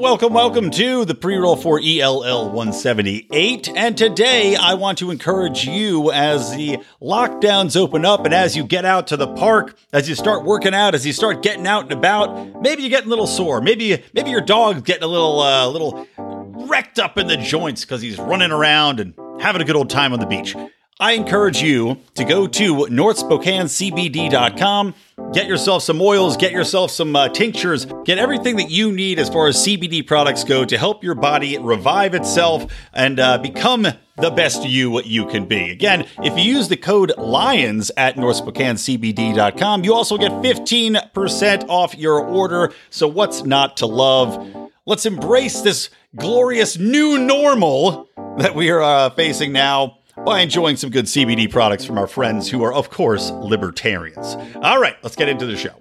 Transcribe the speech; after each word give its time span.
Welcome, 0.00 0.32
welcome 0.32 0.70
to 0.70 1.04
the 1.04 1.14
pre 1.16 1.36
roll 1.38 1.56
for 1.56 1.80
ELL 1.82 2.50
178. 2.50 3.68
And 3.74 3.98
today 3.98 4.54
I 4.54 4.74
want 4.74 4.98
to 4.98 5.10
encourage 5.10 5.66
you 5.66 6.12
as 6.12 6.52
the 6.54 6.78
lockdowns 7.02 7.76
open 7.76 8.04
up 8.04 8.24
and 8.24 8.32
as 8.32 8.56
you 8.56 8.62
get 8.62 8.84
out 8.84 9.08
to 9.08 9.16
the 9.16 9.26
park, 9.26 9.76
as 9.92 10.08
you 10.08 10.14
start 10.14 10.44
working 10.44 10.72
out, 10.72 10.94
as 10.94 11.04
you 11.04 11.12
start 11.12 11.42
getting 11.42 11.66
out 11.66 11.82
and 11.82 11.92
about, 11.92 12.62
maybe 12.62 12.82
you're 12.82 12.90
getting 12.90 13.08
a 13.08 13.10
little 13.10 13.26
sore. 13.26 13.60
Maybe 13.60 14.00
maybe 14.14 14.30
your 14.30 14.40
dog's 14.40 14.82
getting 14.82 15.02
a 15.02 15.08
little 15.08 15.40
uh, 15.40 15.66
little 15.66 16.06
wrecked 16.16 17.00
up 17.00 17.18
in 17.18 17.26
the 17.26 17.36
joints 17.36 17.84
because 17.84 18.00
he's 18.00 18.18
running 18.18 18.52
around 18.52 19.00
and 19.00 19.14
having 19.40 19.60
a 19.60 19.64
good 19.64 19.76
old 19.76 19.90
time 19.90 20.12
on 20.12 20.20
the 20.20 20.26
beach. 20.26 20.54
I 21.00 21.12
encourage 21.12 21.62
you 21.62 22.00
to 22.14 22.24
go 22.24 22.48
to 22.48 22.74
northspokanecbd.com, 22.74 24.94
get 25.32 25.46
yourself 25.46 25.84
some 25.84 26.02
oils, 26.02 26.36
get 26.36 26.50
yourself 26.50 26.90
some 26.90 27.14
uh, 27.14 27.28
tinctures, 27.28 27.86
get 28.04 28.18
everything 28.18 28.56
that 28.56 28.68
you 28.68 28.90
need 28.90 29.20
as 29.20 29.28
far 29.28 29.46
as 29.46 29.58
CBD 29.58 30.04
products 30.04 30.42
go 30.42 30.64
to 30.64 30.76
help 30.76 31.04
your 31.04 31.14
body 31.14 31.56
revive 31.56 32.16
itself 32.16 32.66
and 32.92 33.20
uh, 33.20 33.38
become 33.38 33.86
the 34.16 34.30
best 34.32 34.64
you 34.64 35.00
you 35.02 35.24
can 35.26 35.46
be. 35.46 35.70
Again, 35.70 36.04
if 36.24 36.36
you 36.36 36.42
use 36.42 36.66
the 36.66 36.76
code 36.76 37.12
LIONS 37.16 37.92
at 37.96 38.16
northspokanecbd.com, 38.16 39.84
you 39.84 39.94
also 39.94 40.18
get 40.18 40.32
15% 40.32 41.68
off 41.68 41.96
your 41.96 42.26
order. 42.26 42.72
So 42.90 43.06
what's 43.06 43.44
not 43.44 43.76
to 43.76 43.86
love? 43.86 44.72
Let's 44.84 45.06
embrace 45.06 45.60
this 45.60 45.90
glorious 46.16 46.76
new 46.76 47.18
normal 47.18 48.08
that 48.38 48.56
we 48.56 48.70
are 48.70 48.82
uh, 48.82 49.10
facing 49.10 49.52
now 49.52 49.98
by 50.24 50.40
enjoying 50.40 50.76
some 50.76 50.90
good 50.90 51.06
CBD 51.06 51.50
products 51.50 51.84
from 51.84 51.98
our 51.98 52.06
friends 52.06 52.50
who 52.50 52.62
are, 52.62 52.72
of 52.72 52.90
course, 52.90 53.30
libertarians. 53.30 54.36
All 54.62 54.80
right, 54.80 54.96
let's 55.02 55.16
get 55.16 55.28
into 55.28 55.46
the 55.46 55.56
show. 55.56 55.74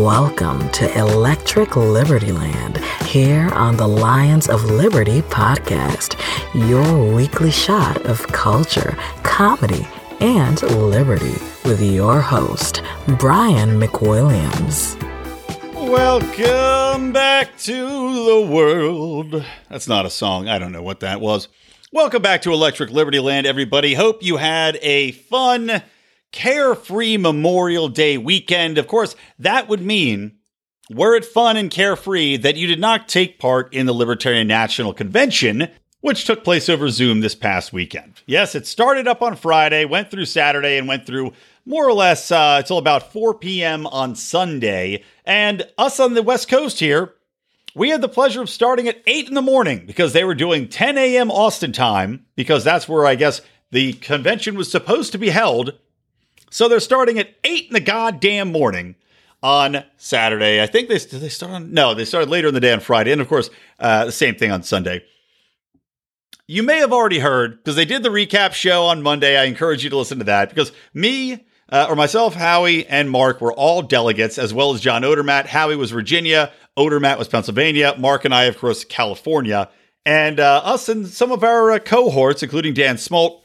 Welcome 0.00 0.70
to 0.70 0.98
Electric 0.98 1.76
Liberty 1.76 2.32
Land 2.32 2.78
here 3.04 3.48
on 3.50 3.76
the 3.76 3.86
Lions 3.86 4.48
of 4.48 4.64
Liberty 4.64 5.22
podcast, 5.22 6.16
your 6.54 7.14
weekly 7.14 7.50
shot 7.50 8.00
of 8.06 8.26
culture, 8.28 8.96
comedy, 9.22 9.86
and 10.20 10.62
liberty 10.62 11.34
with 11.64 11.82
your 11.82 12.20
host, 12.20 12.82
Brian 13.18 13.70
McWilliams. 13.80 15.11
Welcome 15.92 17.12
back 17.12 17.58
to 17.58 17.74
the 17.74 18.48
world. 18.50 19.44
That's 19.68 19.86
not 19.86 20.06
a 20.06 20.10
song. 20.10 20.48
I 20.48 20.58
don't 20.58 20.72
know 20.72 20.82
what 20.82 21.00
that 21.00 21.20
was. 21.20 21.48
Welcome 21.92 22.22
back 22.22 22.40
to 22.42 22.52
Electric 22.54 22.88
Liberty 22.88 23.20
Land, 23.20 23.46
everybody. 23.46 23.92
Hope 23.92 24.22
you 24.22 24.38
had 24.38 24.78
a 24.80 25.12
fun, 25.12 25.82
carefree 26.32 27.18
Memorial 27.18 27.90
Day 27.90 28.16
weekend. 28.16 28.78
Of 28.78 28.86
course, 28.86 29.14
that 29.38 29.68
would 29.68 29.82
mean, 29.82 30.38
were 30.90 31.14
it 31.14 31.26
fun 31.26 31.58
and 31.58 31.70
carefree, 31.70 32.38
that 32.38 32.56
you 32.56 32.66
did 32.66 32.80
not 32.80 33.06
take 33.06 33.38
part 33.38 33.74
in 33.74 33.84
the 33.84 33.92
Libertarian 33.92 34.48
National 34.48 34.94
Convention, 34.94 35.68
which 36.00 36.24
took 36.24 36.42
place 36.42 36.70
over 36.70 36.88
Zoom 36.88 37.20
this 37.20 37.34
past 37.34 37.70
weekend. 37.70 38.22
Yes, 38.24 38.54
it 38.54 38.66
started 38.66 39.06
up 39.06 39.20
on 39.20 39.36
Friday, 39.36 39.84
went 39.84 40.10
through 40.10 40.24
Saturday, 40.24 40.78
and 40.78 40.88
went 40.88 41.04
through 41.04 41.34
more 41.64 41.86
or 41.86 41.92
less 41.92 42.30
uh, 42.30 42.56
until 42.58 42.78
about 42.78 43.12
4 43.12 43.34
p.m. 43.34 43.86
on 43.86 44.14
Sunday. 44.14 45.04
And 45.24 45.66
us 45.78 46.00
on 46.00 46.14
the 46.14 46.22
West 46.22 46.48
Coast 46.48 46.80
here, 46.80 47.14
we 47.74 47.90
had 47.90 48.00
the 48.00 48.08
pleasure 48.08 48.42
of 48.42 48.50
starting 48.50 48.88
at 48.88 49.02
8 49.06 49.28
in 49.28 49.34
the 49.34 49.42
morning 49.42 49.86
because 49.86 50.12
they 50.12 50.24
were 50.24 50.34
doing 50.34 50.68
10 50.68 50.98
a.m. 50.98 51.30
Austin 51.30 51.72
time, 51.72 52.26
because 52.36 52.64
that's 52.64 52.88
where 52.88 53.06
I 53.06 53.14
guess 53.14 53.40
the 53.70 53.94
convention 53.94 54.56
was 54.56 54.70
supposed 54.70 55.12
to 55.12 55.18
be 55.18 55.30
held. 55.30 55.78
So 56.50 56.68
they're 56.68 56.80
starting 56.80 57.18
at 57.18 57.34
8 57.44 57.68
in 57.68 57.72
the 57.72 57.80
goddamn 57.80 58.52
morning 58.52 58.96
on 59.42 59.84
Saturday. 59.96 60.62
I 60.62 60.66
think 60.66 60.88
they, 60.88 60.98
they 60.98 61.28
start 61.28 61.52
on, 61.52 61.72
no, 61.72 61.94
they 61.94 62.04
started 62.04 62.28
later 62.28 62.48
in 62.48 62.54
the 62.54 62.60
day 62.60 62.72
on 62.72 62.80
Friday. 62.80 63.12
And 63.12 63.20
of 63.20 63.28
course, 63.28 63.50
uh, 63.78 64.04
the 64.04 64.12
same 64.12 64.34
thing 64.34 64.50
on 64.50 64.62
Sunday. 64.62 65.04
You 66.46 66.62
may 66.62 66.78
have 66.78 66.92
already 66.92 67.18
heard 67.18 67.56
because 67.56 67.76
they 67.76 67.84
did 67.84 68.02
the 68.02 68.10
recap 68.10 68.52
show 68.52 68.84
on 68.84 69.02
Monday. 69.02 69.38
I 69.38 69.44
encourage 69.44 69.82
you 69.82 69.90
to 69.90 69.96
listen 69.96 70.18
to 70.18 70.24
that 70.24 70.50
because 70.50 70.72
me, 70.92 71.46
uh, 71.68 71.86
or 71.88 71.96
myself, 71.96 72.34
Howie, 72.34 72.86
and 72.86 73.10
Mark 73.10 73.40
were 73.40 73.52
all 73.52 73.82
delegates, 73.82 74.38
as 74.38 74.52
well 74.52 74.74
as 74.74 74.80
John 74.80 75.02
Odermatt. 75.02 75.46
Howie 75.46 75.76
was 75.76 75.90
Virginia, 75.90 76.52
Odermatt 76.76 77.18
was 77.18 77.28
Pennsylvania, 77.28 77.94
Mark 77.98 78.24
and 78.24 78.34
I, 78.34 78.44
of 78.44 78.58
course, 78.58 78.84
California. 78.84 79.70
And 80.04 80.40
uh, 80.40 80.62
us 80.64 80.88
and 80.88 81.06
some 81.06 81.30
of 81.30 81.44
our 81.44 81.72
uh, 81.72 81.78
cohorts, 81.78 82.42
including 82.42 82.74
Dan 82.74 82.96
Smolt 82.96 83.42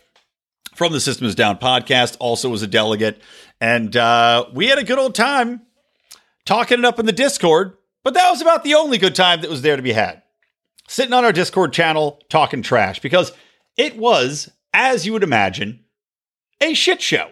from 0.75 0.91
the 0.91 0.99
System 0.99 1.27
is 1.27 1.35
Down 1.35 1.57
podcast, 1.57 2.17
also 2.19 2.49
was 2.49 2.61
a 2.61 2.67
delegate. 2.67 3.21
And 3.61 3.95
uh, 3.95 4.45
we 4.53 4.67
had 4.67 4.77
a 4.77 4.83
good 4.83 4.99
old 4.99 5.15
time 5.15 5.61
talking 6.45 6.79
it 6.79 6.85
up 6.85 6.99
in 6.99 7.05
the 7.05 7.11
Discord, 7.11 7.77
but 8.03 8.13
that 8.13 8.29
was 8.29 8.41
about 8.41 8.63
the 8.63 8.75
only 8.75 8.97
good 8.97 9.15
time 9.15 9.41
that 9.41 9.49
was 9.49 9.61
there 9.61 9.75
to 9.75 9.81
be 9.81 9.93
had. 9.93 10.23
Sitting 10.87 11.13
on 11.13 11.25
our 11.25 11.33
Discord 11.33 11.73
channel 11.73 12.21
talking 12.29 12.61
trash 12.61 12.99
because 12.99 13.33
it 13.75 13.97
was, 13.97 14.49
as 14.73 15.05
you 15.05 15.13
would 15.13 15.23
imagine, 15.23 15.83
a 16.61 16.73
shit 16.73 17.01
show. 17.01 17.29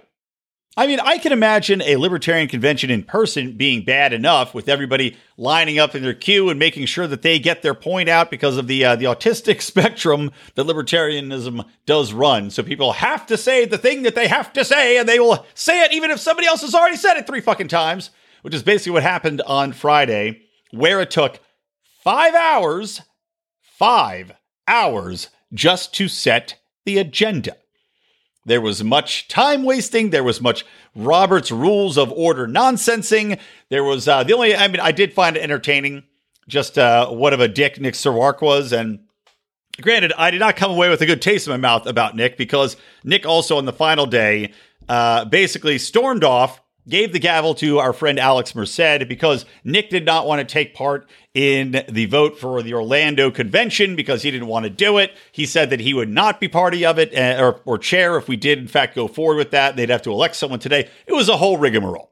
I 0.77 0.87
mean, 0.87 0.99
I 0.99 1.19
can 1.19 1.31
imagine 1.31 1.81
a 1.81 1.95
libertarian 1.95 2.49
convention 2.49 2.89
in 2.89 3.03
person 3.03 3.53
being 3.53 3.85
bad 3.85 4.11
enough 4.11 4.53
with 4.53 4.67
everybody 4.67 5.15
lining 5.37 5.79
up 5.79 5.95
in 5.95 6.03
their 6.03 6.13
queue 6.13 6.49
and 6.49 6.59
making 6.59 6.85
sure 6.85 7.07
that 7.07 7.21
they 7.21 7.39
get 7.39 7.61
their 7.61 7.73
point 7.73 8.09
out 8.09 8.29
because 8.29 8.57
of 8.57 8.67
the 8.67 8.83
uh, 8.83 8.95
the 8.97 9.05
autistic 9.05 9.61
spectrum 9.61 10.31
that 10.55 10.65
libertarianism 10.65 11.65
does 11.85 12.11
run. 12.11 12.49
So 12.49 12.61
people 12.61 12.91
have 12.91 13.25
to 13.27 13.37
say 13.37 13.63
the 13.63 13.77
thing 13.77 14.03
that 14.03 14.15
they 14.15 14.27
have 14.27 14.51
to 14.51 14.65
say, 14.65 14.97
and 14.97 15.07
they 15.07 15.19
will 15.19 15.45
say 15.53 15.81
it 15.81 15.93
even 15.93 16.11
if 16.11 16.19
somebody 16.19 16.47
else 16.47 16.61
has 16.61 16.75
already 16.75 16.97
said 16.97 17.15
it 17.15 17.25
three 17.25 17.41
fucking 17.41 17.69
times, 17.69 18.09
which 18.41 18.53
is 18.53 18.61
basically 18.61 18.91
what 18.91 19.03
happened 19.03 19.41
on 19.43 19.71
Friday, 19.71 20.41
where 20.71 20.99
it 20.99 21.09
took 21.09 21.39
five 22.03 22.35
hours, 22.35 23.01
five 23.61 24.33
hours 24.67 25.29
just 25.53 25.93
to 25.93 26.09
set 26.09 26.59
the 26.83 26.97
agenda. 26.97 27.55
There 28.45 28.61
was 28.61 28.83
much 28.83 29.27
time 29.27 29.63
wasting. 29.63 30.11
There 30.11 30.23
was 30.23 30.39
much 30.39 30.65
Robert's 30.95 31.51
Rules 31.51 31.97
of 31.97 32.11
Order 32.11 32.47
nonsensing. 32.47 33.39
There 33.69 33.83
was 33.83 34.07
uh, 34.07 34.23
the 34.23 34.33
only, 34.33 34.55
I 34.55 34.67
mean, 34.67 34.79
I 34.79 34.91
did 34.91 35.13
find 35.13 35.35
it 35.35 35.43
entertaining 35.43 36.03
just 36.47 36.77
uh, 36.77 37.09
what 37.09 37.33
of 37.33 37.39
a 37.39 37.47
dick 37.47 37.81
Nick 37.81 37.95
Sarwark 37.95 38.41
was. 38.41 38.71
And 38.71 38.99
granted, 39.81 40.13
I 40.17 40.29
did 40.29 40.39
not 40.39 40.55
come 40.55 40.71
away 40.71 40.89
with 40.89 41.01
a 41.01 41.07
good 41.07 41.21
taste 41.21 41.47
in 41.47 41.51
my 41.51 41.57
mouth 41.57 41.87
about 41.87 42.15
Nick 42.15 42.37
because 42.37 42.77
Nick 43.03 43.25
also 43.25 43.57
on 43.57 43.65
the 43.65 43.73
final 43.73 44.05
day 44.05 44.53
uh, 44.87 45.25
basically 45.25 45.79
stormed 45.79 46.23
off 46.23 46.61
gave 46.87 47.13
the 47.13 47.19
gavel 47.19 47.55
to 47.55 47.79
our 47.79 47.93
friend 47.93 48.19
Alex 48.19 48.53
Merced 48.53 49.07
because 49.07 49.45
Nick 49.63 49.89
did 49.89 50.05
not 50.05 50.27
want 50.27 50.39
to 50.39 50.53
take 50.53 50.73
part 50.73 51.07
in 51.33 51.83
the 51.89 52.05
vote 52.05 52.39
for 52.39 52.61
the 52.61 52.73
Orlando 52.73 53.31
convention 53.31 53.95
because 53.95 54.21
he 54.21 54.31
didn't 54.31 54.47
want 54.47 54.65
to 54.65 54.69
do 54.69 54.97
it. 54.97 55.11
He 55.31 55.45
said 55.45 55.69
that 55.71 55.79
he 55.79 55.93
would 55.93 56.09
not 56.09 56.39
be 56.39 56.47
party 56.47 56.85
of 56.85 56.99
it 56.99 57.15
uh, 57.15 57.43
or, 57.43 57.61
or 57.65 57.77
chair 57.77 58.17
if 58.17 58.27
we 58.27 58.35
did, 58.35 58.59
in 58.59 58.67
fact, 58.67 58.95
go 58.95 59.07
forward 59.07 59.37
with 59.37 59.51
that. 59.51 59.75
They'd 59.75 59.89
have 59.89 60.03
to 60.03 60.11
elect 60.11 60.35
someone 60.35 60.59
today. 60.59 60.89
It 61.07 61.13
was 61.13 61.29
a 61.29 61.37
whole 61.37 61.57
rigmarole. 61.57 62.11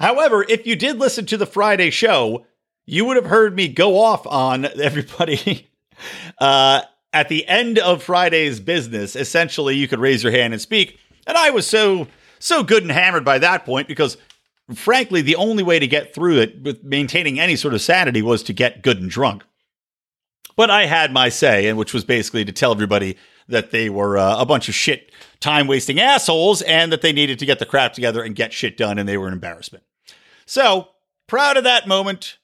However, 0.00 0.44
if 0.48 0.66
you 0.66 0.76
did 0.76 0.98
listen 0.98 1.26
to 1.26 1.36
the 1.36 1.46
Friday 1.46 1.90
show, 1.90 2.46
you 2.84 3.04
would 3.04 3.16
have 3.16 3.26
heard 3.26 3.56
me 3.56 3.68
go 3.68 3.98
off 3.98 4.26
on 4.26 4.64
everybody. 4.80 5.68
uh, 6.38 6.82
at 7.12 7.28
the 7.28 7.46
end 7.48 7.78
of 7.78 8.02
Friday's 8.02 8.60
business, 8.60 9.16
essentially, 9.16 9.74
you 9.74 9.88
could 9.88 9.98
raise 9.98 10.22
your 10.22 10.32
hand 10.32 10.52
and 10.52 10.60
speak. 10.60 10.98
And 11.26 11.36
I 11.36 11.50
was 11.50 11.66
so 11.66 12.06
so 12.46 12.62
good 12.62 12.84
and 12.84 12.92
hammered 12.92 13.24
by 13.24 13.38
that 13.38 13.64
point 13.64 13.88
because 13.88 14.16
frankly 14.72 15.20
the 15.20 15.36
only 15.36 15.62
way 15.62 15.78
to 15.78 15.86
get 15.86 16.14
through 16.14 16.38
it 16.38 16.62
with 16.62 16.82
maintaining 16.84 17.40
any 17.40 17.56
sort 17.56 17.74
of 17.74 17.80
sanity 17.80 18.22
was 18.22 18.42
to 18.44 18.52
get 18.52 18.82
good 18.82 19.00
and 19.00 19.10
drunk. 19.10 19.42
But 20.54 20.70
i 20.70 20.86
had 20.86 21.12
my 21.12 21.28
say 21.28 21.66
and 21.66 21.76
which 21.76 21.92
was 21.92 22.04
basically 22.04 22.44
to 22.44 22.52
tell 22.52 22.72
everybody 22.72 23.16
that 23.48 23.72
they 23.72 23.90
were 23.90 24.16
uh, 24.16 24.40
a 24.40 24.46
bunch 24.46 24.68
of 24.68 24.74
shit 24.74 25.10
time 25.40 25.66
wasting 25.66 26.00
assholes 26.00 26.62
and 26.62 26.92
that 26.92 27.02
they 27.02 27.12
needed 27.12 27.38
to 27.40 27.46
get 27.46 27.58
the 27.58 27.66
crap 27.66 27.92
together 27.92 28.22
and 28.22 28.34
get 28.36 28.52
shit 28.52 28.76
done 28.76 28.98
and 28.98 29.08
they 29.08 29.18
were 29.18 29.26
an 29.26 29.32
embarrassment. 29.32 29.84
So 30.46 30.88
proud 31.26 31.56
of 31.56 31.64
that 31.64 31.88
moment 31.88 32.38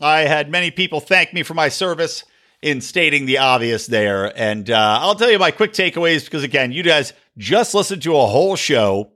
i 0.00 0.20
had 0.20 0.50
many 0.50 0.70
people 0.70 1.00
thank 1.00 1.34
me 1.34 1.42
for 1.42 1.54
my 1.54 1.68
service 1.68 2.24
in 2.62 2.80
stating 2.80 3.26
the 3.26 3.38
obvious 3.38 3.88
there. 3.88 4.32
And 4.38 4.70
uh, 4.70 4.98
i'll 5.00 5.16
tell 5.16 5.32
you 5.32 5.38
my 5.40 5.50
quick 5.50 5.72
takeaways 5.72 6.24
because 6.24 6.44
again 6.44 6.70
you 6.70 6.84
guys 6.84 7.12
just 7.36 7.74
listened 7.74 8.02
to 8.02 8.16
a 8.16 8.26
whole 8.26 8.56
show 8.56 9.11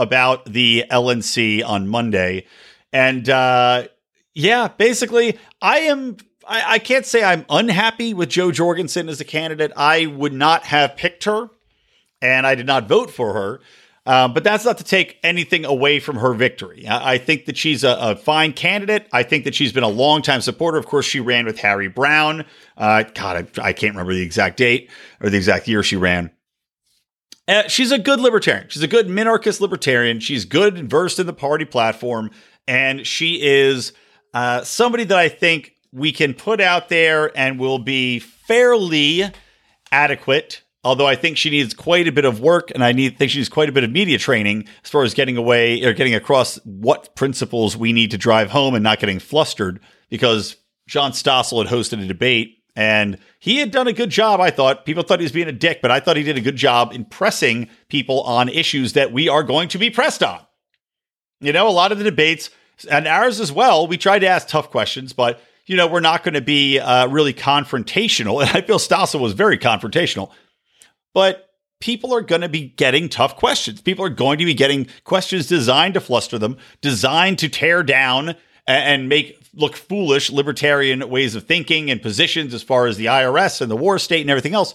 about 0.00 0.46
the 0.46 0.86
LNC 0.90 1.64
on 1.64 1.86
Monday. 1.86 2.46
And 2.92 3.28
uh, 3.28 3.84
yeah, 4.34 4.68
basically, 4.68 5.38
I 5.60 5.80
am. 5.80 6.16
I, 6.48 6.74
I 6.74 6.78
can't 6.78 7.06
say 7.06 7.22
I'm 7.22 7.44
unhappy 7.50 8.14
with 8.14 8.30
Jo 8.30 8.50
Jorgensen 8.50 9.08
as 9.08 9.20
a 9.20 9.24
candidate. 9.24 9.72
I 9.76 10.06
would 10.06 10.32
not 10.32 10.64
have 10.64 10.96
picked 10.96 11.24
her, 11.24 11.50
and 12.22 12.46
I 12.46 12.54
did 12.54 12.66
not 12.66 12.88
vote 12.88 13.10
for 13.10 13.34
her. 13.34 13.60
Um, 14.06 14.32
but 14.32 14.42
that's 14.42 14.64
not 14.64 14.78
to 14.78 14.84
take 14.84 15.18
anything 15.22 15.66
away 15.66 16.00
from 16.00 16.16
her 16.16 16.32
victory. 16.32 16.86
I, 16.86 17.12
I 17.12 17.18
think 17.18 17.44
that 17.44 17.56
she's 17.56 17.84
a, 17.84 17.96
a, 18.00 18.16
fine 18.16 18.54
candidate. 18.54 19.06
I 19.12 19.22
think 19.22 19.44
that 19.44 19.54
she's 19.54 19.74
been 19.74 19.84
a 19.84 19.88
longtime 19.88 20.40
supporter. 20.40 20.78
Of 20.78 20.86
course, 20.86 21.04
she 21.04 21.20
ran 21.20 21.44
with 21.44 21.58
Harry 21.58 21.88
Browne. 21.88 22.46
Uh, 22.78 23.04
God, 23.14 23.50
I, 23.58 23.68
I 23.68 23.72
can't 23.74 23.92
remember 23.92 24.14
the 24.14 24.22
exact 24.22 24.56
date 24.56 24.90
or 25.20 25.28
the 25.28 25.36
exact 25.36 25.68
year 25.68 25.82
she 25.82 25.96
ran. 25.96 26.30
Uh, 27.48 27.66
she's 27.68 27.90
a 27.90 27.98
good 27.98 28.20
libertarian. 28.20 28.68
She's 28.68 28.82
a 28.82 28.88
good 28.88 29.08
minarchist 29.08 29.60
libertarian. 29.60 30.20
She's 30.20 30.44
good 30.44 30.76
and 30.76 30.88
versed 30.88 31.18
in 31.18 31.26
the 31.26 31.32
party 31.32 31.64
platform. 31.64 32.30
And 32.68 33.06
she 33.06 33.42
is 33.42 33.92
uh, 34.34 34.62
somebody 34.62 35.04
that 35.04 35.18
I 35.18 35.28
think 35.28 35.74
we 35.92 36.12
can 36.12 36.34
put 36.34 36.60
out 36.60 36.88
there 36.88 37.36
and 37.36 37.58
will 37.58 37.78
be 37.78 38.20
fairly 38.20 39.24
adequate. 39.90 40.62
Although 40.82 41.06
I 41.06 41.14
think 41.14 41.36
she 41.36 41.50
needs 41.50 41.74
quite 41.74 42.08
a 42.08 42.12
bit 42.12 42.24
of 42.24 42.40
work, 42.40 42.70
and 42.74 42.82
I 42.82 42.92
need 42.92 43.18
think 43.18 43.30
she 43.30 43.38
needs 43.38 43.50
quite 43.50 43.68
a 43.68 43.72
bit 43.72 43.84
of 43.84 43.90
media 43.90 44.16
training 44.16 44.66
as 44.82 44.90
far 44.90 45.02
as 45.02 45.12
getting 45.12 45.36
away 45.36 45.82
or 45.84 45.92
getting 45.92 46.14
across 46.14 46.56
what 46.64 47.14
principles 47.16 47.76
we 47.76 47.92
need 47.92 48.12
to 48.12 48.18
drive 48.18 48.50
home 48.50 48.74
and 48.74 48.82
not 48.82 48.98
getting 48.98 49.18
flustered. 49.18 49.80
Because 50.08 50.56
John 50.88 51.12
Stossel 51.12 51.62
had 51.62 51.72
hosted 51.72 52.02
a 52.02 52.06
debate 52.06 52.59
and 52.76 53.18
he 53.38 53.58
had 53.58 53.70
done 53.70 53.88
a 53.88 53.92
good 53.92 54.10
job, 54.10 54.40
I 54.40 54.50
thought. 54.50 54.84
People 54.84 55.02
thought 55.02 55.20
he 55.20 55.24
was 55.24 55.32
being 55.32 55.48
a 55.48 55.52
dick, 55.52 55.80
but 55.82 55.90
I 55.90 56.00
thought 56.00 56.16
he 56.16 56.22
did 56.22 56.36
a 56.36 56.42
good 56.42 56.56
job 56.56 56.92
in 56.92 57.04
pressing 57.04 57.68
people 57.88 58.22
on 58.22 58.48
issues 58.48 58.92
that 58.92 59.12
we 59.12 59.28
are 59.28 59.42
going 59.42 59.68
to 59.70 59.78
be 59.78 59.90
pressed 59.90 60.22
on. 60.22 60.40
You 61.40 61.52
know, 61.52 61.68
a 61.68 61.70
lot 61.70 61.92
of 61.92 61.98
the 61.98 62.04
debates, 62.04 62.50
and 62.90 63.06
ours 63.06 63.40
as 63.40 63.50
well, 63.50 63.86
we 63.86 63.96
tried 63.96 64.20
to 64.20 64.28
ask 64.28 64.48
tough 64.48 64.70
questions, 64.70 65.12
but, 65.12 65.40
you 65.66 65.76
know, 65.76 65.86
we're 65.86 66.00
not 66.00 66.22
going 66.22 66.34
to 66.34 66.40
be 66.40 66.78
uh, 66.78 67.08
really 67.08 67.34
confrontational. 67.34 68.40
And 68.40 68.50
I 68.56 68.60
feel 68.60 68.78
Stossel 68.78 69.20
was 69.20 69.32
very 69.32 69.58
confrontational. 69.58 70.30
But 71.12 71.50
people 71.80 72.14
are 72.14 72.20
going 72.20 72.42
to 72.42 72.48
be 72.48 72.68
getting 72.68 73.08
tough 73.08 73.36
questions. 73.36 73.80
People 73.80 74.04
are 74.04 74.10
going 74.10 74.38
to 74.38 74.44
be 74.44 74.54
getting 74.54 74.86
questions 75.04 75.46
designed 75.46 75.94
to 75.94 76.00
fluster 76.00 76.38
them, 76.38 76.56
designed 76.82 77.38
to 77.40 77.48
tear 77.48 77.82
down 77.82 78.36
and 78.66 79.08
make 79.08 79.39
look 79.54 79.76
foolish 79.76 80.30
libertarian 80.30 81.08
ways 81.08 81.34
of 81.34 81.46
thinking 81.46 81.90
and 81.90 82.02
positions 82.02 82.54
as 82.54 82.62
far 82.62 82.86
as 82.86 82.96
the 82.96 83.06
IRS 83.06 83.60
and 83.60 83.70
the 83.70 83.76
war 83.76 83.98
state 83.98 84.20
and 84.20 84.30
everything 84.30 84.54
else. 84.54 84.74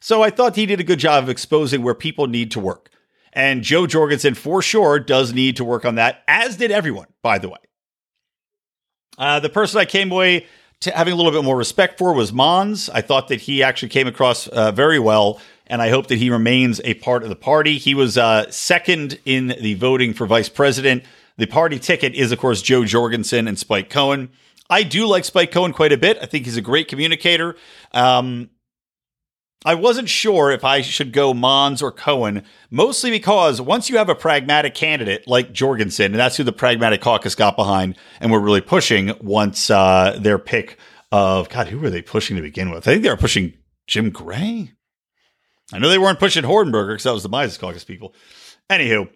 So 0.00 0.22
I 0.22 0.30
thought 0.30 0.56
he 0.56 0.66
did 0.66 0.80
a 0.80 0.84
good 0.84 0.98
job 0.98 1.24
of 1.24 1.28
exposing 1.28 1.82
where 1.82 1.94
people 1.94 2.26
need 2.26 2.50
to 2.52 2.60
work. 2.60 2.90
And 3.32 3.62
Jo 3.62 3.86
Jorgensen, 3.86 4.34
for 4.34 4.60
sure, 4.62 4.98
does 4.98 5.32
need 5.32 5.56
to 5.56 5.64
work 5.64 5.84
on 5.84 5.96
that, 5.96 6.22
as 6.26 6.56
did 6.56 6.70
everyone, 6.70 7.06
by 7.22 7.38
the 7.38 7.48
way. 7.48 7.58
Uh, 9.16 9.38
the 9.38 9.50
person 9.50 9.78
I 9.78 9.84
came 9.84 10.10
away 10.10 10.46
having 10.82 11.12
a 11.12 11.16
little 11.16 11.30
bit 11.30 11.44
more 11.44 11.56
respect 11.56 11.98
for 11.98 12.14
was 12.14 12.32
Monds. 12.32 12.88
I 12.88 13.02
thought 13.02 13.28
that 13.28 13.42
he 13.42 13.62
actually 13.62 13.90
came 13.90 14.06
across 14.06 14.48
uh, 14.48 14.72
very 14.72 14.98
well, 14.98 15.38
and 15.66 15.82
I 15.82 15.90
hope 15.90 16.06
that 16.06 16.16
he 16.16 16.30
remains 16.30 16.80
a 16.84 16.94
part 16.94 17.22
of 17.22 17.28
the 17.28 17.36
party. 17.36 17.76
He 17.76 17.94
was 17.94 18.16
uh, 18.16 18.50
second 18.50 19.18
in 19.26 19.48
the 19.60 19.74
voting 19.74 20.14
for 20.14 20.26
vice 20.26 20.48
president. 20.48 21.04
The 21.40 21.46
party 21.46 21.78
ticket 21.78 22.14
is, 22.14 22.32
of 22.32 22.38
course, 22.38 22.60
Jo 22.60 22.84
Jorgensen 22.84 23.48
and 23.48 23.58
Spike 23.58 23.88
Cohen. 23.88 24.28
I 24.68 24.82
do 24.82 25.06
like 25.06 25.24
Spike 25.24 25.50
Cohen 25.50 25.72
quite 25.72 25.90
a 25.90 25.96
bit. 25.96 26.18
I 26.20 26.26
think 26.26 26.44
he's 26.44 26.58
a 26.58 26.60
great 26.60 26.86
communicator. 26.86 27.56
Um, 27.92 28.50
I 29.64 29.74
wasn't 29.74 30.10
sure 30.10 30.50
if 30.50 30.66
I 30.66 30.82
should 30.82 31.14
go 31.14 31.32
Monds 31.32 31.80
or 31.80 31.92
Cohen, 31.92 32.44
mostly 32.70 33.10
because 33.10 33.58
once 33.58 33.88
you 33.88 33.96
have 33.96 34.10
a 34.10 34.14
pragmatic 34.14 34.74
candidate 34.74 35.26
like 35.26 35.54
Jorgensen, 35.54 36.12
and 36.12 36.20
that's 36.20 36.36
who 36.36 36.44
the 36.44 36.52
pragmatic 36.52 37.00
caucus 37.00 37.34
got 37.34 37.56
behind 37.56 37.96
and 38.20 38.30
were 38.30 38.38
really 38.38 38.60
pushing 38.60 39.14
once 39.22 39.70
uh, 39.70 40.18
their 40.20 40.38
pick 40.38 40.76
of, 41.10 41.48
God, 41.48 41.68
who 41.68 41.78
were 41.78 41.88
they 41.88 42.02
pushing 42.02 42.36
to 42.36 42.42
begin 42.42 42.70
with? 42.70 42.86
I 42.86 42.90
think 42.90 43.02
they 43.02 43.08
were 43.08 43.16
pushing 43.16 43.54
Jim 43.86 44.10
Gray. 44.10 44.72
I 45.72 45.78
know 45.78 45.88
they 45.88 45.96
weren't 45.96 46.18
pushing 46.18 46.44
Hornberger 46.44 46.88
because 46.88 47.04
that 47.04 47.14
was 47.14 47.22
the 47.22 47.30
Mises 47.30 47.56
Caucus 47.56 47.84
people. 47.84 48.14
Anywho, 48.68 49.08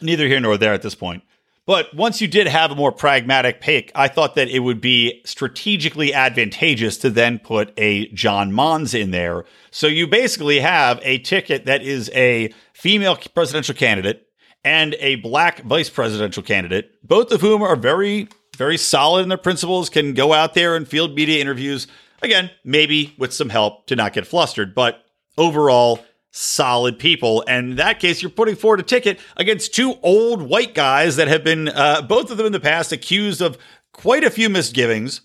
neither 0.00 0.26
here 0.26 0.40
nor 0.40 0.56
there 0.56 0.72
at 0.72 0.82
this 0.82 0.94
point. 0.94 1.22
But 1.64 1.94
once 1.94 2.20
you 2.20 2.26
did 2.26 2.48
have 2.48 2.72
a 2.72 2.74
more 2.74 2.90
pragmatic 2.90 3.60
pick, 3.60 3.92
I 3.94 4.08
thought 4.08 4.34
that 4.34 4.48
it 4.48 4.60
would 4.60 4.80
be 4.80 5.22
strategically 5.24 6.12
advantageous 6.12 6.98
to 6.98 7.10
then 7.10 7.38
put 7.38 7.72
a 7.76 8.08
John 8.08 8.52
Monds 8.52 8.94
in 8.94 9.12
there. 9.12 9.44
So 9.70 9.86
you 9.86 10.08
basically 10.08 10.58
have 10.58 10.98
a 11.02 11.18
ticket 11.18 11.66
that 11.66 11.82
is 11.82 12.10
a 12.14 12.52
female 12.72 13.16
presidential 13.16 13.76
candidate 13.76 14.26
and 14.64 14.96
a 14.98 15.16
black 15.16 15.62
vice 15.62 15.88
presidential 15.88 16.42
candidate, 16.42 16.90
both 17.06 17.30
of 17.30 17.40
whom 17.40 17.62
are 17.62 17.76
very, 17.76 18.28
very 18.56 18.76
solid 18.76 19.22
in 19.22 19.28
their 19.28 19.38
principles, 19.38 19.88
can 19.88 20.14
go 20.14 20.32
out 20.32 20.54
there 20.54 20.74
and 20.74 20.88
field 20.88 21.14
media 21.14 21.40
interviews. 21.40 21.86
Again, 22.22 22.50
maybe 22.64 23.14
with 23.18 23.32
some 23.32 23.50
help 23.50 23.86
to 23.86 23.96
not 23.96 24.12
get 24.12 24.26
flustered, 24.26 24.74
but 24.74 25.04
overall, 25.38 26.00
solid 26.32 26.98
people. 26.98 27.44
And 27.46 27.70
in 27.70 27.76
that 27.76 28.00
case, 28.00 28.20
you're 28.20 28.30
putting 28.30 28.56
forward 28.56 28.80
a 28.80 28.82
ticket 28.82 29.20
against 29.36 29.74
two 29.74 29.94
old 30.02 30.42
white 30.42 30.74
guys 30.74 31.16
that 31.16 31.28
have 31.28 31.44
been, 31.44 31.68
uh, 31.68 32.02
both 32.02 32.30
of 32.30 32.38
them 32.38 32.46
in 32.46 32.52
the 32.52 32.60
past, 32.60 32.90
accused 32.90 33.40
of 33.40 33.58
quite 33.92 34.24
a 34.24 34.30
few 34.30 34.48
misgivings. 34.48 35.20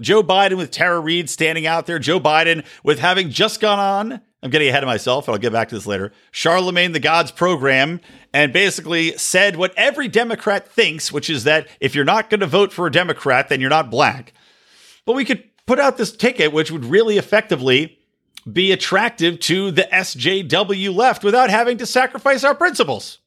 Joe 0.00 0.22
Biden 0.22 0.56
with 0.56 0.70
Tara 0.70 1.00
Reade 1.00 1.28
standing 1.28 1.66
out 1.66 1.86
there. 1.86 1.98
Joe 1.98 2.20
Biden 2.20 2.64
with 2.84 2.98
having 2.98 3.30
just 3.30 3.60
gone 3.60 3.78
on. 3.78 4.20
I'm 4.42 4.50
getting 4.50 4.68
ahead 4.68 4.82
of 4.82 4.86
myself. 4.86 5.28
And 5.28 5.34
I'll 5.34 5.40
get 5.40 5.52
back 5.52 5.68
to 5.70 5.74
this 5.74 5.86
later. 5.86 6.12
Charlemagne 6.30 6.92
the 6.92 7.00
God's 7.00 7.30
program 7.30 8.00
and 8.32 8.52
basically 8.52 9.16
said 9.18 9.56
what 9.56 9.74
every 9.76 10.08
Democrat 10.08 10.68
thinks, 10.68 11.12
which 11.12 11.28
is 11.28 11.44
that 11.44 11.68
if 11.80 11.94
you're 11.94 12.04
not 12.04 12.30
going 12.30 12.40
to 12.40 12.46
vote 12.46 12.72
for 12.72 12.86
a 12.86 12.92
Democrat, 12.92 13.48
then 13.48 13.60
you're 13.60 13.70
not 13.70 13.90
black. 13.90 14.32
But 15.04 15.16
we 15.16 15.24
could 15.24 15.44
put 15.66 15.78
out 15.78 15.96
this 15.96 16.12
ticket, 16.12 16.52
which 16.52 16.70
would 16.70 16.84
really 16.84 17.18
effectively 17.18 17.98
be 18.52 18.72
attractive 18.72 19.40
to 19.40 19.70
the 19.70 19.88
SJW 19.92 20.94
left 20.94 21.24
without 21.24 21.50
having 21.50 21.78
to 21.78 21.86
sacrifice 21.86 22.44
our 22.44 22.54
principles. 22.54 23.18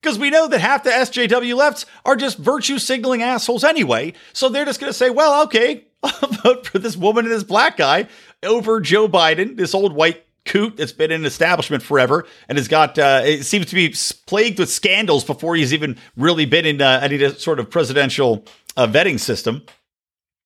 Because 0.00 0.18
we 0.18 0.30
know 0.30 0.46
that 0.46 0.60
half 0.60 0.84
the 0.84 0.90
SJW 0.90 1.56
lefts 1.56 1.84
are 2.04 2.16
just 2.16 2.38
virtue 2.38 2.78
signaling 2.78 3.22
assholes 3.22 3.64
anyway. 3.64 4.14
So 4.32 4.48
they're 4.48 4.64
just 4.64 4.80
going 4.80 4.90
to 4.90 4.96
say, 4.98 5.10
well, 5.10 5.42
okay, 5.44 5.86
I'll 6.02 6.28
vote 6.28 6.66
for 6.66 6.78
this 6.78 6.96
woman 6.96 7.24
and 7.24 7.34
this 7.34 7.42
black 7.42 7.76
guy 7.76 8.06
over 8.42 8.80
Joe 8.80 9.08
Biden, 9.08 9.56
this 9.56 9.74
old 9.74 9.92
white 9.92 10.24
coot 10.44 10.76
that's 10.76 10.92
been 10.92 11.10
in 11.10 11.24
establishment 11.24 11.82
forever 11.82 12.26
and 12.48 12.56
has 12.56 12.68
got, 12.68 12.98
uh, 12.98 13.22
it 13.24 13.44
seems 13.44 13.66
to 13.66 13.74
be 13.74 13.94
plagued 14.26 14.58
with 14.58 14.70
scandals 14.70 15.24
before 15.24 15.56
he's 15.56 15.74
even 15.74 15.96
really 16.16 16.46
been 16.46 16.64
in 16.64 16.80
uh, 16.80 17.00
any 17.02 17.28
sort 17.34 17.58
of 17.58 17.68
presidential 17.68 18.44
uh, 18.76 18.86
vetting 18.86 19.18
system. 19.18 19.62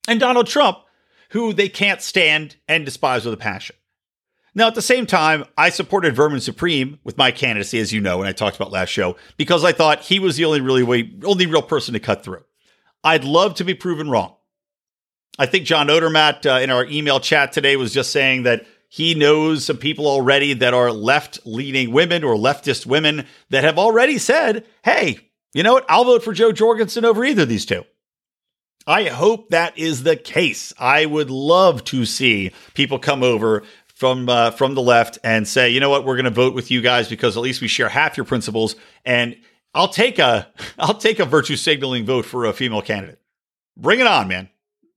And 0.08 0.18
Donald 0.18 0.46
Trump, 0.46 0.78
who 1.30 1.52
they 1.52 1.68
can't 1.68 2.02
stand 2.02 2.56
and 2.66 2.84
despise 2.84 3.24
with 3.24 3.34
a 3.34 3.38
passion. 3.38 3.76
Now, 4.54 4.66
at 4.66 4.74
the 4.74 4.82
same 4.82 5.06
time, 5.06 5.44
I 5.56 5.70
supported 5.70 6.14
Vermin 6.14 6.40
Supreme 6.40 6.98
with 7.04 7.16
my 7.16 7.30
candidacy, 7.30 7.78
as 7.78 7.92
you 7.92 8.00
know, 8.00 8.18
and 8.20 8.28
I 8.28 8.32
talked 8.32 8.56
about 8.56 8.70
last 8.70 8.90
show, 8.90 9.16
because 9.38 9.64
I 9.64 9.72
thought 9.72 10.02
he 10.02 10.18
was 10.18 10.36
the 10.36 10.44
only 10.44 10.60
really 10.60 10.82
way, 10.82 11.10
only 11.24 11.46
real 11.46 11.62
person 11.62 11.94
to 11.94 12.00
cut 12.00 12.22
through. 12.22 12.44
I'd 13.02 13.24
love 13.24 13.54
to 13.54 13.64
be 13.64 13.74
proven 13.74 14.10
wrong. 14.10 14.36
I 15.38 15.46
think 15.46 15.64
John 15.64 15.88
Odermatt 15.88 16.44
uh, 16.44 16.60
in 16.60 16.70
our 16.70 16.84
email 16.84 17.18
chat 17.18 17.52
today 17.52 17.76
was 17.76 17.94
just 17.94 18.12
saying 18.12 18.42
that 18.42 18.66
he 18.88 19.14
knows 19.14 19.64
some 19.64 19.78
people 19.78 20.06
already 20.06 20.52
that 20.52 20.74
are 20.74 20.92
left 20.92 21.40
leaning 21.46 21.90
women 21.90 22.22
or 22.22 22.34
leftist 22.34 22.84
women 22.84 23.26
that 23.48 23.64
have 23.64 23.78
already 23.78 24.18
said, 24.18 24.66
hey, 24.84 25.30
you 25.54 25.62
know 25.62 25.72
what? 25.72 25.86
I'll 25.88 26.04
vote 26.04 26.22
for 26.22 26.34
Jo 26.34 26.52
Jorgensen 26.52 27.06
over 27.06 27.24
either 27.24 27.44
of 27.44 27.48
these 27.48 27.64
two. 27.64 27.84
I 28.86 29.04
hope 29.04 29.50
that 29.50 29.78
is 29.78 30.02
the 30.02 30.16
case. 30.16 30.72
I 30.78 31.06
would 31.06 31.30
love 31.30 31.84
to 31.84 32.04
see 32.04 32.50
people 32.74 32.98
come 32.98 33.22
over 33.22 33.62
from 34.02 34.28
uh, 34.28 34.50
from 34.50 34.74
the 34.74 34.82
left 34.82 35.20
and 35.22 35.46
say, 35.46 35.70
you 35.70 35.78
know 35.78 35.88
what, 35.88 36.04
we're 36.04 36.16
going 36.16 36.24
to 36.24 36.30
vote 36.30 36.54
with 36.54 36.72
you 36.72 36.80
guys 36.80 37.08
because 37.08 37.36
at 37.36 37.40
least 37.40 37.60
we 37.60 37.68
share 37.68 37.88
half 37.88 38.16
your 38.16 38.26
principles. 38.26 38.74
And 39.04 39.36
I'll 39.74 39.86
take 39.86 40.18
a 40.18 40.48
I'll 40.78 40.98
take 40.98 41.20
a 41.20 41.24
virtue 41.24 41.54
signaling 41.54 42.04
vote 42.04 42.24
for 42.24 42.44
a 42.44 42.52
female 42.52 42.82
candidate. 42.82 43.20
Bring 43.76 44.00
it 44.00 44.08
on, 44.08 44.26
man. 44.26 44.48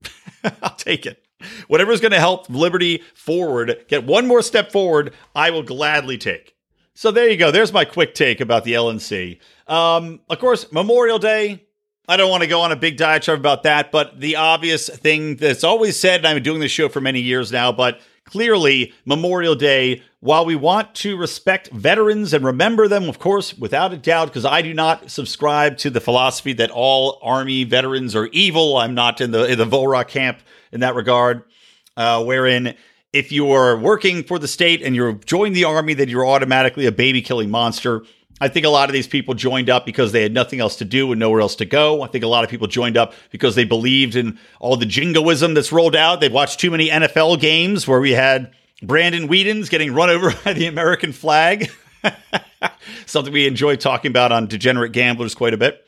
I'll 0.63 0.73
take 0.75 1.05
it. 1.05 1.23
Whatever's 1.67 2.01
going 2.01 2.13
to 2.13 2.19
help 2.19 2.49
liberty 2.49 3.03
forward, 3.13 3.85
get 3.87 4.07
one 4.07 4.25
more 4.25 4.41
step 4.41 4.71
forward, 4.71 5.13
I 5.35 5.51
will 5.51 5.61
gladly 5.61 6.17
take. 6.17 6.55
So 6.95 7.11
there 7.11 7.29
you 7.29 7.37
go. 7.37 7.51
There's 7.51 7.71
my 7.71 7.85
quick 7.85 8.15
take 8.15 8.41
about 8.41 8.63
the 8.63 8.73
LNC. 8.73 9.37
Um, 9.67 10.21
of 10.31 10.39
course, 10.39 10.71
Memorial 10.71 11.19
Day. 11.19 11.61
I 12.07 12.17
don't 12.17 12.31
want 12.31 12.41
to 12.41 12.47
go 12.47 12.61
on 12.61 12.71
a 12.71 12.75
big 12.75 12.97
diatribe 12.97 13.39
about 13.39 13.63
that, 13.63 13.91
but 13.91 14.19
the 14.19 14.35
obvious 14.35 14.89
thing 14.89 15.35
that's 15.35 15.63
always 15.63 15.99
said, 15.99 16.21
and 16.21 16.27
I've 16.27 16.35
been 16.35 16.43
doing 16.43 16.59
this 16.59 16.71
show 16.71 16.89
for 16.89 17.01
many 17.01 17.19
years 17.19 17.51
now, 17.51 17.71
but 17.71 17.99
clearly 18.25 18.93
Memorial 19.05 19.55
Day, 19.55 20.01
while 20.19 20.45
we 20.45 20.55
want 20.55 20.95
to 20.95 21.15
respect 21.15 21.69
veterans 21.71 22.33
and 22.33 22.43
remember 22.43 22.87
them, 22.87 23.07
of 23.07 23.19
course, 23.19 23.57
without 23.57 23.93
a 23.93 23.97
doubt, 23.97 24.27
because 24.27 24.45
I 24.45 24.61
do 24.61 24.73
not 24.73 25.11
subscribe 25.11 25.77
to 25.79 25.89
the 25.89 26.01
philosophy 26.01 26.53
that 26.53 26.71
all 26.71 27.19
Army 27.21 27.63
veterans 27.63 28.15
are 28.15 28.27
evil. 28.27 28.77
I'm 28.77 28.95
not 28.95 29.21
in 29.21 29.31
the 29.31 29.45
in 29.45 29.57
the 29.57 29.65
Volrock 29.65 30.07
camp 30.07 30.39
in 30.71 30.79
that 30.81 30.95
regard, 30.95 31.43
uh, 31.95 32.23
wherein 32.23 32.75
if 33.13 33.31
you 33.31 33.51
are 33.51 33.77
working 33.77 34.23
for 34.23 34.39
the 34.39 34.47
state 34.47 34.81
and 34.81 34.93
you're 34.93 35.13
joined 35.13 35.55
the 35.55 35.63
Army, 35.63 35.93
then 35.93 36.09
you're 36.09 36.27
automatically 36.27 36.85
a 36.85 36.91
baby 36.91 37.21
killing 37.21 37.49
monster. 37.49 38.03
I 38.41 38.49
think 38.49 38.65
a 38.65 38.69
lot 38.69 38.89
of 38.89 38.93
these 38.93 39.07
people 39.07 39.33
joined 39.33 39.69
up 39.69 39.85
because 39.85 40.11
they 40.11 40.21
had 40.21 40.33
nothing 40.33 40.59
else 40.59 40.75
to 40.77 40.85
do 40.85 41.11
and 41.11 41.19
nowhere 41.19 41.39
else 41.39 41.55
to 41.55 41.65
go. 41.65 42.01
I 42.01 42.07
think 42.07 42.23
a 42.23 42.27
lot 42.27 42.43
of 42.43 42.49
people 42.49 42.67
joined 42.67 42.97
up 42.97 43.13
because 43.31 43.55
they 43.55 43.63
believed 43.63 44.15
in 44.15 44.37
all 44.59 44.75
the 44.75 44.85
jingoism 44.85 45.53
that's 45.53 45.71
rolled 45.71 45.95
out. 45.95 46.19
They've 46.19 46.31
watched 46.31 46.59
too 46.59 46.69
many 46.69 46.89
NFL 46.89 47.39
games 47.39 47.87
where 47.87 48.01
we 48.01 48.11
had 48.11 48.51
Brandon 48.83 49.29
Weedens 49.29 49.69
getting 49.69 49.93
run 49.93 50.09
over 50.11 50.33
by 50.43 50.53
the 50.53 50.67
American 50.67 51.13
flag. 51.13 51.71
Something 53.05 53.33
we 53.33 53.47
enjoy 53.47 53.77
talking 53.77 54.11
about 54.11 54.31
on 54.31 54.47
Degenerate 54.47 54.91
Gamblers 54.91 55.33
quite 55.33 55.53
a 55.53 55.57
bit. 55.57 55.81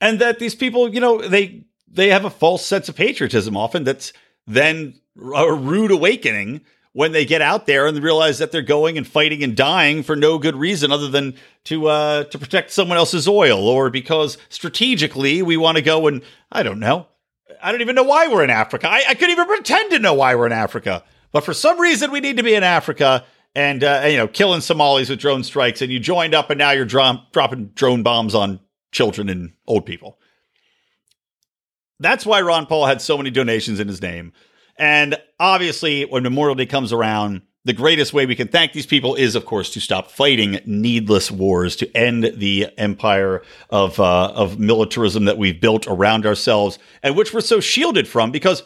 And 0.00 0.20
that 0.20 0.38
these 0.38 0.54
people, 0.54 0.92
you 0.92 1.00
know, 1.00 1.26
they 1.26 1.64
they 1.88 2.08
have 2.10 2.24
a 2.24 2.30
false 2.30 2.64
sense 2.64 2.88
of 2.88 2.96
patriotism 2.96 3.56
often 3.56 3.84
that's 3.84 4.12
then 4.46 4.94
a 5.16 5.52
rude 5.52 5.90
awakening 5.90 6.60
when 6.94 7.12
they 7.12 7.26
get 7.26 7.42
out 7.42 7.66
there 7.66 7.86
and 7.86 8.02
realize 8.02 8.38
that 8.38 8.52
they're 8.52 8.62
going 8.62 8.96
and 8.96 9.06
fighting 9.06 9.42
and 9.42 9.56
dying 9.56 10.02
for 10.02 10.16
no 10.16 10.38
good 10.38 10.56
reason 10.56 10.90
other 10.90 11.08
than 11.08 11.34
to 11.64 11.88
uh, 11.88 12.24
to 12.24 12.38
protect 12.38 12.70
someone 12.70 12.96
else's 12.96 13.28
oil 13.28 13.68
or 13.68 13.90
because 13.90 14.38
strategically 14.48 15.42
we 15.42 15.56
want 15.56 15.76
to 15.76 15.82
go 15.82 16.06
and 16.06 16.22
I 16.50 16.62
don't 16.62 16.80
know. 16.80 17.08
I 17.62 17.72
don't 17.72 17.80
even 17.80 17.94
know 17.94 18.04
why 18.04 18.28
we're 18.28 18.44
in 18.44 18.50
Africa. 18.50 18.88
I, 18.88 19.04
I 19.08 19.14
couldn't 19.14 19.30
even 19.30 19.46
pretend 19.46 19.90
to 19.90 19.98
know 19.98 20.14
why 20.14 20.34
we're 20.34 20.46
in 20.46 20.52
Africa. 20.52 21.02
But 21.32 21.44
for 21.44 21.52
some 21.52 21.80
reason, 21.80 22.12
we 22.12 22.20
need 22.20 22.36
to 22.36 22.42
be 22.42 22.54
in 22.54 22.62
Africa 22.62 23.24
and, 23.54 23.82
uh, 23.82 24.04
you 24.08 24.16
know, 24.16 24.28
killing 24.28 24.60
Somalis 24.60 25.08
with 25.08 25.18
drone 25.18 25.42
strikes. 25.42 25.82
And 25.82 25.90
you 25.90 25.98
joined 25.98 26.34
up 26.34 26.50
and 26.50 26.58
now 26.58 26.70
you're 26.70 26.84
dro- 26.84 27.22
dropping 27.32 27.68
drone 27.74 28.02
bombs 28.02 28.34
on 28.34 28.60
children 28.92 29.28
and 29.28 29.52
old 29.66 29.84
people. 29.86 30.18
That's 32.00 32.26
why 32.26 32.40
Ron 32.40 32.66
Paul 32.66 32.86
had 32.86 33.00
so 33.00 33.16
many 33.16 33.30
donations 33.30 33.80
in 33.80 33.88
his 33.88 34.02
name. 34.02 34.32
And 34.76 35.16
obviously, 35.38 36.04
when 36.04 36.22
Memorial 36.22 36.54
Day 36.54 36.66
comes 36.66 36.92
around, 36.92 37.42
the 37.64 37.72
greatest 37.72 38.12
way 38.12 38.26
we 38.26 38.36
can 38.36 38.48
thank 38.48 38.72
these 38.72 38.86
people 38.86 39.14
is, 39.14 39.34
of 39.34 39.46
course, 39.46 39.70
to 39.70 39.80
stop 39.80 40.10
fighting 40.10 40.60
needless 40.66 41.30
wars, 41.30 41.76
to 41.76 41.96
end 41.96 42.24
the 42.36 42.68
empire 42.76 43.42
of 43.70 43.98
uh, 43.98 44.32
of 44.34 44.58
militarism 44.58 45.24
that 45.24 45.38
we've 45.38 45.60
built 45.60 45.86
around 45.86 46.26
ourselves, 46.26 46.78
and 47.02 47.16
which 47.16 47.32
we're 47.32 47.40
so 47.40 47.60
shielded 47.60 48.06
from. 48.06 48.30
Because 48.30 48.64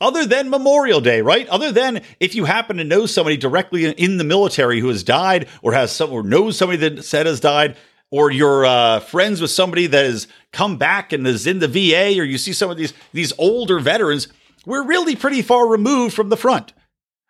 other 0.00 0.26
than 0.26 0.50
Memorial 0.50 1.00
Day, 1.00 1.22
right? 1.22 1.48
Other 1.48 1.72
than 1.72 2.02
if 2.20 2.34
you 2.34 2.44
happen 2.44 2.76
to 2.76 2.84
know 2.84 3.06
somebody 3.06 3.38
directly 3.38 3.86
in 3.86 4.18
the 4.18 4.24
military 4.24 4.80
who 4.80 4.88
has 4.88 5.02
died, 5.02 5.48
or 5.62 5.72
has 5.72 5.90
some, 5.92 6.12
or 6.12 6.22
knows 6.22 6.58
somebody 6.58 6.88
that 6.88 7.04
said 7.04 7.24
has 7.24 7.40
died, 7.40 7.76
or 8.10 8.30
you're 8.30 8.66
uh, 8.66 9.00
friends 9.00 9.40
with 9.40 9.52
somebody 9.52 9.86
that 9.86 10.04
has 10.04 10.28
come 10.52 10.76
back 10.76 11.14
and 11.14 11.26
is 11.26 11.46
in 11.46 11.60
the 11.60 11.68
VA, 11.68 12.20
or 12.20 12.24
you 12.24 12.36
see 12.36 12.52
some 12.52 12.70
of 12.70 12.76
these 12.76 12.92
these 13.14 13.32
older 13.38 13.80
veterans 13.80 14.28
we're 14.66 14.86
really 14.86 15.16
pretty 15.16 15.42
far 15.42 15.66
removed 15.66 16.14
from 16.14 16.28
the 16.28 16.36
front, 16.36 16.72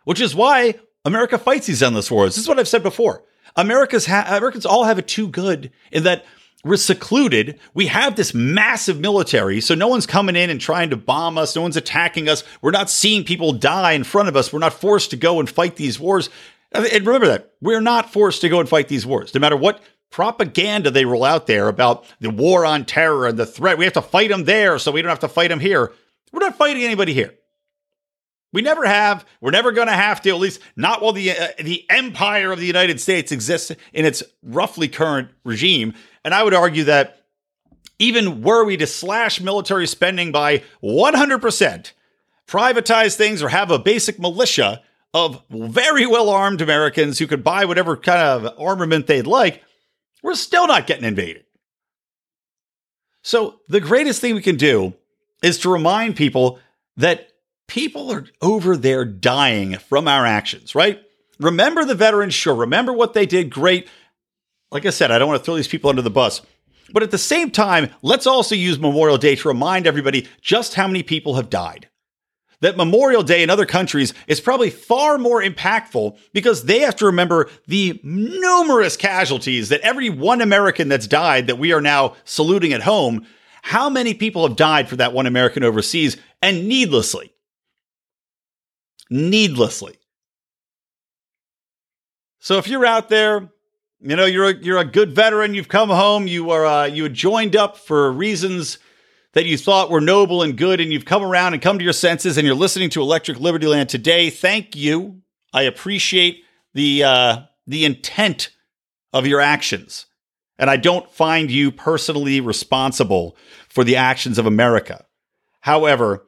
which 0.05 0.21
is 0.21 0.35
why 0.35 0.75
America 1.05 1.38
fights 1.38 1.67
these 1.67 1.83
endless 1.83 2.11
wars. 2.11 2.35
This 2.35 2.45
is 2.45 2.49
what 2.49 2.59
I've 2.59 2.69
said 2.69 2.83
before. 2.83 3.25
America's 3.57 4.07
ha- 4.07 4.26
Americans 4.29 4.67
all 4.67 4.85
have 4.85 4.99
it 4.99 5.07
too 5.07 5.29
good 5.29 5.71
in 5.93 6.05
that 6.05 6.25
we're 6.64 6.76
secluded. 6.76 7.61
We 7.75 7.87
have 7.88 8.17
this 8.17 8.33
massive 8.33 8.99
military, 8.99 9.61
so 9.61 9.75
no 9.75 9.87
one's 9.87 10.07
coming 10.07 10.35
in 10.35 10.49
and 10.49 10.61
trying 10.61 10.91
to 10.91 10.97
bomb 10.97 11.37
us. 11.37 11.55
No 11.55 11.62
one's 11.62 11.76
attacking 11.76 12.29
us. 12.29 12.43
We're 12.62 12.71
not 12.71 12.88
seeing 12.88 13.23
people 13.23 13.53
die 13.53 13.93
in 13.93 14.03
front 14.03 14.29
of 14.29 14.37
us. 14.37 14.53
We're 14.53 14.61
not 14.61 14.73
forced 14.73 15.11
to 15.11 15.17
go 15.17 15.41
and 15.41 15.49
fight 15.49 15.76
these 15.76 16.00
wars. 16.00 16.31
And 16.73 17.07
remember 17.07 17.26
that 17.26 17.53
we're 17.61 17.81
not 17.81 18.12
forced 18.12 18.41
to 18.41 18.49
go 18.49 18.61
and 18.61 18.69
fight 18.69 18.88
these 18.88 19.07
wars, 19.07 19.33
no 19.35 19.41
matter 19.41 19.57
what 19.57 19.83
propaganda 20.11 20.91
they 20.91 21.05
roll 21.05 21.25
out 21.25 21.47
there 21.47 21.69
about 21.69 22.05
the 22.21 22.31
war 22.31 22.64
on 22.64 22.85
terror 22.85 23.26
and 23.26 23.37
the 23.37 23.45
threat. 23.47 23.76
We 23.76 23.85
have 23.85 23.95
to 23.95 24.03
fight 24.03 24.31
them 24.31 24.45
there, 24.45 24.79
so 24.79 24.91
we 24.91 25.03
don't 25.03 25.09
have 25.09 25.19
to 25.21 25.29
fight 25.29 25.49
them 25.49 25.61
here. 25.61 25.93
We're 26.35 26.41
not 26.41 26.57
fighting 26.59 26.83
anybody 26.83 27.14
here. 27.14 27.33
We 28.53 28.61
never 28.61 28.85
have. 28.85 29.25
We're 29.41 29.53
never 29.53 29.71
going 29.71 29.87
to 29.87 29.95
have 29.95 30.21
to. 30.23 30.31
At 30.31 30.41
least 30.41 30.61
not 30.75 31.00
while 31.00 31.12
the 31.12 31.31
uh, 31.31 31.49
the 31.61 31.88
empire 31.88 32.50
of 32.50 32.59
the 32.59 32.67
United 32.67 33.00
States 33.00 33.31
exists 33.31 33.71
in 33.93 34.05
its 34.05 34.25
roughly 34.43 34.88
current 34.88 35.29
regime. 35.45 35.95
And 36.25 36.35
I 36.35 36.43
would 36.43 36.53
argue 36.53 36.85
that 36.85 37.23
even 38.00 38.43
were 38.43 38.64
we 38.64 38.76
to 38.79 38.87
slash 38.88 39.41
military 39.41 39.87
spending 39.87 40.33
by 40.33 40.64
100%, 40.83 41.93
privatize 42.49 43.14
things, 43.14 43.41
or 43.41 43.50
have 43.50 43.71
a 43.71 43.79
basic 43.79 44.19
militia 44.19 44.83
of 45.12 45.41
very 45.50 46.07
well 46.07 46.31
armed 46.31 46.61
Americans 46.61 47.21
who 47.21 47.29
could 47.29 47.45
buy 47.45 47.64
whatever 47.64 47.97
kind 47.97 48.21
of 48.21 48.59
armament 48.59 49.07
they'd 49.07 49.29
like, 49.29 49.62
we're 50.21 50.35
still 50.35 50.67
not 50.67 50.88
getting 50.88 51.05
invaded. 51.05 51.45
So 53.23 53.61
the 53.69 53.81
greatest 53.81 54.21
thing 54.21 54.35
we 54.35 54.43
can 54.43 54.57
do 54.57 54.95
is 55.45 55.59
to 55.59 55.71
remind 55.71 56.17
people 56.17 56.59
that 56.97 57.29
people 57.69 58.11
are 58.11 58.25
over 58.41 58.77
there 58.77 59.05
dying 59.05 59.77
from 59.77 60.09
our 60.09 60.25
actions, 60.25 60.75
right? 60.75 61.03
Remember 61.39 61.85
the 61.85 61.95
veterans, 61.95 62.35
sure. 62.35 62.55
Remember 62.55 62.93
what 62.93 63.15
they 63.15 63.27
did, 63.27 63.51
great. 63.51 63.89
Like 64.71 64.87
I 64.87 64.91
said, 64.91 65.11
I 65.11 65.19
don't 65.19 65.29
want 65.29 65.41
to 65.41 65.45
throw 65.45 65.57
these 65.57 65.69
people 65.69 65.91
under 65.91 66.03
the 66.03 66.11
bus. 66.11 66.41
But 66.93 67.03
at 67.03 67.11
the 67.11 67.19
same 67.19 67.51
time, 67.51 67.91
let's 68.03 68.27
also 68.27 68.55
use 68.55 68.79
Memorial 68.79 69.19
Day 69.19 69.37
to 69.37 69.49
remind 69.49 69.87
everybody 69.87 70.29
just 70.41 70.75
how 70.75 70.87
many 70.87 71.03
people 71.03 71.35
have 71.35 71.51
died. 71.51 71.89
That 72.61 72.77
Memorial 72.77 73.23
Day 73.23 73.43
in 73.43 73.51
other 73.51 73.67
countries 73.67 74.15
is 74.27 74.41
probably 74.41 74.71
far 74.71 75.19
more 75.19 75.43
impactful 75.43 76.17
because 76.33 76.65
they 76.65 76.81
have 76.81 76.97
to 76.97 77.07
remember 77.07 77.51
the 77.67 78.01
numerous 78.03 78.97
casualties 78.97 79.69
that 79.69 79.81
every 79.83 80.09
one 80.09 80.41
American 80.41 80.89
that's 80.89 81.07
died 81.07 81.49
that 81.49 81.59
we 81.59 81.73
are 81.73 81.83
now 81.83 82.17
saluting 82.25 82.73
at 82.73 82.83
home 82.83 83.27
how 83.66 83.88
many 83.88 84.12
people 84.12 84.47
have 84.47 84.56
died 84.56 84.90
for 84.90 84.97
that 84.97 85.14
one 85.14 85.25
American 85.25 85.64
overseas 85.64 86.18
and 86.42 86.68
needlessly? 86.68 87.33
Needlessly. 89.09 89.97
So 92.40 92.59
if 92.59 92.68
you're 92.68 92.85
out 92.85 93.09
there, 93.09 93.49
you 94.02 94.16
know 94.16 94.26
you're 94.26 94.50
a, 94.50 94.54
you're 94.54 94.76
a 94.76 94.85
good 94.85 95.14
veteran. 95.14 95.54
You've 95.54 95.71
come 95.71 95.88
home. 95.88 96.26
You 96.26 96.50
are 96.50 96.66
uh, 96.66 96.85
you 96.85 97.09
joined 97.09 97.56
up 97.56 97.78
for 97.78 98.12
reasons 98.12 98.76
that 99.33 99.47
you 99.47 99.56
thought 99.56 99.90
were 99.90 100.02
noble 100.02 100.42
and 100.42 100.59
good, 100.59 100.78
and 100.78 100.92
you've 100.92 101.06
come 101.06 101.23
around 101.23 101.54
and 101.54 101.62
come 101.62 101.78
to 101.78 101.85
your 101.85 101.94
senses, 101.94 102.37
and 102.37 102.47
you're 102.47 102.54
listening 102.54 102.90
to 102.90 103.00
Electric 103.00 103.40
Liberty 103.40 103.66
Land 103.66 103.88
today. 103.88 104.28
Thank 104.28 104.76
you. 104.76 105.23
I 105.54 105.62
appreciate 105.62 106.44
the 106.75 107.02
uh, 107.02 107.38
the 107.66 107.87
intent 107.87 108.50
of 109.14 109.26
your 109.26 109.40
actions. 109.40 110.04
And 110.59 110.71
I 110.71 110.77
don't 110.77 111.11
find 111.11 111.51
you 111.51 111.73
personally 111.73 112.41
responsible 112.41 113.37
for 113.69 113.85
the 113.85 113.97
actions 113.97 114.39
of 114.39 114.47
America. 114.47 115.05
However, 115.61 116.25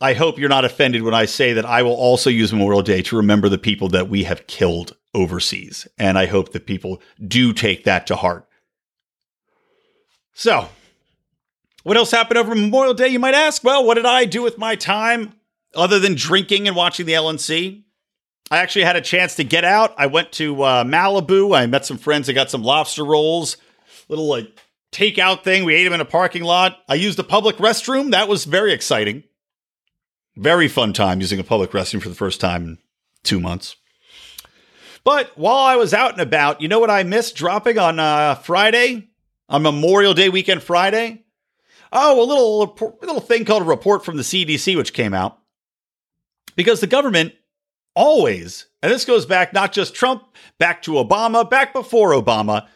I 0.00 0.14
hope 0.14 0.38
you're 0.38 0.48
not 0.48 0.64
offended 0.64 1.02
when 1.02 1.14
I 1.14 1.24
say 1.24 1.52
that 1.52 1.64
I 1.64 1.82
will 1.82 1.94
also 1.94 2.30
use 2.30 2.52
Memorial 2.52 2.82
Day 2.82 3.00
to 3.02 3.16
remember 3.16 3.48
the 3.48 3.58
people 3.58 3.88
that 3.90 4.08
we 4.08 4.24
have 4.24 4.46
killed 4.46 4.96
overseas. 5.14 5.86
And 5.98 6.18
I 6.18 6.26
hope 6.26 6.52
that 6.52 6.66
people 6.66 7.00
do 7.26 7.52
take 7.52 7.84
that 7.84 8.06
to 8.08 8.16
heart. 8.16 8.48
So, 10.34 10.68
what 11.84 11.96
else 11.96 12.10
happened 12.10 12.38
over 12.38 12.54
Memorial 12.54 12.94
Day, 12.94 13.08
you 13.08 13.20
might 13.20 13.34
ask? 13.34 13.62
Well, 13.62 13.84
what 13.86 13.94
did 13.94 14.06
I 14.06 14.24
do 14.24 14.42
with 14.42 14.58
my 14.58 14.74
time 14.74 15.34
other 15.76 16.00
than 16.00 16.14
drinking 16.14 16.66
and 16.66 16.76
watching 16.76 17.06
the 17.06 17.12
LNC? 17.12 17.84
I 18.50 18.58
actually 18.58 18.84
had 18.84 18.96
a 18.96 19.00
chance 19.00 19.36
to 19.36 19.44
get 19.44 19.64
out. 19.64 19.94
I 19.96 20.06
went 20.06 20.32
to 20.32 20.62
uh, 20.62 20.84
Malibu. 20.84 21.56
I 21.56 21.66
met 21.66 21.86
some 21.86 21.98
friends. 21.98 22.28
I 22.28 22.32
got 22.32 22.50
some 22.50 22.62
lobster 22.62 23.04
rolls, 23.04 23.56
little 24.08 24.28
like 24.28 24.58
takeout 24.92 25.42
thing. 25.42 25.64
We 25.64 25.74
ate 25.74 25.84
them 25.84 25.94
in 25.94 26.00
a 26.00 26.06
parking 26.06 26.44
lot. 26.44 26.78
I 26.88 26.94
used 26.94 27.18
the 27.18 27.24
public 27.24 27.56
restroom. 27.56 28.10
That 28.10 28.28
was 28.28 28.44
very 28.44 28.72
exciting. 28.72 29.24
Very 30.36 30.68
fun 30.68 30.92
time 30.92 31.20
using 31.20 31.40
a 31.40 31.44
public 31.44 31.70
restroom 31.70 32.02
for 32.02 32.08
the 32.08 32.14
first 32.14 32.40
time 32.40 32.64
in 32.64 32.78
two 33.22 33.40
months. 33.40 33.76
But 35.04 35.36
while 35.36 35.64
I 35.64 35.76
was 35.76 35.94
out 35.94 36.12
and 36.12 36.20
about, 36.20 36.60
you 36.60 36.68
know 36.68 36.80
what 36.80 36.90
I 36.90 37.02
missed 37.02 37.36
dropping 37.36 37.78
on 37.78 37.98
uh, 37.98 38.36
Friday, 38.36 39.08
on 39.48 39.62
Memorial 39.62 40.14
Day 40.14 40.28
weekend 40.28 40.62
Friday? 40.62 41.24
Oh, 41.92 42.20
a 42.20 42.26
little 42.26 42.92
a 43.02 43.06
little 43.06 43.20
thing 43.20 43.44
called 43.44 43.62
a 43.62 43.66
report 43.66 44.04
from 44.04 44.16
the 44.16 44.22
CDC, 44.22 44.76
which 44.76 44.92
came 44.92 45.14
out 45.14 45.38
because 46.56 46.80
the 46.80 46.86
government 46.86 47.34
always, 47.94 48.66
and 48.82 48.92
this 48.92 49.04
goes 49.04 49.26
back 49.26 49.52
not 49.52 49.72
just 49.72 49.94
Trump, 49.94 50.24
back 50.58 50.82
to 50.82 50.92
Obama, 50.92 51.48
back 51.48 51.72
before 51.72 52.10
Obama, 52.10 52.66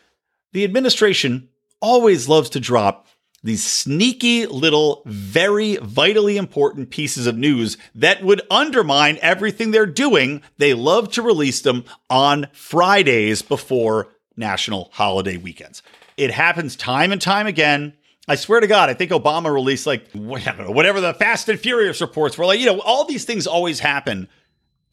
the 0.52 0.64
administration 0.64 1.48
always 1.80 2.28
loves 2.28 2.50
to 2.50 2.60
drop 2.60 3.06
these 3.42 3.64
sneaky 3.64 4.46
little, 4.46 5.02
very 5.06 5.76
vitally 5.76 6.36
important 6.36 6.90
pieces 6.90 7.26
of 7.26 7.38
news 7.38 7.76
that 7.94 8.22
would 8.22 8.42
undermine 8.50 9.18
everything 9.22 9.70
they're 9.70 9.86
doing. 9.86 10.42
They 10.58 10.74
love 10.74 11.12
to 11.12 11.22
release 11.22 11.60
them 11.60 11.84
on 12.10 12.48
Fridays 12.52 13.42
before 13.42 14.08
national 14.36 14.90
holiday 14.92 15.36
weekends. 15.36 15.82
It 16.16 16.32
happens 16.32 16.74
time 16.74 17.12
and 17.12 17.22
time 17.22 17.46
again. 17.46 17.94
I 18.26 18.34
swear 18.34 18.60
to 18.60 18.66
God, 18.66 18.90
I 18.90 18.94
think 18.94 19.12
Obama 19.12 19.54
released 19.54 19.86
like 19.86 20.10
whatever 20.12 21.00
the 21.00 21.14
Fast 21.14 21.48
and 21.48 21.60
Furious 21.60 22.00
reports 22.00 22.36
were 22.36 22.44
like. 22.44 22.58
You 22.58 22.66
know, 22.66 22.80
all 22.80 23.04
these 23.04 23.24
things 23.24 23.46
always 23.46 23.78
happen 23.80 24.28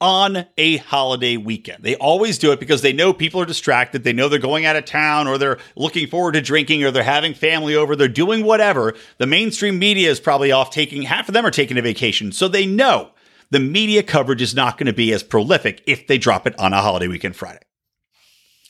on 0.01 0.45
a 0.57 0.77
holiday 0.77 1.37
weekend. 1.37 1.83
They 1.83 1.95
always 1.95 2.37
do 2.37 2.51
it 2.51 2.59
because 2.59 2.81
they 2.81 2.93
know 2.93 3.13
people 3.13 3.41
are 3.41 3.45
distracted. 3.45 4.03
They 4.03 4.13
know 4.13 4.27
they're 4.27 4.39
going 4.39 4.65
out 4.65 4.75
of 4.75 4.85
town 4.85 5.27
or 5.27 5.37
they're 5.37 5.57
looking 5.75 6.07
forward 6.07 6.33
to 6.33 6.41
drinking 6.41 6.83
or 6.83 6.91
they're 6.91 7.03
having 7.03 7.33
family 7.33 7.75
over. 7.75 7.95
They're 7.95 8.07
doing 8.07 8.43
whatever. 8.43 8.93
The 9.17 9.27
mainstream 9.27 9.79
media 9.79 10.09
is 10.09 10.19
probably 10.19 10.51
off 10.51 10.69
taking, 10.69 11.03
half 11.03 11.29
of 11.29 11.33
them 11.33 11.45
are 11.45 11.51
taking 11.51 11.77
a 11.77 11.81
vacation. 11.81 12.31
So 12.31 12.47
they 12.47 12.65
know 12.65 13.11
the 13.51 13.59
media 13.59 14.03
coverage 14.03 14.41
is 14.41 14.55
not 14.55 14.77
going 14.77 14.87
to 14.87 14.93
be 14.93 15.13
as 15.13 15.23
prolific 15.23 15.81
if 15.85 16.07
they 16.07 16.17
drop 16.17 16.45
it 16.45 16.57
on 16.59 16.73
a 16.73 16.81
holiday 16.81 17.07
weekend 17.07 17.35
Friday. 17.35 17.61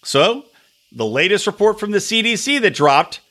So 0.03 0.46
the 0.91 1.05
latest 1.05 1.48
report 1.48 1.79
from 1.79 1.91
the 1.91 1.98
CDC 1.98 2.62
that 2.62 2.75
dropped 2.75 3.22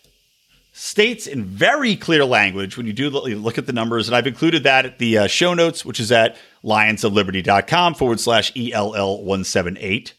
states 0.76 1.28
in 1.28 1.44
very 1.44 1.94
clear 1.94 2.24
language 2.24 2.76
when 2.76 2.84
you 2.84 2.92
do 2.92 3.08
look 3.08 3.58
at 3.58 3.66
the 3.66 3.72
numbers, 3.72 4.08
and 4.08 4.16
I've 4.16 4.26
included 4.26 4.64
that 4.64 4.84
at 4.84 4.98
the 4.98 5.18
uh, 5.18 5.26
show 5.28 5.54
notes, 5.54 5.84
which 5.84 6.00
is 6.00 6.10
at 6.10 6.36
lionsofliberty.com 6.64 7.94
forward 7.94 8.18
slash 8.18 8.52
ELL178. 8.54 10.14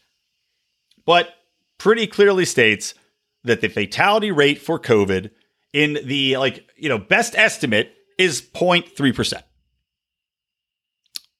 But 1.04 1.28
pretty 1.76 2.06
clearly 2.06 2.46
states 2.46 2.94
that 3.44 3.60
the 3.60 3.68
fatality 3.68 4.32
rate 4.32 4.58
for 4.58 4.80
COVID 4.80 5.30
in 5.74 5.98
the 6.02 6.38
like, 6.38 6.66
you 6.74 6.88
know, 6.88 6.98
best 6.98 7.34
estimate 7.34 7.92
is 8.18 8.40
0.3%. 8.40 9.42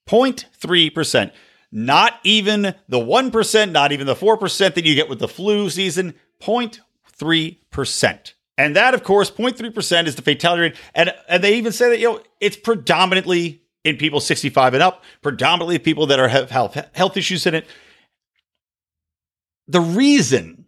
0.3%. 0.07 1.31
Not 1.71 2.19
even 2.23 2.75
the 2.87 2.99
1%, 2.99 3.71
not 3.71 3.91
even 3.91 4.05
the 4.05 4.15
4% 4.15 4.75
that 4.75 4.85
you 4.85 4.93
get 4.93 5.09
with 5.09 5.17
the 5.17 5.27
flu 5.27 5.71
season, 5.71 6.13
0.3%. 6.39 8.33
And 8.57 8.75
that, 8.75 8.93
of 8.93 9.03
course, 9.03 9.29
0.3% 9.29 10.07
is 10.07 10.15
the 10.15 10.21
fatality 10.21 10.61
rate. 10.61 10.75
And, 10.95 11.13
and 11.29 11.43
they 11.43 11.57
even 11.57 11.71
say 11.71 11.89
that, 11.89 11.99
you 11.99 12.11
know, 12.11 12.21
it's 12.39 12.57
predominantly 12.57 13.61
in 13.83 13.97
people 13.97 14.19
65 14.19 14.73
and 14.73 14.83
up, 14.83 15.03
predominantly 15.21 15.79
people 15.79 16.07
that 16.07 16.19
are 16.19 16.27
have 16.27 16.49
health, 16.49 16.77
health 16.93 17.15
issues 17.17 17.45
in 17.45 17.53
it. 17.55 17.65
The 19.67 19.81
reason 19.81 20.65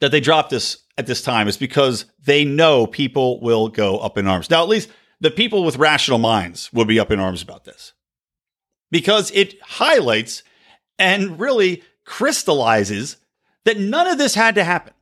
that 0.00 0.10
they 0.10 0.20
dropped 0.20 0.50
this 0.50 0.78
at 0.96 1.06
this 1.06 1.22
time 1.22 1.48
is 1.48 1.56
because 1.56 2.06
they 2.24 2.44
know 2.44 2.86
people 2.86 3.40
will 3.40 3.68
go 3.68 3.98
up 3.98 4.16
in 4.16 4.26
arms. 4.26 4.48
Now, 4.50 4.62
at 4.62 4.68
least 4.68 4.88
the 5.20 5.30
people 5.30 5.64
with 5.64 5.76
rational 5.76 6.18
minds 6.18 6.72
will 6.72 6.84
be 6.86 6.98
up 6.98 7.10
in 7.10 7.20
arms 7.20 7.42
about 7.42 7.64
this 7.64 7.92
because 8.90 9.30
it 9.32 9.60
highlights 9.62 10.42
and 10.98 11.38
really 11.38 11.82
crystallizes 12.04 13.18
that 13.64 13.78
none 13.78 14.06
of 14.06 14.18
this 14.18 14.34
had 14.34 14.54
to 14.54 14.64
happen. 14.64 14.94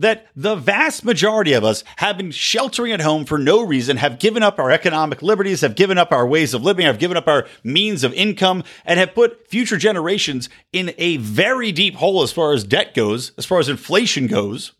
That 0.00 0.28
the 0.34 0.56
vast 0.56 1.04
majority 1.04 1.52
of 1.52 1.62
us 1.62 1.84
have 1.96 2.16
been 2.16 2.30
sheltering 2.30 2.90
at 2.90 3.02
home 3.02 3.26
for 3.26 3.36
no 3.36 3.62
reason, 3.62 3.98
have 3.98 4.18
given 4.18 4.42
up 4.42 4.58
our 4.58 4.70
economic 4.70 5.20
liberties, 5.20 5.60
have 5.60 5.76
given 5.76 5.98
up 5.98 6.10
our 6.10 6.26
ways 6.26 6.54
of 6.54 6.62
living, 6.62 6.86
have 6.86 6.98
given 6.98 7.18
up 7.18 7.28
our 7.28 7.46
means 7.62 8.02
of 8.02 8.14
income, 8.14 8.64
and 8.86 8.98
have 8.98 9.14
put 9.14 9.46
future 9.48 9.76
generations 9.76 10.48
in 10.72 10.94
a 10.96 11.18
very 11.18 11.70
deep 11.70 11.96
hole 11.96 12.22
as 12.22 12.32
far 12.32 12.54
as 12.54 12.64
debt 12.64 12.94
goes, 12.94 13.32
as 13.36 13.44
far 13.44 13.58
as 13.58 13.68
inflation 13.68 14.26
goes, 14.26 14.72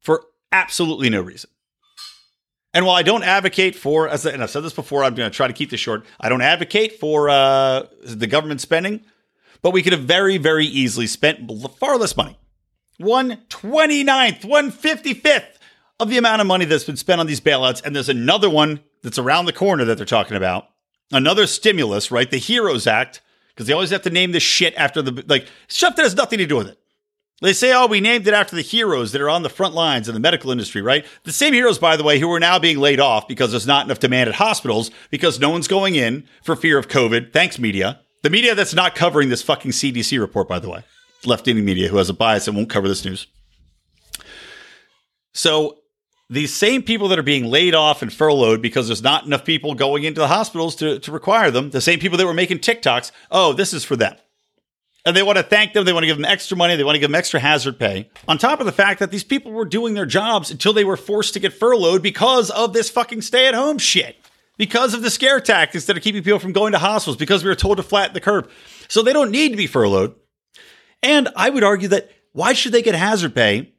for 0.00 0.24
absolutely 0.50 1.08
no 1.08 1.20
reason. 1.20 1.48
And 2.74 2.84
while 2.84 2.96
I 2.96 3.02
don't 3.02 3.22
advocate 3.22 3.76
for, 3.76 4.08
as 4.08 4.26
and 4.26 4.42
I've 4.42 4.50
said 4.50 4.64
this 4.64 4.72
before, 4.72 5.04
I'm 5.04 5.14
going 5.14 5.30
to 5.30 5.36
try 5.36 5.46
to 5.46 5.52
keep 5.52 5.70
this 5.70 5.78
short. 5.78 6.04
I 6.18 6.28
don't 6.28 6.42
advocate 6.42 6.98
for 6.98 7.28
uh, 7.28 7.84
the 8.02 8.26
government 8.26 8.60
spending, 8.60 9.04
but 9.62 9.70
we 9.70 9.82
could 9.84 9.92
have 9.92 10.02
very, 10.02 10.38
very 10.38 10.66
easily 10.66 11.06
spent 11.06 11.48
far 11.78 11.96
less 11.96 12.16
money. 12.16 12.36
One 13.00 13.38
29th, 13.48 14.44
one 14.44 14.70
55th 14.70 15.56
of 15.98 16.10
the 16.10 16.18
amount 16.18 16.42
of 16.42 16.46
money 16.46 16.66
that's 16.66 16.84
been 16.84 16.98
spent 16.98 17.18
on 17.18 17.26
these 17.26 17.40
bailouts. 17.40 17.82
And 17.82 17.96
there's 17.96 18.10
another 18.10 18.50
one 18.50 18.80
that's 19.02 19.18
around 19.18 19.46
the 19.46 19.54
corner 19.54 19.86
that 19.86 19.96
they're 19.96 20.04
talking 20.04 20.36
about. 20.36 20.68
Another 21.10 21.46
stimulus, 21.46 22.10
right? 22.10 22.30
The 22.30 22.38
HEROES 22.38 22.86
Act, 22.86 23.22
because 23.48 23.66
they 23.66 23.72
always 23.72 23.88
have 23.88 24.02
to 24.02 24.10
name 24.10 24.32
this 24.32 24.42
shit 24.42 24.74
after 24.76 25.00
the, 25.00 25.24
like, 25.28 25.48
stuff 25.66 25.96
that 25.96 26.02
has 26.02 26.14
nothing 26.14 26.40
to 26.40 26.46
do 26.46 26.56
with 26.56 26.68
it. 26.68 26.78
They 27.40 27.54
say, 27.54 27.72
oh, 27.72 27.86
we 27.86 28.02
named 28.02 28.28
it 28.28 28.34
after 28.34 28.54
the 28.54 28.60
heroes 28.60 29.12
that 29.12 29.22
are 29.22 29.30
on 29.30 29.44
the 29.44 29.48
front 29.48 29.74
lines 29.74 30.06
in 30.06 30.12
the 30.12 30.20
medical 30.20 30.50
industry, 30.50 30.82
right? 30.82 31.06
The 31.24 31.32
same 31.32 31.54
heroes, 31.54 31.78
by 31.78 31.96
the 31.96 32.04
way, 32.04 32.18
who 32.18 32.30
are 32.30 32.38
now 32.38 32.58
being 32.58 32.76
laid 32.76 33.00
off 33.00 33.26
because 33.26 33.50
there's 33.50 33.66
not 33.66 33.86
enough 33.86 33.98
demand 33.98 34.28
at 34.28 34.34
hospitals 34.34 34.90
because 35.08 35.40
no 35.40 35.48
one's 35.48 35.68
going 35.68 35.94
in 35.94 36.28
for 36.42 36.54
fear 36.54 36.76
of 36.76 36.88
COVID. 36.88 37.32
Thanks, 37.32 37.58
media. 37.58 38.00
The 38.22 38.28
media 38.28 38.54
that's 38.54 38.74
not 38.74 38.94
covering 38.94 39.30
this 39.30 39.40
fucking 39.40 39.70
CDC 39.70 40.20
report, 40.20 40.48
by 40.48 40.58
the 40.58 40.68
way. 40.68 40.84
Left 41.24 41.46
leaning 41.46 41.64
media 41.64 41.88
who 41.88 41.98
has 41.98 42.08
a 42.08 42.14
bias 42.14 42.48
and 42.48 42.56
won't 42.56 42.70
cover 42.70 42.88
this 42.88 43.04
news. 43.04 43.26
So 45.32 45.78
these 46.28 46.54
same 46.54 46.82
people 46.82 47.08
that 47.08 47.18
are 47.18 47.24
being 47.24 47.46
laid 47.46 47.74
off 47.74 48.02
and 48.02 48.12
furloughed 48.12 48.62
because 48.62 48.86
there's 48.86 49.02
not 49.02 49.26
enough 49.26 49.44
people 49.44 49.74
going 49.74 50.04
into 50.04 50.20
the 50.20 50.28
hospitals 50.28 50.76
to, 50.76 50.98
to 51.00 51.12
require 51.12 51.50
them, 51.50 51.70
the 51.70 51.80
same 51.80 51.98
people 51.98 52.18
that 52.18 52.26
were 52.26 52.34
making 52.34 52.58
TikToks, 52.58 53.12
oh, 53.30 53.52
this 53.52 53.72
is 53.72 53.84
for 53.84 53.96
them 53.96 54.16
and 55.04 55.16
they 55.16 55.22
want 55.22 55.38
to 55.38 55.42
thank 55.42 55.72
them. 55.72 55.84
They 55.84 55.92
want 55.92 56.02
to 56.02 56.06
give 56.06 56.16
them 56.16 56.24
extra 56.24 56.56
money. 56.56 56.76
They 56.76 56.84
want 56.84 56.96
to 56.96 57.00
give 57.00 57.08
them 57.08 57.14
extra 57.14 57.40
hazard 57.40 57.78
pay. 57.78 58.10
On 58.28 58.38
top 58.38 58.60
of 58.60 58.66
the 58.66 58.72
fact 58.72 59.00
that 59.00 59.10
these 59.10 59.24
people 59.24 59.52
were 59.52 59.64
doing 59.64 59.94
their 59.94 60.06
jobs 60.06 60.50
until 60.50 60.72
they 60.72 60.84
were 60.84 60.96
forced 60.96 61.34
to 61.34 61.40
get 61.40 61.52
furloughed 61.52 62.02
because 62.02 62.50
of 62.50 62.72
this 62.72 62.90
fucking 62.90 63.22
stay 63.22 63.46
at 63.46 63.54
home 63.54 63.78
shit. 63.78 64.16
Because 64.56 64.92
of 64.92 65.00
the 65.00 65.10
scare 65.10 65.40
tactics 65.40 65.86
that 65.86 65.96
are 65.96 66.00
keeping 66.00 66.22
people 66.22 66.38
from 66.38 66.52
going 66.52 66.72
to 66.72 66.78
hospitals, 66.78 67.16
because 67.16 67.42
we 67.42 67.48
were 67.48 67.56
told 67.56 67.78
to 67.78 67.82
flatten 67.82 68.12
the 68.12 68.20
curve. 68.20 68.52
So 68.88 69.02
they 69.02 69.14
don't 69.14 69.30
need 69.30 69.50
to 69.50 69.56
be 69.56 69.66
furloughed. 69.66 70.14
And 71.02 71.28
I 71.36 71.50
would 71.50 71.64
argue 71.64 71.88
that 71.88 72.10
why 72.32 72.52
should 72.52 72.72
they 72.72 72.82
get 72.82 72.94
hazard 72.94 73.34
pay 73.34 73.72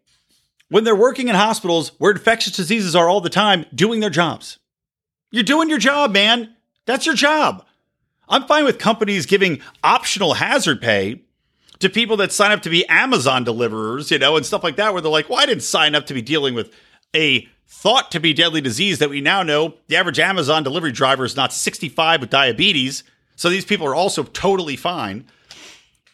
when 0.69 0.83
they're 0.83 0.95
working 0.95 1.27
in 1.27 1.35
hospitals 1.35 1.89
where 1.97 2.11
infectious 2.11 2.55
diseases 2.55 2.95
are 2.95 3.09
all 3.09 3.21
the 3.21 3.29
time 3.29 3.65
doing 3.73 3.99
their 3.99 4.09
jobs? 4.09 4.59
You're 5.31 5.43
doing 5.43 5.69
your 5.69 5.77
job, 5.77 6.11
man. 6.11 6.55
That's 6.85 7.05
your 7.05 7.15
job. 7.15 7.65
I'm 8.27 8.45
fine 8.47 8.65
with 8.65 8.79
companies 8.79 9.25
giving 9.25 9.61
optional 9.83 10.35
hazard 10.35 10.81
pay 10.81 11.21
to 11.79 11.89
people 11.89 12.17
that 12.17 12.31
sign 12.31 12.51
up 12.51 12.61
to 12.63 12.69
be 12.69 12.87
Amazon 12.87 13.43
deliverers, 13.43 14.11
you 14.11 14.19
know, 14.19 14.37
and 14.37 14.45
stuff 14.45 14.63
like 14.63 14.75
that, 14.77 14.93
where 14.93 15.01
they're 15.01 15.11
like, 15.11 15.29
well, 15.29 15.39
I 15.39 15.45
didn't 15.45 15.63
sign 15.63 15.95
up 15.95 16.05
to 16.07 16.13
be 16.13 16.21
dealing 16.21 16.53
with 16.53 16.73
a 17.15 17.47
thought 17.67 18.11
to 18.11 18.19
be 18.19 18.33
deadly 18.33 18.61
disease 18.61 18.99
that 18.99 19.09
we 19.09 19.21
now 19.21 19.43
know 19.43 19.75
the 19.87 19.95
average 19.95 20.19
Amazon 20.19 20.63
delivery 20.63 20.91
driver 20.91 21.25
is 21.25 21.35
not 21.35 21.53
65 21.53 22.21
with 22.21 22.29
diabetes. 22.29 23.03
So 23.35 23.49
these 23.49 23.65
people 23.65 23.87
are 23.87 23.95
also 23.95 24.23
totally 24.23 24.75
fine. 24.75 25.25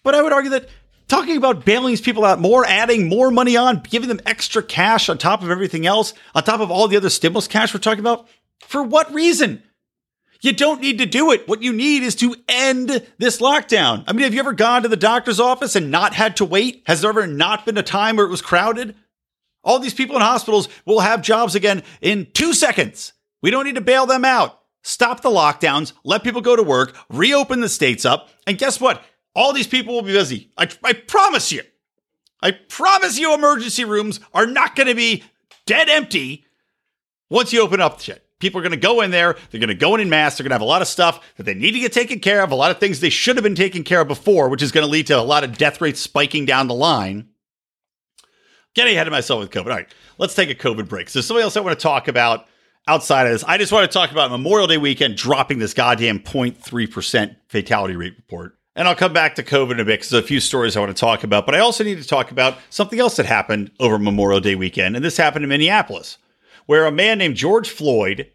But 0.04 0.16
I 0.16 0.22
would 0.22 0.32
argue 0.32 0.52
that 0.52 0.70
talking 1.08 1.38
about 1.38 1.66
bailing 1.66 1.88
these 1.88 2.02
people 2.02 2.26
out 2.26 2.40
more, 2.40 2.66
adding 2.66 3.08
more 3.08 3.32
money 3.32 3.58
on, 3.58 3.82
giving 3.90 4.10
them 4.10 4.22
extra 4.26 4.62
cash 4.62 5.10
on 5.10 5.18
top 5.18 5.44
of 5.44 5.50
everything 5.50 5.86
else, 5.86 6.14
on 6.36 6.44
top 6.44 6.60
of 6.60 6.72
all 6.72 6.88
the 6.88 6.98
other 6.98 7.10
stimulus 7.10 7.48
cash 7.48 7.74
we're 7.74 7.80
talking 7.80 8.00
about, 8.00 8.28
for 8.60 8.84
what 8.84 9.14
reason? 9.14 9.64
You 10.42 10.54
don't 10.54 10.82
need 10.82 11.00
to 11.00 11.06
do 11.06 11.32
it. 11.32 11.48
What 11.48 11.64
you 11.64 11.74
need 11.74 12.04
is 12.04 12.16
to 12.16 12.36
end 12.48 13.06
this 13.18 13.42
lockdown. 13.42 14.04
I 14.08 14.14
mean, 14.14 14.24
have 14.24 14.34
you 14.34 14.40
ever 14.40 14.54
gone 14.54 14.84
to 14.84 14.88
the 14.88 14.96
doctor's 14.96 15.40
office 15.40 15.76
and 15.76 15.90
not 15.90 16.14
had 16.14 16.38
to 16.38 16.46
wait? 16.46 16.84
Has 16.86 17.02
there 17.02 17.10
ever 17.10 17.26
not 17.26 17.66
been 17.66 17.78
a 17.78 17.84
time 17.84 18.18
where 18.18 18.26
it 18.26 18.30
was 18.30 18.42
crowded? 18.42 18.96
All 19.64 19.80
these 19.80 19.96
people 19.96 20.16
in 20.16 20.22
hospitals 20.22 20.70
will 20.86 21.00
have 21.00 21.22
jobs 21.24 21.56
again 21.56 21.84
in 22.02 22.28
two 22.34 22.54
seconds. 22.54 23.14
We 23.42 23.50
don't 23.50 23.66
need 23.66 23.76
to 23.76 23.82
bail 23.82 24.06
them 24.06 24.26
out. 24.26 24.60
Stop 24.84 25.22
the 25.22 25.30
lockdowns, 25.30 25.92
let 26.06 26.24
people 26.24 26.40
go 26.40 26.56
to 26.56 26.64
work, 26.64 26.96
reopen 27.10 27.60
the 27.60 27.68
states 27.68 28.06
up, 28.06 28.30
and 28.46 28.58
guess 28.58 28.80
what? 28.80 29.04
All 29.38 29.54
these 29.54 29.68
people 29.68 29.94
will 29.94 30.02
be 30.02 30.14
busy. 30.14 30.50
I, 30.58 30.68
I 30.84 30.94
promise 30.94 31.52
you. 31.52 31.62
I 32.42 32.52
promise 32.52 33.20
you, 33.20 33.36
emergency 33.36 33.86
rooms 33.86 34.20
are 34.34 34.48
not 34.48 34.76
going 34.76 34.88
to 34.88 34.96
be 34.96 35.24
dead 35.68 35.90
empty 35.90 36.44
once 37.30 37.54
you 37.54 37.62
open 37.62 37.80
up 37.80 38.02
shit. 38.02 38.26
People 38.40 38.60
are 38.60 38.64
going 38.64 38.72
to 38.72 38.78
go 38.78 39.02
in 39.02 39.12
there. 39.12 39.36
They're 39.52 39.60
going 39.60 39.68
to 39.68 39.76
go 39.76 39.94
in 39.94 40.02
in 40.02 40.10
mass. 40.10 40.38
They're 40.38 40.44
going 40.44 40.50
to 40.50 40.56
have 40.56 40.62
a 40.62 40.66
lot 40.66 40.82
of 40.82 40.88
stuff 40.88 41.24
that 41.38 41.44
they 41.44 41.54
need 41.54 41.74
to 41.74 41.80
get 41.80 41.94
taken 41.94 42.20
care 42.20 42.42
of, 42.42 42.50
a 42.50 42.56
lot 42.56 42.72
of 42.72 42.80
things 42.80 43.00
they 43.00 43.12
should 43.12 43.36
have 43.36 43.44
been 43.44 43.54
taken 43.54 43.84
care 43.84 44.02
of 44.02 44.08
before, 44.08 44.50
which 44.50 44.64
is 44.64 44.72
going 44.72 44.86
to 44.86 44.92
lead 44.92 45.06
to 45.08 45.20
a 45.20 45.22
lot 45.22 45.44
of 45.44 45.56
death 45.56 45.82
rates 45.82 46.00
spiking 46.00 46.46
down 46.46 46.68
the 46.68 46.74
line. 46.74 47.30
Getting 48.74 48.96
ahead 48.96 49.06
of 49.08 49.12
myself 49.12 49.42
with 49.42 49.52
COVID. 49.52 49.66
All 49.66 49.78
right, 49.78 49.94
let's 50.18 50.34
take 50.34 50.50
a 50.50 50.56
COVID 50.56 50.90
break. 50.90 51.10
So, 51.10 51.22
something 51.22 51.44
else 51.44 51.56
I 51.56 51.62
want 51.62 51.78
to 51.78 51.84
talk 51.84 52.08
about 52.08 52.48
outside 52.88 53.28
of 53.28 53.34
this, 53.34 53.44
I 53.44 53.60
just 53.60 53.72
want 53.72 53.90
to 53.90 53.94
talk 53.94 54.12
about 54.12 54.32
Memorial 54.32 54.68
Day 54.68 54.78
weekend 54.78 55.16
dropping 55.16 55.60
this 55.60 55.76
goddamn 55.76 56.20
0.3% 56.20 57.36
fatality 57.48 57.96
rate 57.96 58.16
report. 58.18 58.57
And 58.78 58.88
I'll 58.88 58.96
come 58.96 59.12
back 59.12 59.36
to 59.36 59.44
COVID 59.44 59.72
in 59.72 59.80
a 59.80 59.86
bit 59.86 60.00
because 60.00 60.12
there's 60.12 60.24
a 60.24 60.28
few 60.28 60.40
stories 60.40 60.78
I 60.78 60.80
want 60.80 60.96
to 60.96 61.00
talk 61.00 61.24
about. 61.24 61.48
But 61.48 61.56
I 61.56 61.60
also 61.60 61.84
need 61.84 62.00
to 62.00 62.08
talk 62.08 62.30
about 62.30 62.60
something 62.70 63.00
else 63.00 63.16
that 63.16 63.26
happened 63.26 63.72
over 63.80 63.98
Memorial 63.98 64.40
Day 64.40 64.54
weekend. 64.54 64.96
And 64.96 65.04
this 65.04 65.18
happened 65.18 65.44
in 65.44 65.50
Minneapolis 65.50 66.20
where 66.68 66.86
a 66.86 66.92
man 66.92 67.18
named 67.18 67.36
George 67.36 67.70
Floyd 67.70 68.30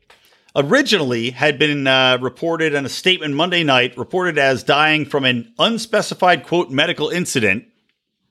originally 0.57 1.31
had 1.31 1.59
been 1.59 1.87
uh, 1.87 2.19
reported 2.21 2.75
in 2.75 2.85
a 2.85 2.89
statement 2.89 3.35
Monday 3.35 3.63
night, 3.63 3.97
reported 3.97 4.37
as 4.37 4.65
dying 4.65 5.05
from 5.07 5.25
an 5.25 5.53
unspecified, 5.59 6.45
quote, 6.45 6.71
medical 6.71 7.09
incident 7.09 7.67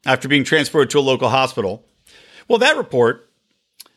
after 0.06 0.28
being 0.28 0.44
transported 0.44 0.90
to 0.90 1.00
a 1.00 1.02
local 1.02 1.30
hospital. 1.30 1.86
Well, 2.48 2.60
that 2.60 2.76
report 2.76 3.30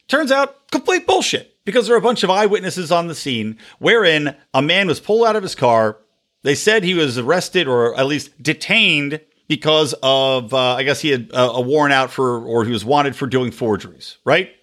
turns 0.07 0.31
out 0.31 0.71
complete 0.71 1.07
bullshit 1.07 1.57
because 1.65 1.87
there 1.87 1.97
are 1.97 1.99
a 1.99 2.03
bunch 2.03 2.23
of 2.23 2.31
eyewitnesses 2.31 2.93
on 2.93 3.09
the 3.09 3.15
scene 3.15 3.59
wherein 3.81 4.37
a 4.53 4.63
man 4.63 4.87
was 4.87 5.01
pulled 5.01 5.27
out 5.27 5.37
of 5.37 5.43
his 5.43 5.55
car. 5.55 5.99
They 6.45 6.55
said 6.55 6.85
he 6.85 6.93
was 6.93 7.17
arrested 7.17 7.67
or 7.67 7.99
at 7.99 8.07
least 8.07 8.31
detained 8.41 9.21
because 9.49 9.95
of, 10.03 10.53
uh, 10.53 10.75
I 10.75 10.83
guess 10.83 11.01
he 11.01 11.09
had 11.11 11.31
a 11.33 11.61
warrant 11.61 11.95
out 11.95 12.11
for, 12.11 12.45
or 12.45 12.67
he 12.67 12.71
was 12.71 12.85
wanted 12.85 13.17
for 13.17 13.27
doing 13.27 13.51
forgeries, 13.51 14.19
right? 14.27 14.55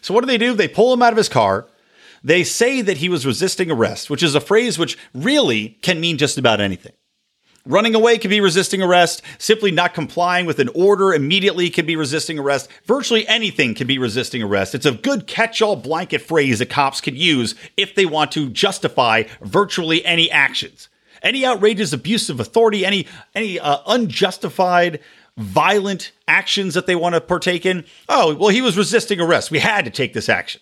So 0.00 0.12
what 0.12 0.20
do 0.22 0.26
they 0.26 0.36
do? 0.36 0.52
They 0.52 0.68
pull 0.68 0.92
him 0.92 1.02
out 1.02 1.12
of 1.12 1.16
his 1.16 1.28
car. 1.28 1.68
They 2.24 2.42
say 2.42 2.82
that 2.82 2.96
he 2.96 3.08
was 3.08 3.24
resisting 3.24 3.70
arrest, 3.70 4.10
which 4.10 4.22
is 4.22 4.34
a 4.34 4.40
phrase 4.40 4.80
which 4.80 4.98
really 5.14 5.78
can 5.80 6.00
mean 6.00 6.18
just 6.18 6.38
about 6.38 6.60
anything. 6.60 6.92
Running 7.64 7.94
away 7.94 8.18
can 8.18 8.30
be 8.30 8.40
resisting 8.40 8.82
arrest. 8.82 9.22
Simply 9.38 9.70
not 9.70 9.94
complying 9.94 10.44
with 10.44 10.58
an 10.58 10.70
order 10.74 11.14
immediately 11.14 11.70
can 11.70 11.86
be 11.86 11.94
resisting 11.94 12.38
arrest. 12.38 12.68
Virtually 12.84 13.26
anything 13.28 13.74
can 13.74 13.86
be 13.86 13.98
resisting 13.98 14.42
arrest. 14.42 14.74
It's 14.74 14.86
a 14.86 14.92
good 14.92 15.28
catch 15.28 15.62
all 15.62 15.76
blanket 15.76 16.20
phrase 16.20 16.58
that 16.58 16.70
cops 16.70 17.00
can 17.00 17.14
use 17.14 17.54
if 17.76 17.94
they 17.94 18.06
want 18.06 18.32
to 18.32 18.50
justify 18.50 19.24
virtually 19.40 20.04
any 20.04 20.28
actions. 20.30 20.88
Any 21.26 21.44
outrageous 21.44 21.92
abuse 21.92 22.30
of 22.30 22.38
authority, 22.38 22.86
any, 22.86 23.08
any 23.34 23.58
uh, 23.58 23.78
unjustified 23.84 25.00
violent 25.36 26.12
actions 26.28 26.74
that 26.74 26.86
they 26.86 26.94
want 26.94 27.16
to 27.16 27.20
partake 27.20 27.66
in. 27.66 27.84
Oh, 28.08 28.36
well, 28.36 28.50
he 28.50 28.62
was 28.62 28.78
resisting 28.78 29.20
arrest. 29.20 29.50
We 29.50 29.58
had 29.58 29.84
to 29.86 29.90
take 29.90 30.12
this 30.12 30.28
action. 30.28 30.60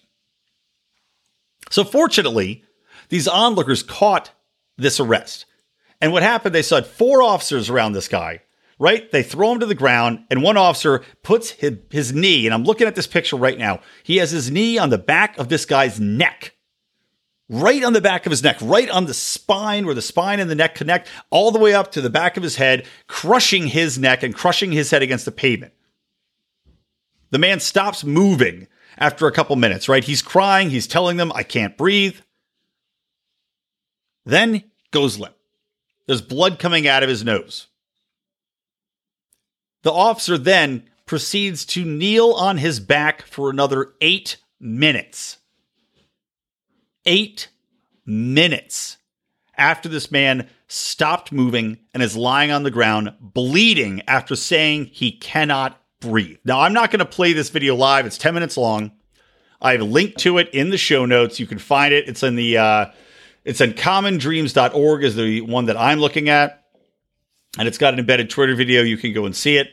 So, 1.70 1.85
fortunately, 1.85 2.64
these 3.11 3.29
onlookers 3.29 3.83
caught 3.83 4.31
this 4.79 4.98
arrest. 4.98 5.44
And 6.00 6.12
what 6.12 6.22
happened, 6.22 6.55
they 6.55 6.62
saw 6.62 6.81
four 6.81 7.22
officers 7.22 7.68
around 7.68 7.92
this 7.92 8.09
guy, 8.09 8.40
right? 8.79 9.11
They 9.12 9.22
throw 9.22 9.53
him 9.53 9.61
to 9.61 9.66
the 9.66 9.74
ground, 9.74 10.24
and 10.31 10.42
one 10.42 10.57
officer 10.57 11.05
puts 11.22 11.50
his, 11.50 11.77
his 11.90 12.14
knee, 12.14 12.46
and 12.46 12.55
I'm 12.55 12.64
looking 12.64 12.87
at 12.87 12.94
this 12.94 13.07
picture 13.07 13.37
right 13.37 13.59
now. 13.59 13.81
He 14.03 14.16
has 14.16 14.31
his 14.31 14.50
knee 14.50 14.79
on 14.79 14.88
the 14.88 14.96
back 14.96 15.37
of 15.37 15.50
this 15.50 15.66
guy's 15.66 16.00
neck. 16.00 16.54
Right 17.48 17.85
on 17.85 17.92
the 17.92 18.00
back 18.00 18.26
of 18.26 18.30
his 18.30 18.42
neck, 18.42 18.57
right 18.61 18.88
on 18.88 19.07
the 19.07 19.14
spine 19.14 19.87
where 19.87 19.94
the 19.94 20.02
spine 20.02 20.40
and 20.40 20.50
the 20.50 20.54
neck 20.54 20.74
connect, 20.74 21.09
all 21.30 21.50
the 21.50 21.59
way 21.59 21.74
up 21.74 21.92
to 21.92 22.00
the 22.00 22.11
back 22.11 22.37
of 22.37 22.42
his 22.42 22.57
head, 22.57 22.87
crushing 23.07 23.66
his 23.66 23.98
neck 23.98 24.22
and 24.22 24.35
crushing 24.35 24.72
his 24.72 24.90
head 24.90 25.02
against 25.02 25.24
the 25.24 25.33
pavement. 25.33 25.72
The 27.30 27.38
man 27.38 27.61
stops 27.61 28.04
moving 28.04 28.68
after 28.96 29.26
a 29.26 29.33
couple 29.33 29.57
minutes, 29.57 29.88
right? 29.88 30.04
He's 30.04 30.22
crying, 30.22 30.70
he's 30.70 30.87
telling 30.87 31.16
them, 31.16 31.33
I 31.35 31.42
can't 31.42 31.76
breathe. 31.76 32.16
Then 34.24 34.64
goes 34.90 35.18
limp. 35.18 35.35
There's 36.07 36.22
blood 36.22 36.59
coming 36.59 36.87
out 36.87 37.02
of 37.02 37.09
his 37.09 37.24
nose. 37.24 37.66
The 39.83 39.92
officer 39.92 40.38
then 40.38 40.88
proceeds 41.07 41.66
to 41.66 41.85
kneel 41.85 42.33
on 42.33 42.57
his 42.57 42.80
back 42.80 43.22
for 43.22 43.50
another 43.50 43.92
eight 44.00 44.38
minutes. 44.59 45.38
Eight 47.07 47.49
minutes 48.07 48.99
after 49.57 49.88
this 49.88 50.11
man 50.11 50.49
stopped 50.69 51.33
moving 51.33 51.79
and 51.93 52.03
is 52.03 52.17
lying 52.17 52.51
on 52.51 52.62
the 52.62 52.71
ground, 52.71 53.12
bleeding 53.21 54.03
after 54.09 54.35
saying 54.35 54.87
he 54.87 55.12
cannot 55.12 55.81
breathe. 56.01 56.38
Now, 56.45 56.61
I'm 56.61 56.73
not 56.73 56.90
going 56.90 56.99
to 57.01 57.05
play 57.05 57.33
this 57.33 57.51
video 57.51 57.75
live, 57.77 58.07
it's 58.07 58.19
10 58.19 58.35
minutes 58.35 58.57
long. 58.57 58.93
I 59.61 59.73
have 59.73 59.81
a 59.81 59.85
link 59.85 60.17
to 60.17 60.38
it 60.38 60.51
in 60.53 60.71
the 60.71 60.77
show 60.77 61.07
notes. 61.07 61.40
You 61.40 61.47
can 61.47 61.59
find 61.59 61.95
it. 61.95 62.07
It's 62.07 62.23
in 62.23 62.37
the 62.37 62.59
uh, 62.59 62.87
it's 63.45 63.62
in 63.62 63.73
commondreams.org 63.73 65.05
is 65.05 65.17
the 65.17 65.40
one 65.40 65.67
that 65.67 65.77
I'm 65.77 66.01
looking 66.01 66.29
at. 66.29 66.64
And 67.59 67.67
it's 67.67 67.79
got 67.79 67.95
an 67.95 68.01
embedded 68.01 68.29
Twitter 68.29 68.55
video. 68.55 68.83
You 68.83 68.99
can 68.99 69.14
go 69.14 69.25
and 69.25 69.35
see 69.35 69.57
it. 69.57 69.71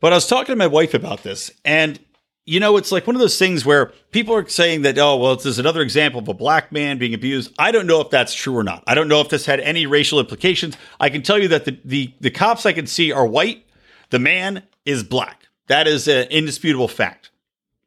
But 0.00 0.12
I 0.12 0.16
was 0.16 0.26
talking 0.26 0.52
to 0.52 0.56
my 0.56 0.66
wife 0.66 0.94
about 0.94 1.22
this, 1.22 1.50
and 1.64 1.98
you 2.46 2.60
know, 2.60 2.76
it's 2.76 2.92
like 2.92 3.06
one 3.06 3.16
of 3.16 3.20
those 3.20 3.38
things 3.38 3.64
where 3.64 3.92
people 4.10 4.34
are 4.34 4.46
saying 4.46 4.82
that, 4.82 4.98
oh, 4.98 5.16
well, 5.16 5.36
there's 5.36 5.58
another 5.58 5.80
example 5.80 6.20
of 6.20 6.28
a 6.28 6.34
black 6.34 6.72
man 6.72 6.98
being 6.98 7.14
abused. 7.14 7.54
I 7.58 7.70
don't 7.70 7.86
know 7.86 8.00
if 8.02 8.10
that's 8.10 8.34
true 8.34 8.56
or 8.56 8.62
not. 8.62 8.84
I 8.86 8.94
don't 8.94 9.08
know 9.08 9.20
if 9.20 9.30
this 9.30 9.46
had 9.46 9.60
any 9.60 9.86
racial 9.86 10.20
implications. 10.20 10.76
I 11.00 11.08
can 11.08 11.22
tell 11.22 11.38
you 11.38 11.48
that 11.48 11.64
the 11.64 11.78
the, 11.84 12.12
the 12.20 12.30
cops 12.30 12.66
I 12.66 12.72
can 12.72 12.86
see 12.86 13.12
are 13.12 13.26
white. 13.26 13.66
The 14.10 14.18
man 14.18 14.62
is 14.84 15.02
black. 15.02 15.48
That 15.68 15.88
is 15.88 16.06
an 16.06 16.28
indisputable 16.28 16.88
fact. 16.88 17.30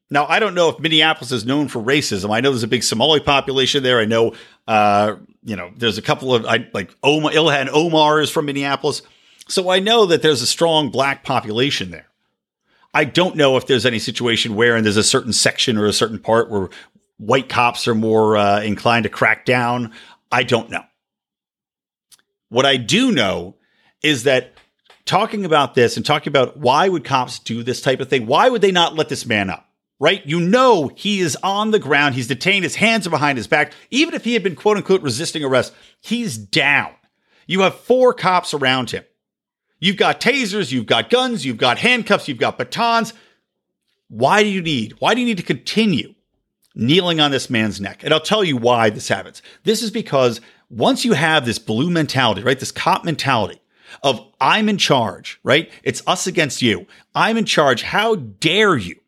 Now, 0.10 0.26
I 0.26 0.40
don't 0.40 0.56
know 0.56 0.70
if 0.70 0.80
Minneapolis 0.80 1.32
is 1.32 1.46
known 1.46 1.68
for 1.68 1.80
racism. 1.80 2.34
I 2.34 2.40
know 2.40 2.52
there's 2.52 2.64
a 2.64 2.68
big 2.68 2.84
Somali 2.84 3.20
population 3.20 3.84
there. 3.84 4.00
I 4.00 4.06
know, 4.06 4.34
uh, 4.68 5.18
you 5.44 5.56
know, 5.56 5.72
there's 5.76 5.98
a 5.98 6.02
couple 6.02 6.34
of 6.34 6.46
I, 6.46 6.68
like 6.74 6.96
Omar, 7.04 7.32
Ilhan 7.32 7.70
Omar 7.72 8.22
is 8.22 8.30
from 8.30 8.46
Minneapolis, 8.46 9.02
so 9.50 9.70
I 9.70 9.80
know 9.80 10.06
that 10.08 10.22
there's 10.22 10.42
a 10.42 10.48
strong 10.48 10.90
black 10.90 11.24
population 11.24 11.92
there. 11.92 12.08
I 12.98 13.04
don't 13.04 13.36
know 13.36 13.58
if 13.58 13.68
there's 13.68 13.86
any 13.86 14.00
situation 14.00 14.56
where 14.56 14.76
and 14.76 14.84
there's 14.84 14.98
a 14.98 15.04
certain 15.04 15.32
section 15.32 15.78
or 15.78 15.86
a 15.86 15.94
certain 15.94 16.18
part 16.18 16.50
where 16.50 16.70
white 17.18 17.48
cops 17.48 17.88
are 17.88 17.94
more 17.94 18.36
uh, 18.36 18.60
inclined 18.62 19.04
to 19.04 19.10
crack 19.10 19.46
down. 19.46 19.94
I 20.32 20.42
don't 20.42 20.72
know. 20.72 20.82
What 22.50 22.66
I 22.66 22.78
do 22.78 23.12
know 23.12 23.54
is 24.02 24.24
that 24.24 24.54
talking 25.06 25.46
about 25.46 25.76
this 25.76 25.96
and 25.96 26.04
talking 26.04 26.32
about 26.32 26.58
why 26.58 26.90
would 26.90 27.04
cops 27.04 27.38
do 27.38 27.62
this 27.62 27.82
type 27.82 28.00
of 28.00 28.10
thing? 28.10 28.26
Why 28.26 28.50
would 28.50 28.62
they 28.62 28.72
not 28.72 28.96
let 28.96 29.10
this 29.10 29.28
man 29.28 29.52
up? 29.52 29.66
right? 30.00 30.26
You 30.26 30.40
know 30.40 30.90
he 30.96 31.20
is 31.20 31.38
on 31.44 31.70
the 31.70 31.80
ground. 31.80 32.16
He's 32.16 32.28
detained. 32.28 32.64
His 32.64 32.76
hands 32.76 33.06
are 33.06 33.12
behind 33.12 33.38
his 33.38 33.48
back. 33.48 33.74
Even 33.92 34.16
if 34.16 34.24
he 34.24 34.34
had 34.34 34.44
been 34.44 34.56
quote 34.56 34.78
unquote 34.78 35.04
resisting 35.04 35.44
arrest, 35.44 35.72
he's 36.02 36.36
down. 36.36 36.94
You 37.46 37.62
have 37.62 37.76
four 37.76 38.14
cops 38.14 38.56
around 38.56 38.90
him. 38.90 39.04
You've 39.80 39.98
got 39.98 40.20
tasers, 40.20 40.72
you've 40.72 40.86
got 40.86 41.10
guns, 41.10 41.46
you've 41.46 41.58
got 41.58 41.78
handcuffs, 41.78 42.28
you've 42.28 42.40
got 42.40 42.58
batons. 42.58 43.14
Why 44.10 44.44
do 44.44 44.50
you 44.50 44.62
need? 44.62 44.94
Why 45.00 45.14
do 45.14 45.20
you 45.20 45.26
need 45.26 45.38
to 45.38 45.44
continue 45.44 46.16
kneeling 46.76 47.20
on 47.20 47.32
this 47.32 47.50
man's 47.50 47.82
neck? 47.82 48.04
And 48.04 48.14
I'll 48.14 48.20
tell 48.20 48.44
you 48.44 48.58
why 48.58 48.90
this 48.90 49.08
happens. 49.08 49.42
This 49.64 49.84
is 49.84 49.92
because 49.92 50.42
once 50.70 51.06
you 51.06 51.14
have 51.14 51.46
this 51.46 51.60
blue 51.60 51.90
mentality, 51.90 52.42
right? 52.42 52.60
This 52.60 52.72
cop 52.72 53.06
mentality 53.06 53.62
of 54.04 54.20
I'm 54.42 54.70
in 54.70 54.78
charge, 54.78 55.40
right? 55.44 55.72
It's 55.84 56.02
us 56.08 56.28
against 56.28 56.62
you. 56.62 56.88
I'm 57.14 57.38
in 57.38 57.46
charge. 57.46 57.84
How 57.84 58.16
dare 58.16 58.78
you? 58.78 59.00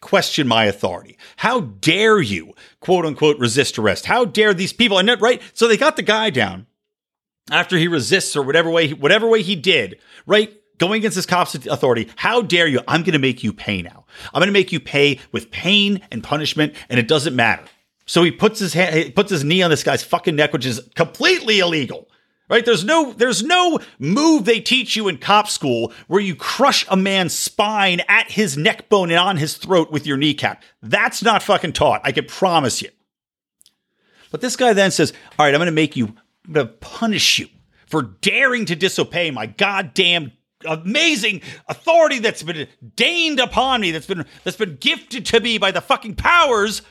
question 0.00 0.46
my 0.46 0.64
authority. 0.64 1.18
How 1.38 1.60
dare 1.60 2.20
you, 2.20 2.54
quote 2.80 3.04
unquote, 3.04 3.38
resist 3.38 3.78
arrest? 3.78 4.06
How 4.06 4.24
dare 4.24 4.54
these 4.54 4.72
people? 4.72 4.98
And 4.98 5.20
right, 5.20 5.42
so 5.54 5.66
they 5.66 5.76
got 5.76 5.96
the 5.96 6.02
guy 6.02 6.30
down 6.30 6.66
after 7.50 7.76
he 7.76 7.88
resists 7.88 8.36
or 8.36 8.42
whatever 8.42 8.70
way, 8.70 8.90
whatever 8.90 9.26
way 9.28 9.42
he 9.42 9.56
did, 9.56 9.98
right? 10.26 10.52
Going 10.78 10.98
against 10.98 11.16
this 11.16 11.26
cop's 11.26 11.54
authority. 11.54 12.08
How 12.16 12.42
dare 12.42 12.66
you? 12.68 12.80
I'm 12.86 13.02
going 13.02 13.12
to 13.12 13.18
make 13.18 13.42
you 13.42 13.52
pay 13.52 13.82
now. 13.82 14.04
I'm 14.32 14.40
going 14.40 14.46
to 14.48 14.52
make 14.52 14.72
you 14.72 14.80
pay 14.80 15.18
with 15.32 15.50
pain 15.50 16.00
and 16.10 16.22
punishment, 16.22 16.74
and 16.88 17.00
it 17.00 17.08
doesn't 17.08 17.34
matter. 17.34 17.64
So 18.06 18.22
he 18.22 18.30
puts 18.30 18.60
his 18.60 18.74
hand, 18.74 18.94
he 18.94 19.10
puts 19.10 19.30
his 19.30 19.44
knee 19.44 19.62
on 19.62 19.70
this 19.70 19.82
guy's 19.82 20.02
fucking 20.02 20.36
neck, 20.36 20.52
which 20.52 20.66
is 20.66 20.88
completely 20.94 21.58
illegal 21.58 22.08
right? 22.48 22.64
There's 22.64 22.84
no 22.84 23.12
there's 23.12 23.42
no 23.42 23.78
move 23.98 24.44
they 24.44 24.60
teach 24.60 24.96
you 24.96 25.08
in 25.08 25.18
cop 25.18 25.48
school 25.48 25.92
where 26.06 26.20
you 26.20 26.34
crush 26.34 26.86
a 26.88 26.96
man's 26.96 27.38
spine 27.38 28.00
at 28.08 28.30
his 28.30 28.56
neck 28.56 28.88
bone 28.88 29.10
and 29.10 29.18
on 29.18 29.36
his 29.36 29.56
throat 29.56 29.90
with 29.90 30.06
your 30.06 30.16
kneecap. 30.16 30.62
That's 30.82 31.22
not 31.22 31.42
fucking 31.42 31.74
taught. 31.74 32.00
I 32.04 32.12
can 32.12 32.26
promise 32.26 32.82
you. 32.82 32.90
But 34.30 34.40
this 34.40 34.56
guy 34.56 34.72
then 34.72 34.90
says, 34.90 35.12
"All 35.38 35.46
right, 35.46 35.54
I'm 35.54 35.58
going 35.58 35.66
to 35.66 35.72
make 35.72 35.96
you 35.96 36.14
to 36.52 36.66
punish 36.66 37.38
you 37.38 37.48
for 37.86 38.02
daring 38.02 38.64
to 38.66 38.76
disobey 38.76 39.30
my 39.30 39.46
goddamn 39.46 40.32
amazing 40.66 41.40
authority 41.68 42.18
that's 42.18 42.42
been 42.42 42.66
deigned 42.96 43.38
upon 43.38 43.80
me 43.80 43.92
that's 43.92 44.06
been 44.06 44.24
that's 44.42 44.56
been 44.56 44.76
gifted 44.80 45.24
to 45.24 45.38
me 45.38 45.56
by 45.56 45.70
the 45.70 45.80
fucking 45.80 46.16
powers 46.16 46.82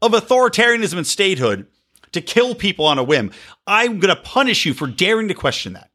of 0.00 0.12
authoritarianism 0.12 0.96
and 0.96 1.06
statehood." 1.06 1.66
to 2.16 2.20
kill 2.20 2.54
people 2.54 2.86
on 2.86 2.98
a 2.98 3.04
whim. 3.04 3.30
I'm 3.66 4.00
going 4.00 4.14
to 4.14 4.20
punish 4.20 4.66
you 4.66 4.74
for 4.74 4.86
daring 4.86 5.28
to 5.28 5.34
question 5.34 5.74
that. 5.74 5.90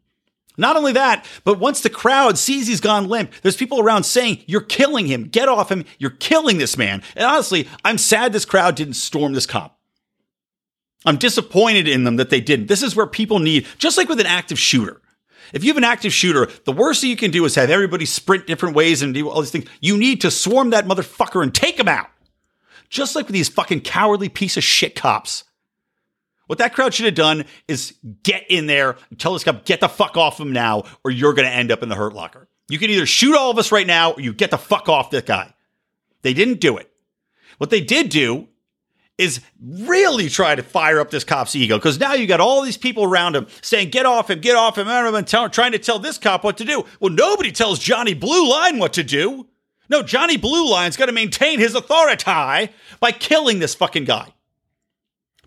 Not 0.58 0.76
only 0.76 0.92
that, 0.94 1.26
but 1.44 1.60
once 1.60 1.82
the 1.82 1.90
crowd 1.90 2.38
sees 2.38 2.68
he's 2.68 2.82
gone 2.82 3.08
limp, 3.08 3.32
there's 3.42 3.56
people 3.58 3.80
around 3.80 4.04
saying, 4.04 4.44
You're 4.46 4.62
killing 4.62 5.08
him. 5.08 5.24
Get 5.24 5.50
off 5.50 5.72
him. 5.72 5.86
You're 5.98 6.12
killing 6.12 6.58
this 6.58 6.78
man. 6.78 7.02
And 7.16 7.26
honestly, 7.26 7.68
I'm 7.84 7.98
sad 7.98 8.34
this 8.34 8.46
crowd 8.46 8.76
didn't 8.76 8.94
storm 8.94 9.34
this 9.34 9.46
cop. 9.46 9.80
I'm 11.06 11.18
disappointed 11.18 11.88
in 11.88 12.04
them 12.04 12.18
that 12.18 12.30
they 12.30 12.42
didn't. 12.42 12.68
This 12.68 12.84
is 12.84 12.96
where 12.96 13.08
people 13.08 13.40
need, 13.40 13.66
just 13.78 13.98
like 13.98 14.10
with 14.10 14.20
an 14.20 14.28
active 14.28 14.60
shooter. 14.60 15.02
If 15.54 15.64
you 15.64 15.70
have 15.70 15.78
an 15.78 15.84
active 15.84 16.14
shooter, 16.14 16.50
the 16.66 16.72
worst 16.72 17.02
thing 17.02 17.10
you 17.10 17.18
can 17.18 17.32
do 17.32 17.44
is 17.46 17.56
have 17.56 17.70
everybody 17.70 18.06
sprint 18.06 18.48
different 18.48 18.76
ways 18.76 19.02
and 19.02 19.14
do 19.14 19.28
all 19.28 19.42
these 19.42 19.52
things. 19.52 19.68
You 19.82 19.98
need 19.98 20.22
to 20.22 20.32
swarm 20.32 20.70
that 20.70 20.86
motherfucker 20.86 21.44
and 21.44 21.54
take 21.54 21.80
him 21.80 21.88
out. 21.88 22.08
Just 22.90 23.16
like 23.16 23.26
with 23.26 23.34
these 23.34 23.50
fucking 23.50 23.82
cowardly 23.82 24.30
piece 24.30 24.58
of 24.58 24.64
shit 24.64 24.96
cops. 24.96 25.44
What 26.48 26.60
that 26.60 26.74
crowd 26.74 26.94
should 26.94 27.06
have 27.06 27.16
done 27.16 27.46
is 27.68 27.96
get 28.24 28.44
in 28.50 28.68
there 28.68 28.98
and 29.10 29.18
tell 29.18 29.34
this 29.34 29.44
guy, 29.44 29.54
get 29.54 29.80
the 29.80 29.88
fuck 29.88 30.18
off 30.18 30.40
him 30.40 30.52
now, 30.52 30.84
or 31.04 31.12
you're 31.12 31.34
going 31.34 31.48
to 31.48 31.54
end 31.54 31.72
up 31.72 31.82
in 31.84 31.90
the 31.90 31.96
hurt 31.96 32.14
locker. 32.14 32.50
You 32.68 32.78
can 32.78 32.90
either 32.90 33.06
shoot 33.06 33.36
all 33.36 33.52
of 33.52 33.58
us 33.58 33.72
right 33.72 33.88
now, 33.88 34.12
or 34.12 34.22
you 34.22 34.34
get 34.34 34.52
the 34.52 34.58
fuck 34.58 34.90
off 34.90 35.10
this 35.10 35.24
guy. 35.24 35.54
They 36.22 36.34
didn't 36.34 36.60
do 36.60 36.78
it. 36.78 36.92
What 37.58 37.70
they 37.70 37.82
did 37.82 38.10
do 38.10 38.48
is 39.22 39.40
really 39.64 40.30
try 40.30 40.56
to 40.56 40.64
fire 40.64 41.00
up 41.00 41.12
this 41.12 41.24
cop's 41.24 41.56
ego 41.56 41.78
because 41.78 42.00
now 42.00 42.14
you 42.14 42.26
got 42.26 42.40
all 42.40 42.64
these 42.64 42.76
people 42.76 43.04
around 43.04 43.36
him 43.36 43.46
saying, 43.62 43.92
get 43.92 44.08
off 44.08 44.32
him, 44.32 44.42
get 44.42 44.56
off 44.56 44.80
him, 44.80 44.88
and 44.88 45.28
tell, 45.28 45.48
trying 45.48 45.74
to 45.74 45.80
tell 45.80 46.00
this 46.00 46.18
cop 46.18 46.44
what 46.44 46.58
to 46.58 46.66
do. 46.66 46.84
Well, 47.00 47.14
nobody 47.14 47.52
tells 47.52 47.78
Johnny 47.78 48.16
Blue 48.16 48.50
Line 48.50 48.80
what 48.80 48.94
to 48.94 49.04
do. 49.04 49.48
No, 49.90 50.02
Johnny 50.02 50.38
Blue 50.38 50.68
Line's 50.68 50.98
got 50.98 51.06
to 51.06 51.12
maintain 51.12 51.60
his 51.60 51.76
authority 51.76 52.24
by 53.00 53.12
killing 53.12 53.60
this 53.60 53.76
fucking 53.76 54.06
guy 54.06 54.34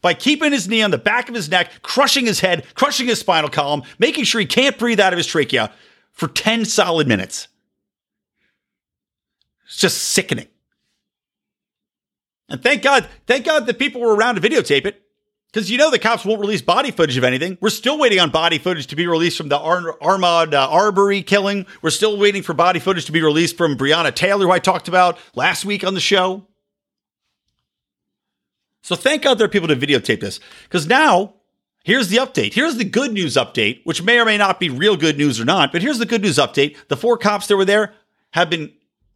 by 0.00 0.12
keeping 0.12 0.52
his 0.52 0.68
knee 0.68 0.82
on 0.82 0.90
the 0.90 0.98
back 0.98 1.30
of 1.30 1.34
his 1.34 1.48
neck, 1.48 1.80
crushing 1.80 2.26
his 2.26 2.38
head, 2.38 2.66
crushing 2.74 3.06
his 3.06 3.18
spinal 3.18 3.48
column, 3.48 3.82
making 3.98 4.22
sure 4.22 4.38
he 4.38 4.46
can't 4.46 4.76
breathe 4.76 5.00
out 5.00 5.14
of 5.14 5.16
his 5.16 5.26
trachea 5.26 5.72
for 6.12 6.28
10 6.28 6.66
solid 6.66 7.08
minutes. 7.08 7.48
It's 9.64 9.78
just 9.78 9.96
sickening. 9.96 10.48
And 12.48 12.62
thank 12.62 12.82
God, 12.82 13.08
thank 13.26 13.44
God 13.44 13.66
that 13.66 13.78
people 13.78 14.00
were 14.00 14.14
around 14.14 14.34
to 14.36 14.40
videotape 14.40 14.86
it. 14.86 15.00
Because 15.54 15.70
you 15.70 15.78
know 15.78 15.88
the 15.88 16.00
cops 16.00 16.24
won't 16.24 16.40
release 16.40 16.62
body 16.62 16.90
footage 16.90 17.16
of 17.16 17.22
anything. 17.22 17.56
We're 17.60 17.70
still 17.70 17.96
waiting 17.96 18.18
on 18.18 18.30
body 18.30 18.58
footage 18.58 18.88
to 18.88 18.96
be 18.96 19.06
released 19.06 19.36
from 19.36 19.48
the 19.48 19.58
Ar- 19.58 19.96
Ahmaud 20.02 20.52
uh, 20.52 20.68
Arbery 20.68 21.22
killing. 21.22 21.66
We're 21.80 21.90
still 21.90 22.18
waiting 22.18 22.42
for 22.42 22.54
body 22.54 22.80
footage 22.80 23.04
to 23.06 23.12
be 23.12 23.22
released 23.22 23.56
from 23.56 23.76
Breonna 23.76 24.12
Taylor, 24.12 24.46
who 24.46 24.50
I 24.50 24.58
talked 24.58 24.88
about 24.88 25.16
last 25.36 25.64
week 25.64 25.84
on 25.84 25.94
the 25.94 26.00
show. 26.00 26.44
So 28.82 28.96
thank 28.96 29.22
God 29.22 29.38
there 29.38 29.44
are 29.44 29.48
people 29.48 29.68
to 29.68 29.76
videotape 29.76 30.20
this 30.20 30.40
because 30.64 30.88
now 30.88 31.34
here's 31.84 32.08
the 32.08 32.16
update. 32.16 32.52
Here's 32.52 32.76
the 32.76 32.84
good 32.84 33.12
news 33.12 33.36
update, 33.36 33.80
which 33.84 34.02
may 34.02 34.18
or 34.18 34.24
may 34.24 34.36
not 34.36 34.58
be 34.58 34.70
real 34.70 34.96
good 34.96 35.16
news 35.16 35.40
or 35.40 35.44
not, 35.44 35.70
but 35.70 35.82
here's 35.82 35.98
the 35.98 36.04
good 36.04 36.22
news 36.22 36.36
update. 36.36 36.76
The 36.88 36.96
four 36.96 37.16
cops 37.16 37.46
that 37.46 37.56
were 37.56 37.64
there 37.64 37.94
have 38.32 38.50
been, 38.50 38.72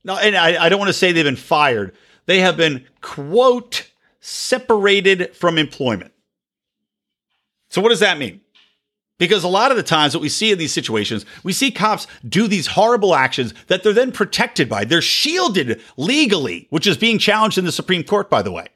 and 0.09 0.37
I, 0.37 0.67
I 0.67 0.69
don't 0.69 0.79
want 0.79 0.89
to 0.89 0.95
say 0.95 1.11
they've 1.11 1.25
been 1.25 1.35
fired. 1.35 1.97
They 2.29 2.41
have 2.41 2.59
been, 2.59 2.85
quote, 3.01 3.91
separated 4.21 5.35
from 5.35 5.57
employment. 5.57 6.13
So 7.71 7.81
what 7.81 7.89
does 7.89 8.01
that 8.01 8.19
mean? 8.19 8.43
Because 9.17 9.45
a 9.45 9.49
lot 9.49 9.71
of 9.71 9.79
the 9.79 9.83
times, 9.83 10.15
what 10.15 10.21
we 10.21 10.29
see 10.29 10.53
in 10.53 10.59
these 10.59 10.75
situations, 10.75 11.25
we 11.43 11.55
see 11.55 11.71
cops 11.71 12.07
do 12.29 12.47
these 12.47 12.67
horrible 12.67 13.15
actions 13.15 13.55
that 13.69 13.83
they're 13.83 13.95
then 13.95 14.13
protected 14.13 14.69
by. 14.69 14.85
They're 14.85 15.01
shielded 15.01 15.81
legally, 15.97 16.67
which 16.69 16.87
is 16.87 16.99
being 16.99 17.19
challenged 17.19 17.57
in 17.57 17.65
the 17.65 17.73
Supreme 17.73 18.05
Court, 18.05 18.29
by 18.29 18.43
the 18.43 18.53
way. 18.53 18.67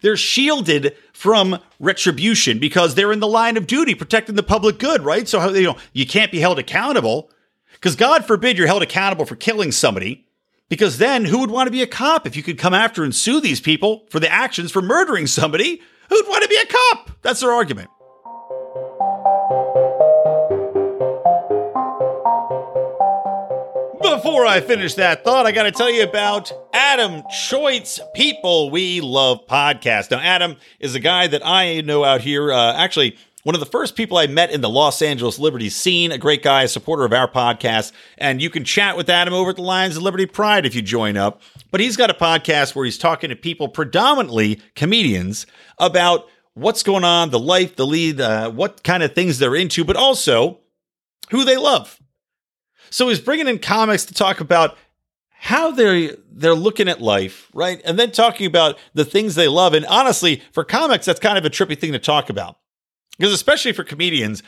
They're 0.00 0.16
shielded 0.16 0.96
from 1.12 1.58
retribution 1.80 2.60
because 2.60 2.94
they're 2.94 3.10
in 3.10 3.18
the 3.18 3.26
line 3.26 3.56
of 3.56 3.66
duty 3.66 3.96
protecting 3.96 4.36
the 4.36 4.44
public 4.44 4.78
good, 4.78 5.02
right? 5.02 5.26
So 5.26 5.52
you 5.52 5.64
know, 5.64 5.76
you 5.92 6.06
can't 6.06 6.30
be 6.30 6.38
held 6.38 6.60
accountable 6.60 7.28
because 7.72 7.96
God 7.96 8.24
forbid 8.24 8.56
you're 8.56 8.68
held 8.68 8.84
accountable 8.84 9.26
for 9.26 9.34
killing 9.34 9.72
somebody. 9.72 10.27
Because 10.68 10.98
then 10.98 11.24
who 11.24 11.38
would 11.38 11.50
want 11.50 11.66
to 11.66 11.70
be 11.70 11.82
a 11.82 11.86
cop 11.86 12.26
if 12.26 12.36
you 12.36 12.42
could 12.42 12.58
come 12.58 12.74
after 12.74 13.02
and 13.02 13.14
sue 13.14 13.40
these 13.40 13.60
people 13.60 14.04
for 14.10 14.20
the 14.20 14.30
actions 14.30 14.70
for 14.70 14.82
murdering 14.82 15.26
somebody? 15.26 15.80
Who'd 16.10 16.28
want 16.28 16.42
to 16.42 16.48
be 16.48 16.56
a 16.56 16.66
cop? 16.66 17.10
That's 17.22 17.40
their 17.40 17.52
argument. 17.52 17.88
Before 24.02 24.46
I 24.46 24.60
finish 24.60 24.94
that 24.94 25.24
thought, 25.24 25.46
I 25.46 25.52
got 25.52 25.62
to 25.64 25.70
tell 25.70 25.90
you 25.90 26.02
about 26.02 26.52
Adam 26.72 27.22
Choite's 27.30 28.00
People 28.14 28.70
We 28.70 29.00
Love 29.00 29.46
podcast. 29.46 30.10
Now, 30.10 30.18
Adam 30.18 30.56
is 30.80 30.94
a 30.94 31.00
guy 31.00 31.28
that 31.28 31.42
I 31.44 31.80
know 31.82 32.04
out 32.04 32.20
here. 32.20 32.52
Uh, 32.52 32.74
actually, 32.74 33.16
one 33.44 33.54
of 33.54 33.60
the 33.60 33.66
first 33.66 33.94
people 33.94 34.18
I 34.18 34.26
met 34.26 34.50
in 34.50 34.60
the 34.60 34.68
Los 34.68 35.00
Angeles 35.00 35.38
Liberty 35.38 35.70
scene, 35.70 36.10
a 36.12 36.18
great 36.18 36.42
guy, 36.42 36.64
a 36.64 36.68
supporter 36.68 37.04
of 37.04 37.12
our 37.12 37.30
podcast. 37.30 37.92
And 38.16 38.42
you 38.42 38.50
can 38.50 38.64
chat 38.64 38.96
with 38.96 39.08
Adam 39.08 39.32
over 39.32 39.50
at 39.50 39.56
the 39.56 39.62
Lions 39.62 39.96
of 39.96 40.02
Liberty 40.02 40.26
Pride 40.26 40.66
if 40.66 40.74
you 40.74 40.82
join 40.82 41.16
up. 41.16 41.40
But 41.70 41.80
he's 41.80 41.96
got 41.96 42.10
a 42.10 42.14
podcast 42.14 42.74
where 42.74 42.84
he's 42.84 42.98
talking 42.98 43.30
to 43.30 43.36
people, 43.36 43.68
predominantly 43.68 44.60
comedians, 44.74 45.46
about 45.78 46.26
what's 46.54 46.82
going 46.82 47.04
on, 47.04 47.30
the 47.30 47.38
life, 47.38 47.76
the 47.76 47.86
lead, 47.86 48.20
uh, 48.20 48.50
what 48.50 48.82
kind 48.82 49.02
of 49.02 49.14
things 49.14 49.38
they're 49.38 49.54
into, 49.54 49.84
but 49.84 49.96
also 49.96 50.58
who 51.30 51.44
they 51.44 51.56
love. 51.56 52.00
So 52.90 53.08
he's 53.08 53.20
bringing 53.20 53.48
in 53.48 53.58
comics 53.58 54.04
to 54.06 54.14
talk 54.14 54.40
about 54.40 54.76
how 55.30 55.70
they're 55.70 56.16
they're 56.32 56.54
looking 56.54 56.88
at 56.88 57.00
life, 57.00 57.48
right? 57.54 57.80
And 57.84 57.98
then 57.98 58.10
talking 58.10 58.46
about 58.46 58.76
the 58.94 59.04
things 59.04 59.36
they 59.36 59.46
love. 59.46 59.74
And 59.74 59.86
honestly, 59.86 60.42
for 60.52 60.64
comics, 60.64 61.06
that's 61.06 61.20
kind 61.20 61.38
of 61.38 61.44
a 61.44 61.50
trippy 61.50 61.78
thing 61.78 61.92
to 61.92 61.98
talk 61.98 62.28
about. 62.28 62.58
Because 63.16 63.32
especially 63.32 63.72
for 63.72 63.84
comedians, 63.84 64.42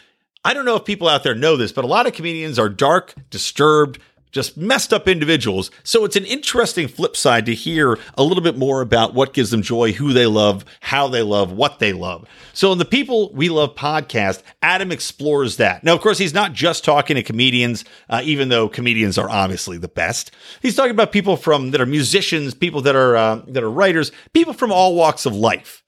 I 0.45 0.55
don't 0.55 0.65
know 0.65 0.77
if 0.77 0.85
people 0.85 1.09
out 1.09 1.23
there 1.23 1.35
know 1.35 1.57
this, 1.57 1.73
but 1.73 1.85
a 1.85 1.89
lot 1.89 2.07
of 2.07 2.13
comedians 2.13 2.59
are 2.59 2.69
dark, 2.69 3.15
disturbed, 3.31 4.01
just 4.31 4.57
messed 4.57 4.93
up 4.93 5.09
individuals. 5.09 5.71
So 5.83 6.05
it's 6.05 6.17
an 6.17 6.25
interesting 6.25 6.89
flip 6.89 7.17
side 7.17 7.47
to 7.47 7.55
hear 7.55 7.99
a 8.17 8.23
little 8.23 8.43
bit 8.43 8.57
more 8.57 8.81
about 8.81 9.15
what 9.15 9.33
gives 9.33 9.51
them 9.51 9.63
joy, 9.63 9.93
who 9.93 10.13
they 10.13 10.27
love, 10.27 10.65
how 10.81 11.09
they 11.09 11.23
love, 11.23 11.53
what 11.53 11.79
they 11.79 11.93
love. 11.93 12.27
So 12.53 12.73
in 12.73 12.79
the 12.79 12.85
People 12.85 13.33
We 13.33 13.49
Love 13.49 13.75
podcast, 13.75 14.43
Adam 14.63 14.93
explores 14.93 15.57
that. 15.57 15.83
Now, 15.83 15.95
of 15.95 16.01
course, 16.01 16.19
he's 16.19 16.35
not 16.35 16.53
just 16.53 16.85
talking 16.85 17.17
to 17.17 17.23
comedians, 17.23 17.85
uh, 18.09 18.23
even 18.25 18.49
though 18.49 18.69
comedians 18.69 19.19
are 19.19 19.29
obviously 19.29 19.79
the 19.79 19.89
best. 19.89 20.31
He's 20.63 20.77
talking 20.77 20.93
about 20.93 21.13
people 21.13 21.37
from 21.37 21.73
that 21.73 21.81
are 21.81 21.87
musicians, 21.87 22.55
people 22.55 22.83
that 22.83 22.97
are 22.97 23.17
uh, 23.17 23.43
that 23.49 23.63
are 23.63 23.71
writers, 23.71 24.13
people 24.33 24.53
from 24.53 24.73
all 24.73 24.95
walks 24.95 25.27
of 25.27 25.35
life. 25.35 25.83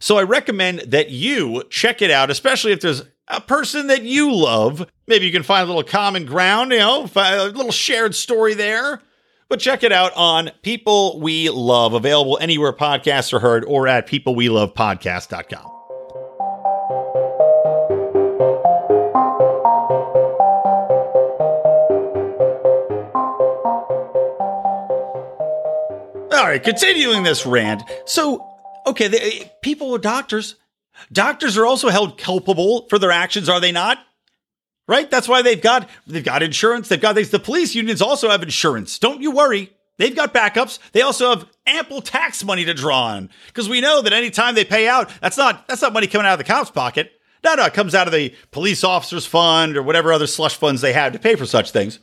So 0.00 0.16
I 0.16 0.22
recommend 0.22 0.80
that 0.88 1.10
you 1.10 1.62
check 1.68 2.00
it 2.00 2.10
out, 2.10 2.30
especially 2.30 2.72
if 2.72 2.80
there's 2.80 3.02
a 3.28 3.40
person 3.40 3.86
that 3.88 4.02
you 4.02 4.34
love. 4.34 4.90
Maybe 5.06 5.26
you 5.26 5.32
can 5.32 5.42
find 5.42 5.62
a 5.62 5.66
little 5.66 5.84
common 5.84 6.24
ground, 6.24 6.72
you 6.72 6.78
know, 6.78 7.06
a 7.14 7.48
little 7.48 7.70
shared 7.70 8.14
story 8.14 8.54
there. 8.54 9.02
But 9.50 9.60
check 9.60 9.82
it 9.82 9.92
out 9.92 10.12
on 10.16 10.52
People 10.62 11.20
We 11.20 11.50
Love, 11.50 11.92
available 11.92 12.38
anywhere 12.40 12.72
podcasts 12.72 13.32
are 13.32 13.40
heard 13.40 13.64
or 13.66 13.86
at 13.88 14.06
peoplewelovepodcast.com. 14.06 15.66
All 26.32 26.46
right, 26.46 26.62
continuing 26.62 27.22
this 27.22 27.44
rant. 27.44 27.82
So, 28.06 28.49
okay, 28.86 29.50
people 29.62 29.90
with 29.90 30.02
doctors, 30.02 30.56
Doctors 31.12 31.56
are 31.56 31.66
also 31.66 31.88
held 31.88 32.18
culpable 32.18 32.86
for 32.88 32.98
their 32.98 33.10
actions, 33.10 33.48
are 33.48 33.60
they 33.60 33.72
not? 33.72 33.98
Right? 34.86 35.10
That's 35.10 35.28
why 35.28 35.42
they've 35.42 35.60
got 35.60 35.88
they've 36.06 36.24
got 36.24 36.42
insurance. 36.42 36.88
They've 36.88 37.00
got 37.00 37.14
these. 37.14 37.30
The 37.30 37.38
police 37.38 37.76
unions 37.76 38.02
also 38.02 38.28
have 38.28 38.42
insurance. 38.42 38.98
Don't 38.98 39.22
you 39.22 39.30
worry. 39.30 39.72
They've 39.98 40.16
got 40.16 40.34
backups. 40.34 40.78
They 40.92 41.02
also 41.02 41.30
have 41.30 41.46
ample 41.66 42.00
tax 42.00 42.42
money 42.42 42.64
to 42.64 42.74
draw 42.74 43.04
on 43.04 43.30
because 43.46 43.68
we 43.68 43.80
know 43.80 44.02
that 44.02 44.12
anytime 44.12 44.56
they 44.56 44.64
pay 44.64 44.88
out, 44.88 45.10
that's 45.20 45.36
not 45.36 45.68
that's 45.68 45.82
not 45.82 45.92
money 45.92 46.08
coming 46.08 46.26
out 46.26 46.32
of 46.32 46.38
the 46.38 46.52
cop's 46.52 46.72
pocket. 46.72 47.12
No, 47.44 47.54
no, 47.54 47.66
it 47.66 47.74
comes 47.74 47.94
out 47.94 48.08
of 48.08 48.12
the 48.12 48.34
police 48.50 48.82
officers 48.82 49.26
fund 49.26 49.76
or 49.76 49.82
whatever 49.82 50.12
other 50.12 50.26
slush 50.26 50.56
funds 50.56 50.80
they 50.80 50.92
have 50.92 51.12
to 51.12 51.18
pay 51.18 51.36
for 51.36 51.46
such 51.46 51.70
things. 51.70 52.00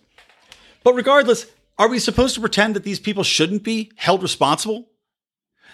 But 0.83 0.93
regardless, 0.93 1.45
are 1.77 1.89
we 1.89 1.99
supposed 1.99 2.35
to 2.35 2.41
pretend 2.41 2.75
that 2.75 2.83
these 2.83 2.99
people 2.99 3.23
shouldn't 3.23 3.63
be 3.63 3.91
held 3.97 4.23
responsible? 4.23 4.87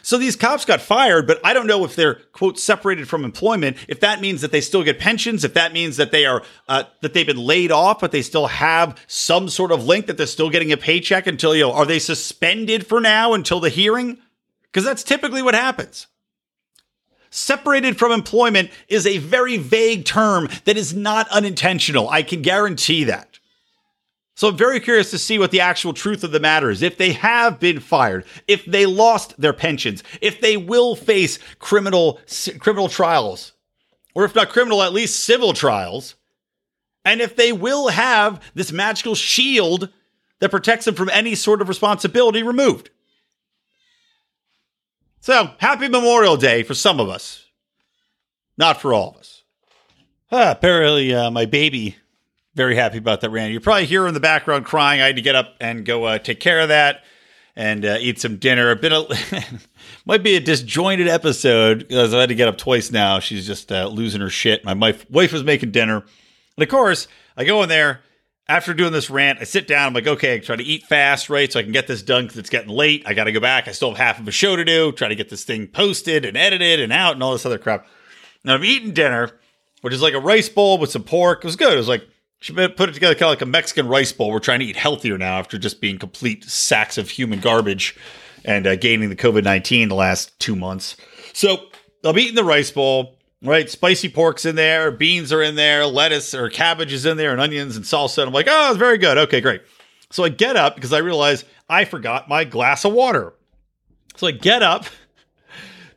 So 0.06 0.18
these 0.18 0.36
cops 0.36 0.66
got 0.66 0.82
fired, 0.82 1.28
but 1.28 1.40
I 1.46 1.54
don't 1.54 1.66
know 1.66 1.86
if 1.86 1.96
they're 1.96 2.16
quote 2.34 2.60
separated 2.60 3.08
from 3.08 3.24
employment. 3.24 3.78
If 3.88 4.02
that 4.02 4.20
means 4.20 4.42
that 4.42 4.52
they 4.52 4.60
still 4.60 4.84
get 4.84 5.00
pensions, 5.00 5.46
if 5.46 5.54
that 5.54 5.72
means 5.72 5.96
that 5.96 6.12
they 6.12 6.26
are 6.26 6.44
uh, 6.68 6.84
that 7.02 7.14
they've 7.14 7.26
been 7.26 7.38
laid 7.38 7.72
off, 7.72 8.02
but 8.02 8.12
they 8.12 8.22
still 8.22 8.48
have 8.48 9.00
some 9.08 9.48
sort 9.48 9.72
of 9.72 9.86
link 9.86 10.08
that 10.08 10.18
they're 10.18 10.28
still 10.28 10.50
getting 10.50 10.74
a 10.74 10.78
paycheck 10.78 11.26
until 11.26 11.56
you 11.56 11.64
know, 11.64 11.72
are 11.72 11.86
they 11.86 12.00
suspended 12.00 12.86
for 12.86 13.00
now 13.00 13.34
until 13.34 13.62
the 13.62 13.70
hearing? 13.70 14.18
Because 14.64 14.84
that's 14.84 15.04
typically 15.04 15.42
what 15.42 15.56
happens. 15.56 16.08
Separated 17.30 17.98
from 17.98 18.12
employment 18.12 18.72
is 18.90 19.08
a 19.08 19.20
very 19.20 19.56
vague 19.56 20.04
term 20.04 20.50
that 20.66 20.76
is 20.76 20.94
not 20.94 21.30
unintentional. 21.30 22.10
I 22.10 22.24
can 22.24 22.42
guarantee 22.42 23.06
that. 23.06 23.33
So 24.36 24.48
I'm 24.48 24.58
very 24.58 24.80
curious 24.80 25.12
to 25.12 25.20
see 25.20 25.38
what 25.38 25.52
the 25.52 25.62
actual 25.62 25.94
truth 25.94 26.24
of 26.24 26.32
the 26.32 26.40
matter 26.40 26.72
is. 26.72 26.82
If 26.82 26.98
they 26.98 27.14
have 27.14 27.60
been 27.60 27.80
fired, 27.80 28.26
if 28.48 28.66
they 28.66 28.86
lost 28.86 29.40
their 29.40 29.54
pensions, 29.54 30.04
if 30.22 30.42
they 30.42 30.58
will 30.58 30.96
face 30.96 31.38
criminal 31.60 32.20
criminal 32.60 32.90
trials, 32.90 33.54
or 34.16 34.26
if 34.26 34.34
not 34.34 34.50
criminal, 34.50 34.82
at 34.82 34.94
least 34.94 35.24
civil 35.24 35.54
trials, 35.54 36.16
and 37.06 37.22
if 37.22 37.36
they 37.36 37.52
will 37.52 37.90
have 37.90 38.42
this 38.56 38.72
magical 38.72 39.14
shield 39.14 39.90
that 40.40 40.52
protects 40.52 40.86
them 40.86 40.96
from 40.96 41.10
any 41.10 41.36
sort 41.36 41.62
of 41.62 41.70
responsibility 41.70 42.42
removed. 42.42 42.90
So, 45.20 45.52
happy 45.60 45.88
Memorial 45.88 46.38
Day 46.38 46.64
for 46.64 46.74
some 46.74 47.00
of 47.00 47.08
us, 47.08 47.46
not 48.58 48.82
for 48.82 48.94
all 48.94 49.12
of 49.12 49.18
us. 49.18 49.44
Ah, 50.32 50.52
apparently, 50.52 51.14
uh, 51.14 51.30
my 51.30 51.46
baby 51.46 51.98
very 52.56 52.76
happy 52.76 52.98
about 52.98 53.22
that, 53.22 53.30
Randy. 53.30 53.54
You're 53.54 53.62
probably 53.62 53.86
here 53.86 54.08
in 54.08 54.14
the 54.14 54.20
background 54.20 54.66
crying. 54.66 55.02
I 55.02 55.08
had 55.08 55.16
to 55.16 55.22
get 55.22 55.36
up 55.36 55.56
and 55.60 55.86
go 55.86 56.06
uh, 56.06 56.18
take 56.20 56.40
care 56.40 56.60
of 56.60 56.70
that 56.70 57.04
and 57.56 57.86
uh, 57.86 57.98
eat 58.00 58.20
some 58.20 58.38
dinner. 58.38 58.72
A 58.72 58.76
bit 58.76 58.94
of 58.94 59.68
might 60.06 60.24
be 60.24 60.36
a 60.36 60.40
disjointed 60.40 61.08
episode 61.08 61.80
because 61.80 62.14
I 62.14 62.22
had 62.22 62.30
to 62.30 62.36
get 62.36 62.48
up 62.48 62.58
twice 62.58 62.92
now. 62.92 63.20
She's 63.20 63.48
just 63.48 63.72
uh, 63.72 63.88
losing 63.88 64.22
her 64.22 64.30
shit. 64.30 64.64
My 64.64 64.74
wife, 64.74 65.10
wife 65.10 65.34
was 65.34 65.44
making 65.44 65.72
dinner, 65.72 66.04
and 66.58 66.64
of 66.64 66.70
course, 66.70 67.08
I 67.36 67.44
go 67.44 67.64
in 67.64 67.70
there 67.70 68.02
after 68.48 68.74
doing 68.74 68.92
this 68.92 69.10
rant. 69.10 69.40
I 69.40 69.46
sit 69.46 69.68
down. 69.68 69.88
I'm 69.88 69.94
like, 69.94 70.08
okay, 70.08 70.36
I 70.36 70.40
try 70.40 70.56
to 70.56 70.64
eat 70.64 70.84
fast, 70.84 71.30
right, 71.30 71.52
so 71.52 71.60
I 71.60 71.64
can 71.64 71.72
get 71.72 71.88
this 71.88 72.04
done 72.04 72.26
because 72.26 72.38
it's 72.38 72.50
getting 72.50 72.70
late. 72.70 73.04
I 73.06 73.14
got 73.14 73.24
to 73.26 73.32
go 73.32 73.40
back. 73.40 73.68
I 73.68 73.72
still 73.72 73.90
have 73.90 73.98
half 73.98 74.20
of 74.20 74.28
a 74.28 74.32
show 74.32 74.56
to 74.56 74.66
do. 74.66 74.92
Try 74.92 75.08
to 75.08 75.16
get 75.16 75.30
this 75.30 75.44
thing 75.44 75.68
posted 75.68 76.26
and 76.26 76.38
edited 76.38 76.80
and 76.80 76.94
out 76.94 77.14
and 77.14 77.24
all 77.24 77.32
this 77.32 77.46
other 77.46 77.58
crap. 77.58 77.88
Now 78.44 78.56
I'm 78.56 78.64
eating 78.64 78.92
dinner, 78.92 79.32
which 79.82 79.94
is 79.94 80.02
like 80.02 80.14
a 80.14 80.20
rice 80.20 80.50
bowl 80.50 80.78
with 80.78 80.92
some 80.92 81.04
pork. 81.04 81.40
It 81.40 81.46
was 81.46 81.56
good. 81.56 81.74
It 81.74 81.78
was 81.78 81.88
like 81.88 82.08
she 82.44 82.52
put 82.52 82.90
it 82.90 82.94
together 82.94 83.16
kind 83.16 83.24
of 83.24 83.30
like 83.30 83.42
a 83.42 83.46
Mexican 83.46 83.88
rice 83.88 84.12
bowl. 84.12 84.30
We're 84.30 84.40
trying 84.40 84.60
to 84.60 84.66
eat 84.66 84.76
healthier 84.76 85.18
now 85.18 85.40
after 85.40 85.58
just 85.58 85.80
being 85.80 85.98
complete 85.98 86.44
sacks 86.44 86.98
of 86.98 87.10
human 87.10 87.40
garbage 87.40 87.96
and 88.44 88.68
uh, 88.68 88.76
gaining 88.76 89.08
the 89.08 89.16
COVID 89.16 89.46
19 89.46 89.88
the 89.88 89.96
last 89.96 90.38
two 90.42 90.54
months. 90.54 90.98
So 91.32 91.68
I'm 92.04 92.20
eating 92.20 92.36
the 92.36 92.44
rice 92.44 92.70
bowl, 92.70 93.18
right? 93.42 93.70
Spicy 93.70 94.10
pork's 94.10 94.44
in 94.44 94.58
there, 94.58 94.92
beans 94.92 95.32
are 95.32 95.42
in 95.42 95.56
there, 95.56 95.86
lettuce 95.86 96.34
or 96.34 96.50
cabbage 96.50 96.92
is 96.92 97.06
in 97.06 97.16
there, 97.16 97.32
and 97.32 97.40
onions 97.40 97.78
and 97.78 97.86
salsa. 97.86 98.18
And 98.18 98.28
I'm 98.28 98.34
like, 98.34 98.48
oh, 98.50 98.72
it's 98.72 98.78
very 98.78 98.98
good. 98.98 99.18
Okay, 99.18 99.40
great. 99.40 99.62
So 100.12 100.26
I 100.26 100.30
get 100.30 100.58
up 100.58 100.76
because 100.76 100.92
I 100.92 100.98
realize 100.98 101.46
I 101.70 101.86
forgot 101.86 102.28
my 102.28 102.44
glass 102.44 102.84
of 102.84 102.92
water. 102.92 103.34
So 104.18 104.28
I 104.28 104.32
get 104.32 104.62
up, 104.62 104.86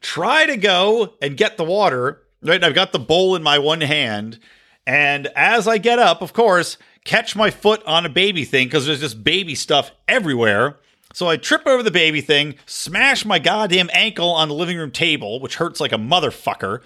try 0.01 0.47
to 0.47 0.57
go 0.57 1.15
and 1.21 1.37
get 1.37 1.57
the 1.57 1.65
water, 1.65 2.23
right? 2.41 2.63
I've 2.63 2.77
got 2.77 2.93
the 2.93 3.01
bowl 3.01 3.35
in 3.35 3.43
my 3.43 3.59
one 3.59 3.81
hand 3.81 4.39
and 4.87 5.27
as 5.35 5.67
I 5.67 5.79
get 5.79 5.99
up, 5.99 6.23
of 6.23 6.33
course, 6.33 6.79
catch 7.05 7.35
my 7.35 7.51
foot 7.51 7.83
on 7.85 8.07
a 8.07 8.11
baby 8.11 8.45
thing 8.45 8.69
because 8.69 8.87
there's 8.87 9.01
just 9.01 9.25
baby 9.25 9.55
stuff 9.55 9.91
everywhere. 10.07 10.79
So 11.13 11.29
I 11.29 11.37
trip 11.37 11.67
over 11.67 11.83
the 11.83 11.91
baby 11.91 12.21
thing, 12.21 12.57
smash 12.67 13.25
my 13.25 13.39
goddamn 13.39 13.91
ankle 13.93 14.31
on 14.31 14.49
the 14.49 14.55
living 14.55 14.77
room 14.77 14.91
table, 14.91 15.41
which 15.41 15.57
hurts 15.57 15.81
like 15.81 15.93
a 15.93 15.97
motherfucker. 15.97 16.83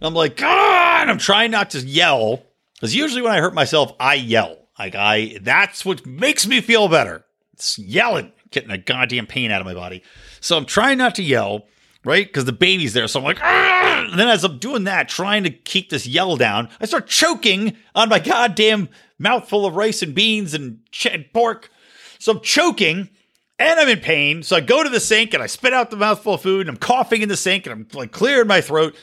I'm 0.00 0.14
like, 0.14 0.36
God, 0.36 1.08
I'm 1.08 1.18
trying 1.18 1.50
not 1.50 1.70
to 1.70 1.80
yell. 1.80 2.42
Because 2.74 2.94
usually 2.94 3.22
when 3.22 3.32
I 3.32 3.40
hurt 3.40 3.54
myself, 3.54 3.92
I 3.98 4.14
yell. 4.14 4.56
Like 4.78 4.94
I 4.94 5.38
that's 5.42 5.84
what 5.84 6.06
makes 6.06 6.46
me 6.46 6.60
feel 6.60 6.88
better. 6.88 7.24
It's 7.52 7.78
yelling, 7.78 8.32
getting 8.50 8.70
a 8.70 8.78
goddamn 8.78 9.26
pain 9.26 9.50
out 9.50 9.60
of 9.60 9.66
my 9.66 9.74
body. 9.74 10.02
So 10.40 10.56
I'm 10.56 10.66
trying 10.66 10.98
not 10.98 11.16
to 11.16 11.22
yell 11.22 11.66
right? 12.04 12.26
Because 12.26 12.44
the 12.44 12.52
baby's 12.52 12.92
there. 12.94 13.08
So 13.08 13.20
I'm 13.20 13.24
like, 13.24 13.38
Argh! 13.38 14.10
and 14.10 14.18
then 14.18 14.28
as 14.28 14.44
I'm 14.44 14.58
doing 14.58 14.84
that, 14.84 15.08
trying 15.08 15.44
to 15.44 15.50
keep 15.50 15.90
this 15.90 16.06
yell 16.06 16.36
down, 16.36 16.68
I 16.80 16.86
start 16.86 17.06
choking 17.06 17.76
on 17.94 18.08
my 18.08 18.18
goddamn 18.18 18.88
mouthful 19.18 19.66
of 19.66 19.76
rice 19.76 20.02
and 20.02 20.14
beans 20.14 20.54
and 20.54 20.80
ch- 20.90 21.08
pork. 21.32 21.70
So 22.18 22.32
I'm 22.32 22.40
choking, 22.40 23.10
and 23.58 23.80
I'm 23.80 23.88
in 23.88 24.00
pain. 24.00 24.42
So 24.42 24.56
I 24.56 24.60
go 24.60 24.82
to 24.82 24.88
the 24.88 25.00
sink 25.00 25.34
and 25.34 25.42
I 25.42 25.46
spit 25.46 25.72
out 25.72 25.90
the 25.90 25.96
mouthful 25.96 26.34
of 26.34 26.42
food 26.42 26.62
and 26.62 26.70
I'm 26.70 26.76
coughing 26.76 27.22
in 27.22 27.28
the 27.28 27.36
sink 27.36 27.66
and 27.66 27.72
I'm 27.72 27.88
like 27.92 28.12
clearing 28.12 28.46
my 28.46 28.60
throat, 28.60 28.94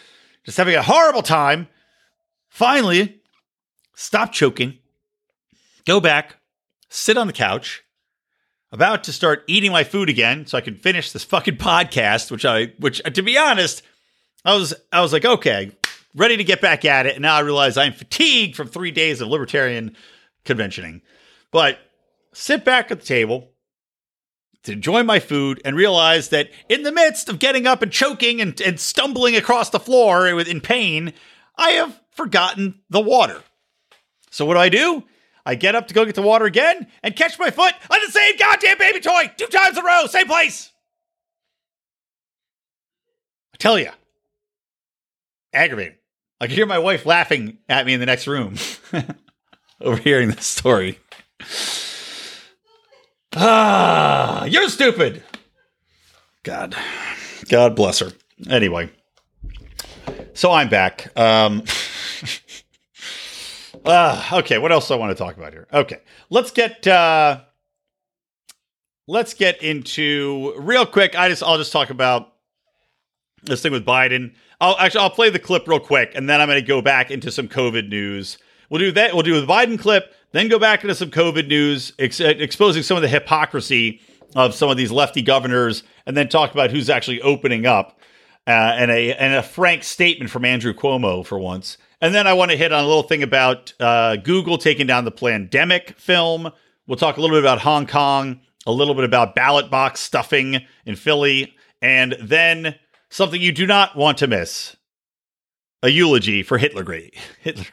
just 0.45 0.57
having 0.57 0.75
a 0.75 0.81
horrible 0.81 1.21
time. 1.21 1.67
Finally, 2.49 3.19
stop 3.95 4.31
choking, 4.31 4.77
go 5.85 5.99
back, 5.99 6.37
sit 6.89 7.17
on 7.17 7.27
the 7.27 7.33
couch, 7.33 7.83
about 8.75 9.05
to 9.05 9.13
start 9.13 9.43
eating 9.47 9.71
my 9.71 9.83
food 9.83 10.09
again 10.09 10.45
so 10.45 10.57
I 10.57 10.61
can 10.61 10.75
finish 10.75 11.11
this 11.11 11.23
fucking 11.23 11.57
podcast, 11.57 12.29
which 12.29 12.45
I 12.45 12.73
which 12.77 13.01
to 13.01 13.21
be 13.23 13.37
honest, 13.37 13.81
I 14.43 14.55
was 14.55 14.73
I 14.91 15.01
was 15.01 15.11
like, 15.11 15.25
okay, 15.25 15.71
ready 16.13 16.37
to 16.37 16.43
get 16.43 16.61
back 16.61 16.85
at 16.85 17.07
it. 17.07 17.15
And 17.15 17.23
now 17.23 17.35
I 17.35 17.39
realize 17.39 17.77
I'm 17.77 17.93
fatigued 17.93 18.55
from 18.55 18.67
three 18.67 18.91
days 18.91 19.21
of 19.21 19.29
libertarian 19.29 19.95
conventioning. 20.43 21.01
But 21.51 21.79
sit 22.33 22.63
back 22.63 22.91
at 22.91 22.99
the 22.99 23.05
table, 23.05 23.49
to 24.65 24.71
enjoy 24.71 25.03
my 25.03 25.19
food 25.19 25.61
and 25.63 25.75
realize 25.75 26.29
that 26.29 26.49
in 26.69 26.83
the 26.83 26.91
midst 26.91 27.29
of 27.29 27.39
getting 27.39 27.65
up 27.65 27.81
and 27.81 27.91
choking 27.91 28.41
and, 28.41 28.59
and 28.61 28.79
stumbling 28.79 29.35
across 29.35 29.69
the 29.69 29.79
floor 29.79 30.27
in 30.27 30.59
pain, 30.59 31.13
I 31.55 31.71
have 31.71 32.01
forgotten 32.09 32.81
the 32.89 33.01
water. 33.01 33.41
So 34.31 34.45
what 34.45 34.55
do 34.55 34.59
I 34.59 34.69
do? 34.69 35.03
I 35.45 35.55
get 35.55 35.75
up 35.75 35.87
to 35.89 35.93
go 35.93 36.05
get 36.05 36.15
the 36.15 36.21
water 36.21 36.45
again 36.45 36.87
and 37.03 37.15
catch 37.15 37.37
my 37.37 37.51
foot 37.51 37.73
on 37.89 37.99
the 38.03 38.11
same 38.11 38.35
goddamn 38.37 38.77
baby 38.77 38.99
toy 38.99 39.31
two 39.37 39.45
times 39.47 39.77
in 39.77 39.83
a 39.83 39.85
row, 39.85 40.05
same 40.07 40.27
place. 40.27 40.71
I 43.53 43.57
tell 43.57 43.77
you, 43.77 43.89
aggravating. 45.53 45.95
I 46.41 46.47
can 46.47 46.55
hear 46.55 46.65
my 46.65 46.79
wife 46.79 47.05
laughing 47.05 47.59
at 47.69 47.85
me 47.85 47.93
in 47.93 47.99
the 47.99 48.05
next 48.05 48.27
room, 48.27 48.55
overhearing 49.81 50.29
this 50.31 50.45
story. 50.45 50.99
Ah, 53.35 54.45
you're 54.45 54.69
stupid. 54.69 55.23
God, 56.43 56.75
God 57.49 57.75
bless 57.75 57.99
her. 57.99 58.11
Anyway, 58.49 58.89
so 60.33 60.51
I'm 60.51 60.69
back. 60.69 61.17
Um, 61.17 61.63
uh, 63.85 64.29
okay, 64.33 64.57
what 64.57 64.71
else 64.71 64.89
I 64.91 64.95
want 64.95 65.15
to 65.15 65.23
talk 65.23 65.37
about 65.37 65.53
here? 65.53 65.67
Okay, 65.71 65.99
let's 66.29 66.51
get 66.51 66.85
uh, 66.87 67.41
let's 69.07 69.33
get 69.33 69.61
into 69.61 70.53
real 70.57 70.85
quick. 70.85 71.17
I 71.17 71.29
just 71.29 71.43
I'll 71.43 71.57
just 71.57 71.71
talk 71.71 71.89
about 71.89 72.33
this 73.43 73.61
thing 73.61 73.71
with 73.71 73.85
Biden. 73.85 74.33
I'll 74.59 74.77
actually 74.77 75.01
I'll 75.01 75.09
play 75.09 75.29
the 75.29 75.39
clip 75.39 75.67
real 75.67 75.79
quick, 75.79 76.13
and 76.15 76.29
then 76.29 76.41
I'm 76.41 76.47
going 76.47 76.59
to 76.59 76.67
go 76.67 76.81
back 76.81 77.11
into 77.11 77.31
some 77.31 77.47
COVID 77.47 77.89
news. 77.89 78.37
We'll 78.69 78.79
do 78.79 78.91
that. 78.93 79.13
We'll 79.13 79.23
do 79.23 79.39
the 79.39 79.47
Biden 79.47 79.79
clip, 79.79 80.13
then 80.31 80.47
go 80.47 80.59
back 80.59 80.83
into 80.83 80.95
some 80.95 81.11
COVID 81.11 81.47
news, 81.47 81.93
ex- 81.99 82.19
exposing 82.19 82.83
some 82.83 82.97
of 82.97 83.03
the 83.03 83.07
hypocrisy 83.07 84.01
of 84.35 84.53
some 84.55 84.69
of 84.69 84.77
these 84.77 84.91
lefty 84.91 85.21
governors, 85.21 85.83
and 86.05 86.17
then 86.17 86.27
talk 86.27 86.51
about 86.51 86.71
who's 86.71 86.89
actually 86.89 87.21
opening 87.21 87.65
up, 87.65 87.99
uh, 88.47 88.51
and 88.51 88.91
a 88.91 89.13
and 89.13 89.35
a 89.35 89.43
frank 89.43 89.83
statement 89.83 90.31
from 90.31 90.45
Andrew 90.45 90.73
Cuomo 90.73 91.25
for 91.25 91.37
once. 91.37 91.77
And 92.05 92.13
then 92.13 92.27
I 92.27 92.33
want 92.33 92.51
to 92.51 92.57
hit 92.57 92.71
on 92.71 92.83
a 92.83 92.87
little 92.87 93.01
thing 93.01 93.23
about 93.23 93.73
uh, 93.79 94.17
Google 94.17 94.59
taking 94.59 94.85
down 94.85 95.05
the 95.05 95.11
Plandemic 95.11 95.95
film. 95.95 96.51
We'll 96.85 96.97
talk 96.97 97.17
a 97.17 97.19
little 97.19 97.35
bit 97.35 97.43
about 97.43 97.61
Hong 97.61 97.87
Kong, 97.87 98.41
a 98.67 98.71
little 98.71 98.93
bit 98.93 99.05
about 99.05 99.33
ballot 99.33 99.71
box 99.71 100.01
stuffing 100.01 100.61
in 100.85 100.95
Philly, 100.97 101.55
and 101.81 102.15
then 102.21 102.75
something 103.09 103.41
you 103.41 103.51
do 103.51 103.65
not 103.65 103.95
want 103.95 104.19
to 104.19 104.27
miss 104.27 104.75
a 105.81 105.89
eulogy 105.89 106.43
for 106.43 106.59
Hitler 106.59 106.83
Great. 106.83 107.15
Hitler 107.41 107.65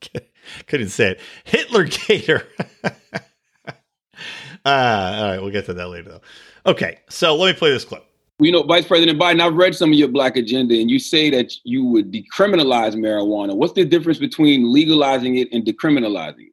couldn't 0.66 0.88
say 0.88 1.10
it. 1.10 1.20
Hitler 1.44 1.84
Gator. 1.84 2.48
uh, 2.82 2.88
all 4.64 5.28
right, 5.28 5.38
we'll 5.38 5.50
get 5.50 5.66
to 5.66 5.74
that 5.74 5.88
later 5.88 6.12
though. 6.12 6.70
Okay, 6.70 7.00
so 7.10 7.36
let 7.36 7.52
me 7.52 7.58
play 7.58 7.72
this 7.72 7.84
clip. 7.84 8.06
You 8.40 8.50
know, 8.50 8.64
Vice 8.64 8.86
President 8.86 9.18
Biden, 9.18 9.40
I've 9.40 9.54
read 9.54 9.76
some 9.76 9.92
of 9.92 9.98
your 9.98 10.08
black 10.08 10.36
agenda, 10.36 10.74
and 10.74 10.90
you 10.90 10.98
say 10.98 11.30
that 11.30 11.52
you 11.62 11.84
would 11.84 12.12
decriminalize 12.12 12.94
marijuana. 12.94 13.54
What's 13.54 13.74
the 13.74 13.84
difference 13.84 14.18
between 14.18 14.72
legalizing 14.72 15.36
it 15.36 15.48
and 15.52 15.64
decriminalizing 15.64 16.46
it? 16.46 16.52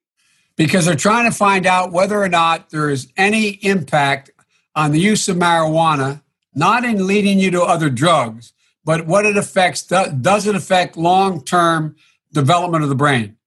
Because 0.56 0.86
they're 0.86 0.96
trying 0.96 1.30
to 1.30 1.36
find 1.36 1.66
out 1.66 1.92
whether 1.92 2.22
or 2.22 2.30
not 2.30 2.70
there 2.70 2.90
is 2.92 3.12
any 3.18 3.50
impact 3.64 4.30
on 4.76 4.92
the 4.92 5.00
use 5.00 5.28
of 5.28 5.38
marijuana, 5.38 6.22
not 6.54 6.86
in 6.86 7.08
leading 7.08 7.40
you 7.40 7.50
to 7.50 7.64
other 7.64 7.90
drugs, 7.90 8.54
but 8.86 9.08
what 9.08 9.26
it 9.26 9.36
affects. 9.36 9.82
Does 9.82 10.46
it 10.46 10.56
affect 10.56 10.98
long 10.98 11.44
term 11.44 11.96
development 12.32 12.84
of 12.84 12.90
the 12.90 12.96
brain? 12.96 13.38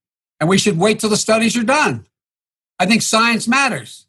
And 0.41 0.49
we 0.49 0.59
should 0.59 0.77
wait 0.77 0.99
till 0.99 1.11
the 1.11 1.17
studies 1.17 1.57
are 1.57 1.63
done. 1.63 2.09
I 2.81 2.87
think 2.87 3.03
science 3.03 3.47
matters. 3.47 4.04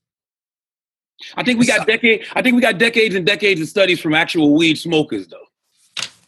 I 1.35 1.43
think 1.43 1.59
we 1.59 1.65
got 1.65 1.87
decades. 1.87 2.27
I 2.33 2.41
think 2.41 2.55
we 2.55 2.61
got 2.61 2.77
decades 2.77 3.15
and 3.15 3.25
decades 3.25 3.61
of 3.61 3.67
studies 3.67 3.99
from 3.99 4.13
actual 4.13 4.53
weed 4.53 4.75
smokers, 4.75 5.27
though. 5.27 5.37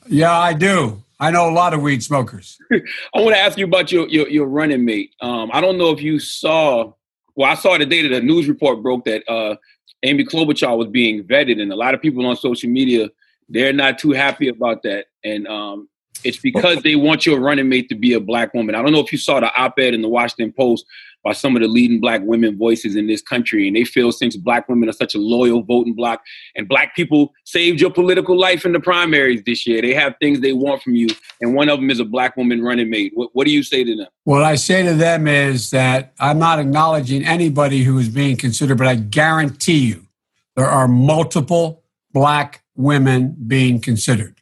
Yeah, 0.07 0.37
I 0.37 0.53
do. 0.53 1.03
I 1.19 1.31
know 1.31 1.49
a 1.49 1.51
lot 1.51 1.73
of 1.73 1.81
weed 1.81 2.03
smokers. 2.03 2.57
I 2.71 3.21
want 3.21 3.35
to 3.35 3.39
ask 3.39 3.57
you 3.57 3.65
about 3.65 3.91
your 3.91 4.07
your, 4.07 4.27
your 4.29 4.47
running 4.47 4.85
mate. 4.85 5.13
Um, 5.21 5.49
I 5.53 5.61
don't 5.61 5.77
know 5.77 5.91
if 5.91 6.01
you 6.01 6.19
saw. 6.19 6.93
Well, 7.35 7.51
I 7.51 7.55
saw 7.55 7.77
the 7.77 7.85
day 7.85 8.01
that 8.07 8.11
a 8.11 8.21
news 8.21 8.47
report 8.47 8.81
broke 8.81 9.05
that 9.05 9.23
uh, 9.29 9.55
Amy 10.03 10.25
Klobuchar 10.25 10.75
was 10.77 10.87
being 10.87 11.23
vetted, 11.23 11.61
and 11.61 11.71
a 11.71 11.75
lot 11.75 11.93
of 11.93 12.01
people 12.01 12.25
on 12.25 12.35
social 12.35 12.69
media 12.69 13.09
they're 13.49 13.73
not 13.73 13.99
too 13.99 14.11
happy 14.11 14.47
about 14.47 14.83
that. 14.83 15.05
And 15.23 15.47
um, 15.47 15.89
it's 16.23 16.37
because 16.37 16.81
they 16.81 16.95
want 16.95 17.25
your 17.25 17.39
running 17.39 17.69
mate 17.69 17.89
to 17.89 17.95
be 17.95 18.13
a 18.13 18.19
black 18.19 18.53
woman. 18.53 18.75
I 18.75 18.81
don't 18.81 18.91
know 18.91 18.99
if 18.99 19.11
you 19.11 19.17
saw 19.17 19.39
the 19.39 19.53
op-ed 19.55 19.93
in 19.93 20.01
the 20.01 20.09
Washington 20.09 20.53
Post 20.53 20.85
by 21.27 21.33
some 21.33 21.57
of 21.57 21.61
the 21.61 21.67
leading 21.67 21.99
black 21.99 22.21
women 22.23 22.57
voices 22.57 22.95
in 22.95 23.07
this 23.07 23.21
country, 23.21 23.67
and 23.67 23.75
they 23.75 23.83
feel 23.83 24.13
since 24.13 24.37
black 24.37 24.69
women 24.69 24.87
are 24.87 24.93
such 24.93 25.13
a 25.13 25.17
loyal 25.17 25.61
voting 25.61 25.93
bloc, 25.93 26.23
and 26.55 26.69
black 26.69 26.95
people 26.95 27.33
saved 27.43 27.81
your 27.81 27.89
political 27.89 28.39
life 28.39 28.63
in 28.65 28.71
the 28.71 28.79
primaries 28.79 29.43
this 29.45 29.67
year, 29.67 29.81
they 29.81 29.93
have 29.93 30.15
things 30.21 30.39
they 30.39 30.53
want 30.53 30.81
from 30.81 30.95
you, 30.95 31.07
and 31.41 31.53
one 31.53 31.67
of 31.67 31.81
them 31.81 31.89
is 31.89 31.99
a 31.99 32.05
black 32.05 32.37
woman 32.37 32.63
running 32.63 32.89
mate. 32.89 33.11
What, 33.13 33.31
what 33.33 33.45
do 33.45 33.51
you 33.51 33.61
say 33.61 33.83
to 33.83 33.93
them? 33.93 34.07
What 34.23 34.43
I 34.43 34.55
say 34.55 34.83
to 34.83 34.93
them 34.93 35.27
is 35.27 35.69
that 35.71 36.13
I'm 36.17 36.39
not 36.39 36.59
acknowledging 36.59 37.25
anybody 37.25 37.83
who 37.83 37.97
is 37.97 38.07
being 38.07 38.37
considered, 38.37 38.77
but 38.77 38.87
I 38.87 38.95
guarantee 38.95 39.79
you 39.79 40.07
there 40.55 40.69
are 40.69 40.87
multiple 40.87 41.83
black 42.13 42.63
women 42.77 43.35
being 43.45 43.81
considered. 43.81 44.39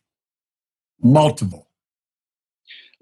Multiple 1.01 1.64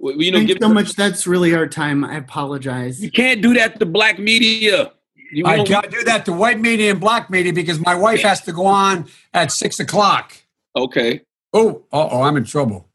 you 0.03 0.31
know, 0.31 0.39
Thanks 0.39 0.53
so 0.59 0.69
much. 0.69 0.93
That's 0.93 1.25
really 1.25 1.55
our 1.55 1.67
time. 1.67 2.03
I 2.03 2.17
apologize. 2.17 3.01
You 3.01 3.11
can't 3.11 3.41
do 3.41 3.53
that 3.53 3.79
to 3.79 3.85
black 3.85 4.19
media. 4.19 4.91
You 5.31 5.45
I 5.45 5.63
can't 5.63 5.89
do 5.89 6.03
that 6.03 6.25
to 6.25 6.33
white 6.33 6.59
media 6.59 6.91
and 6.91 6.99
black 6.99 7.29
media 7.29 7.53
because 7.53 7.79
my 7.79 7.95
wife 7.95 8.21
has 8.21 8.41
to 8.41 8.51
go 8.51 8.65
on 8.65 9.07
at 9.33 9.51
six 9.51 9.79
o'clock. 9.79 10.33
Okay. 10.75 11.21
Oh, 11.53 11.83
oh, 11.91 12.21
I'm 12.23 12.37
in 12.37 12.43
trouble. 12.43 12.89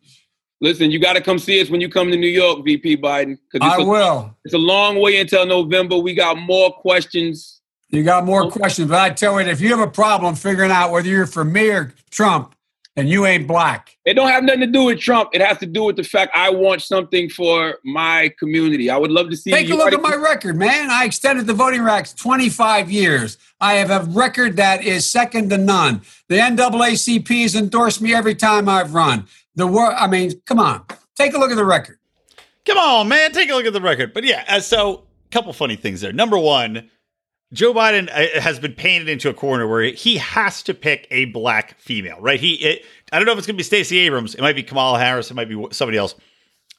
Listen, 0.60 0.90
you 0.90 0.98
got 0.98 1.12
to 1.12 1.20
come 1.20 1.38
see 1.38 1.60
us 1.60 1.70
when 1.70 1.80
you 1.80 1.88
come 1.88 2.10
to 2.10 2.16
New 2.16 2.28
York, 2.28 2.64
VP 2.64 2.96
Biden. 2.98 3.38
I 3.60 3.76
a, 3.76 3.84
will. 3.84 4.36
It's 4.44 4.54
a 4.54 4.58
long 4.58 5.00
way 5.00 5.20
until 5.20 5.46
November. 5.46 5.96
We 5.96 6.14
got 6.14 6.36
more 6.36 6.72
questions. 6.72 7.60
You 7.90 8.02
got 8.02 8.24
more 8.24 8.44
oh. 8.44 8.50
questions, 8.50 8.88
but 8.90 9.00
I 9.00 9.10
tell 9.10 9.40
you, 9.40 9.46
if 9.46 9.60
you 9.60 9.68
have 9.70 9.80
a 9.80 9.90
problem 9.90 10.34
figuring 10.34 10.70
out 10.70 10.90
whether 10.90 11.08
you're 11.08 11.26
for 11.26 11.44
me 11.44 11.70
or 11.70 11.94
Trump, 12.10 12.54
and 12.98 13.08
you 13.08 13.26
ain't 13.26 13.46
black. 13.46 13.96
It 14.04 14.14
don't 14.14 14.28
have 14.28 14.42
nothing 14.42 14.62
to 14.62 14.66
do 14.66 14.82
with 14.82 14.98
Trump. 14.98 15.30
It 15.32 15.40
has 15.40 15.58
to 15.58 15.66
do 15.66 15.84
with 15.84 15.94
the 15.94 16.02
fact 16.02 16.32
I 16.34 16.50
want 16.50 16.82
something 16.82 17.30
for 17.30 17.78
my 17.84 18.32
community. 18.40 18.90
I 18.90 18.96
would 18.96 19.12
love 19.12 19.30
to 19.30 19.36
see. 19.36 19.50
You 19.50 19.56
take 19.56 19.70
a 19.70 19.76
look 19.76 19.92
at 19.92 20.02
my 20.02 20.16
record, 20.16 20.56
man. 20.56 20.90
I 20.90 21.04
extended 21.04 21.46
the 21.46 21.54
voting 21.54 21.82
rights 21.82 22.12
25 22.12 22.90
years. 22.90 23.38
I 23.60 23.74
have 23.74 23.90
a 23.90 24.10
record 24.10 24.56
that 24.56 24.82
is 24.82 25.08
second 25.08 25.50
to 25.50 25.58
none. 25.58 26.02
The 26.26 26.38
NAACP 26.38 27.42
has 27.42 27.54
endorsed 27.54 28.02
me 28.02 28.14
every 28.14 28.34
time 28.34 28.68
I've 28.68 28.92
run. 28.92 29.26
The 29.54 29.68
war. 29.68 29.94
I 29.94 30.08
mean, 30.08 30.32
come 30.44 30.58
on. 30.58 30.84
Take 31.14 31.34
a 31.34 31.38
look 31.38 31.52
at 31.52 31.56
the 31.56 31.64
record. 31.64 31.98
Come 32.66 32.78
on, 32.78 33.06
man. 33.06 33.30
Take 33.30 33.48
a 33.48 33.54
look 33.54 33.64
at 33.64 33.72
the 33.72 33.80
record. 33.80 34.12
But 34.12 34.24
yeah, 34.24 34.44
uh, 34.48 34.58
so 34.58 35.04
a 35.26 35.30
couple 35.30 35.52
funny 35.52 35.76
things 35.76 36.00
there. 36.00 36.12
Number 36.12 36.36
one 36.36 36.90
Joe 37.52 37.72
Biden 37.72 38.10
uh, 38.10 38.40
has 38.40 38.58
been 38.58 38.74
painted 38.74 39.08
into 39.08 39.30
a 39.30 39.34
corner 39.34 39.66
where 39.66 39.82
he 39.84 40.18
has 40.18 40.62
to 40.64 40.74
pick 40.74 41.06
a 41.10 41.26
black 41.26 41.78
female, 41.80 42.18
right? 42.20 42.38
He, 42.38 42.54
it, 42.54 42.84
I 43.10 43.18
don't 43.18 43.26
know 43.26 43.32
if 43.32 43.38
it's 43.38 43.46
going 43.46 43.56
to 43.56 43.58
be 43.58 43.64
Stacey 43.64 43.98
Abrams. 43.98 44.34
It 44.34 44.42
might 44.42 44.56
be 44.56 44.62
Kamala 44.62 44.98
Harris. 44.98 45.30
It 45.30 45.34
might 45.34 45.48
be 45.48 45.66
somebody 45.70 45.96
else. 45.96 46.14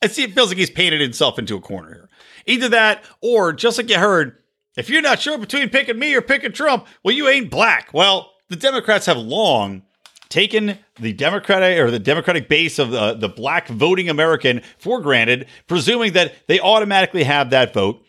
I 0.01 0.07
see. 0.07 0.23
It 0.23 0.33
feels 0.33 0.49
like 0.49 0.57
he's 0.57 0.69
painted 0.69 1.01
himself 1.01 1.39
into 1.39 1.55
a 1.55 1.61
corner 1.61 1.89
here. 1.89 2.09
Either 2.45 2.69
that, 2.69 3.03
or 3.21 3.51
just 3.51 3.77
like 3.77 3.89
you 3.89 3.97
heard, 3.97 4.37
if 4.77 4.89
you're 4.89 5.01
not 5.01 5.19
sure 5.19 5.37
between 5.37 5.69
picking 5.69 5.99
me 5.99 6.13
or 6.13 6.21
picking 6.21 6.51
Trump, 6.51 6.87
well, 7.03 7.15
you 7.15 7.27
ain't 7.27 7.49
black. 7.49 7.89
Well, 7.93 8.31
the 8.47 8.55
Democrats 8.55 9.07
have 9.07 9.17
long 9.17 9.83
taken 10.29 10.77
the 10.99 11.11
Democratic 11.11 11.79
or 11.79 11.89
the 11.89 11.99
Democratic 11.99 12.47
base 12.47 12.77
of 12.79 12.91
the, 12.91 13.15
the 13.15 13.27
black 13.27 13.67
voting 13.67 14.09
American 14.09 14.61
for 14.77 15.01
granted, 15.01 15.47
presuming 15.67 16.13
that 16.13 16.33
they 16.47 16.59
automatically 16.59 17.23
have 17.23 17.49
that 17.49 17.73
vote. 17.73 18.05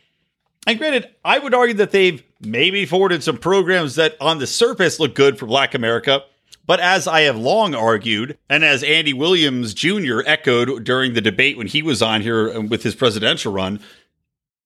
And 0.66 0.78
granted, 0.78 1.08
I 1.24 1.38
would 1.38 1.54
argue 1.54 1.74
that 1.76 1.90
they've 1.90 2.22
maybe 2.40 2.86
forwarded 2.86 3.22
some 3.22 3.38
programs 3.38 3.94
that 3.96 4.16
on 4.20 4.38
the 4.38 4.46
surface 4.46 4.98
look 4.98 5.14
good 5.14 5.38
for 5.38 5.46
Black 5.46 5.74
America. 5.74 6.22
But 6.66 6.80
as 6.80 7.08
I 7.08 7.22
have 7.22 7.36
long 7.36 7.74
argued, 7.74 8.38
and 8.48 8.64
as 8.64 8.82
Andy 8.84 9.12
Williams 9.12 9.74
Jr. 9.74 10.20
echoed 10.24 10.84
during 10.84 11.14
the 11.14 11.20
debate 11.20 11.58
when 11.58 11.66
he 11.66 11.82
was 11.82 12.00
on 12.00 12.20
here 12.20 12.60
with 12.60 12.82
his 12.82 12.94
presidential 12.94 13.52
run, 13.52 13.80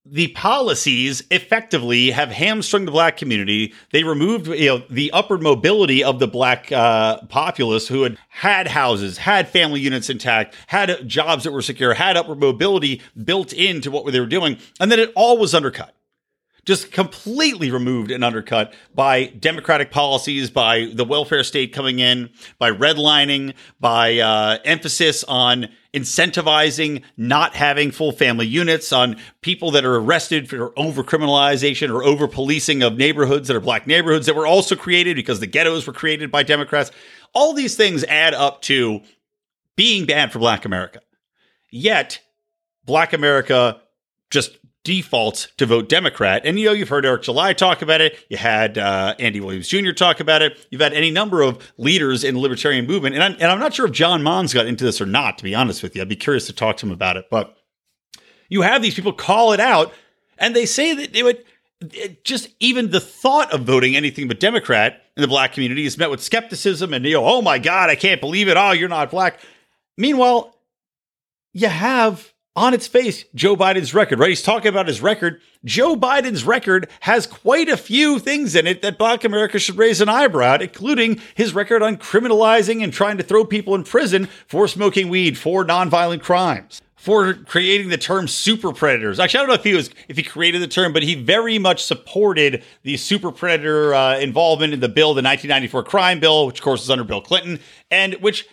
the 0.07 0.29
policies 0.29 1.23
effectively 1.31 2.11
have 2.11 2.31
hamstrung 2.31 2.85
the 2.85 2.91
black 2.91 3.17
community. 3.17 3.73
They 3.91 4.05
removed 4.05 4.49
you 4.49 4.67
know 4.67 4.83
the 4.91 5.11
upward 5.13 5.41
mobility 5.41 6.05
of 6.05 6.19
the 6.19 6.29
black 6.29 6.71
uh, 6.71 7.23
populace 7.29 7.89
who 7.89 8.03
had 8.03 8.19
had 8.29 8.69
houses, 8.69 9.17
had 9.17 9.49
family 9.49 9.81
units 9.81 10.11
intact, 10.11 10.55
had 10.67 11.09
jobs 11.09 11.45
that 11.45 11.53
were 11.53 11.63
secure, 11.63 11.95
had 11.95 12.19
upward 12.19 12.39
mobility 12.39 13.01
built 13.25 13.55
into 13.55 13.91
what 13.91 14.11
they 14.13 14.21
were 14.21 14.27
doing, 14.27 14.59
and 14.79 14.93
then 14.93 15.01
it 15.01 15.11
all 15.17 15.39
was 15.39 15.55
undercut 15.55 15.95
just 16.65 16.91
completely 16.93 17.71
removed 17.71 18.11
and 18.11 18.25
undercut 18.25 18.73
by 18.95 19.27
democratic 19.27 19.91
policies, 19.91 20.51
by 20.51 20.91
the 20.95 21.05
welfare 21.05 21.45
state 21.45 21.73
coming 21.73 21.99
in, 21.99 22.31
by 22.59 22.71
redlining, 22.71 23.55
by 23.81 24.19
uh, 24.19 24.59
emphasis 24.65 25.25
on 25.25 25.69
incentivizing 25.93 27.03
not 27.17 27.55
having 27.55 27.91
full 27.91 28.13
family 28.13 28.47
units, 28.47 28.93
on 28.93 29.17
people 29.43 29.71
that 29.71 29.85
are 29.85 29.97
arrested 29.97 30.49
for 30.49 30.77
over 30.79 31.05
criminalization 31.05 31.89
or 31.91 32.03
over 32.03 32.27
policing 32.27 32.83
of 32.83 32.97
neighborhoods 32.97 33.49
that 33.49 33.57
are 33.57 33.61
black 33.61 33.87
neighborhoods 33.87 34.27
that 34.27 34.35
were 34.35 34.47
also 34.47 34.75
created 34.75 35.15
because 35.15 35.41
the 35.41 35.47
ghettos 35.47 35.87
were 35.87 35.93
created 35.93 36.31
by 36.31 36.43
Democrats. 36.43 36.91
All 37.33 37.53
these 37.53 37.77
things 37.77 38.05
add 38.05 38.35
up 38.35 38.63
to 38.63 39.03
being 39.77 40.07
bad 40.07 40.33
for 40.33 40.39
black 40.39 40.65
America. 40.65 41.01
Yet, 41.71 42.21
black 42.85 43.13
America 43.13 43.81
just 44.31 44.59
defaults 44.85 45.49
to 45.57 45.67
vote 45.67 45.89
Democrat. 45.89 46.43
And 46.45 46.59
you 46.59 46.67
know, 46.67 46.73
you've 46.73 46.91
heard 46.91 47.07
Eric 47.07 47.23
July 47.23 47.55
talk 47.55 47.83
about 47.83 48.01
it. 48.01 48.19
You 48.29 48.37
had 48.37 48.79
uh, 48.79 49.15
Andy 49.19 49.41
Williams 49.41 49.67
Jr. 49.69 49.93
talk 49.93 50.21
about 50.21 50.43
it. 50.43 50.67
You've 50.71 50.83
had 50.83 50.93
any 50.93 51.11
number 51.11 51.43
of 51.43 51.73
leaders 51.79 52.23
in 52.23 52.35
the 52.35 52.41
libertarian 52.41 52.87
movement. 52.87 53.15
And 53.15 53.25
I'm, 53.25 53.33
and 53.33 53.45
I'm 53.45 53.59
not 53.59 53.75
sure 53.75 53.87
if 53.87 53.93
John 53.93 54.23
Monds 54.23 54.53
got 54.53 54.67
into 54.67 54.85
this 54.85 55.01
or 55.01 55.07
not, 55.07 55.39
to 55.39 55.45
be 55.45 55.55
honest 55.55 55.83
with 55.83 55.97
you. 55.97 56.03
I'd 56.03 56.09
be 56.09 56.17
curious 56.17 56.47
to 56.47 56.53
talk 56.53 56.77
to 56.79 56.87
him 56.87 56.93
about 56.93 57.17
it. 57.17 57.27
But 57.31 57.57
you 58.49 58.61
have 58.63 58.83
these 58.83 58.95
people 58.95 59.13
call 59.13 59.53
it 59.53 59.61
out, 59.61 59.93
and 60.39 60.55
they 60.55 60.67
say 60.67 60.95
that 60.95 61.15
they 61.15 61.23
would 61.23 61.43
just 62.23 62.49
even 62.61 62.91
the 62.91 63.01
thought 63.01 63.53
of 63.53 63.63
voting 63.63 63.97
anything 63.97 64.29
but 64.29 64.41
Democrat 64.41 65.03
in 65.17 65.23
the 65.23 65.29
black 65.29 65.53
community 65.53 65.85
is 65.85 65.99
met 65.99 66.11
with 66.11 66.23
skepticism 66.23 66.95
and 66.95 67.05
you 67.05 67.15
know, 67.15 67.25
oh 67.27 67.43
my 67.43 67.59
God, 67.59 67.91
I 67.91 67.95
can't 67.95 68.21
believe 68.21 68.49
it. 68.49 68.57
Oh, 68.57 68.73
you're 68.73 68.89
not 68.89 69.11
black. 69.11 69.41
Meanwhile, 69.97 70.55
you 71.53 71.69
have 71.69 72.33
on 72.57 72.75
its 72.75 72.87
face 72.87 73.25
Joe 73.35 73.57
Biden's 73.57 73.95
record, 73.95 74.19
right? 74.19 74.29
He's 74.29 74.43
talking 74.43 74.69
about 74.69 74.87
his 74.87 75.03
record. 75.03 75.41
Joe 75.65 75.97
Biden's 75.97 76.45
record 76.45 76.89
has 77.01 77.27
quite 77.27 77.69
a 77.69 77.77
few 77.77 78.19
things 78.19 78.55
in 78.55 78.67
it 78.67 78.83
that 78.83 78.99
Black 78.99 79.25
America 79.25 79.59
should 79.59 79.77
raise 79.77 80.01
an 80.01 80.09
eyebrow 80.09 80.55
at, 80.55 80.63
including 80.63 81.21
his 81.35 81.55
record 81.55 81.83
on 81.83 81.97
criminalizing 81.97 82.83
and 82.83 82.93
trying 82.93 83.17
to 83.19 83.25
throw 83.25 83.45
people 83.45 83.75
in 83.75 83.83
prison 83.83 84.29
for 84.47 84.69
smoking 84.69 85.09
weed, 85.09 85.37
for 85.37 85.65
nonviolent 85.65 86.23
crimes. 86.23 86.81
For 86.97 87.35
creating 87.35 87.91
the 87.91 87.99
term 87.99 88.29
super 88.29 88.73
predators. 88.73 89.21
Actually, 89.21 89.41
I 89.41 89.43
don't 89.43 89.49
know 89.49 89.55
if 89.57 89.65
he 89.65 89.75
was 89.75 89.91
if 90.09 90.17
he 90.17 90.23
created 90.23 90.63
the 90.63 90.67
term, 90.67 90.95
but 90.95 91.03
he 91.03 91.15
very 91.15 91.59
much 91.59 91.85
supported 91.85 92.65
the 92.83 92.97
super 92.97 93.31
predator 93.31 93.93
uh, 93.93 94.19
involvement 94.19 94.73
in 94.73 94.81
the 94.81 94.89
bill, 94.89 95.09
the 95.09 95.21
1994 95.21 95.83
crime 95.83 96.19
bill, 96.19 96.47
which 96.47 96.61
of 96.61 96.65
course 96.65 96.83
is 96.83 96.89
under 96.89 97.05
Bill 97.05 97.21
Clinton, 97.21 97.61
and 97.91 98.15
which 98.23 98.49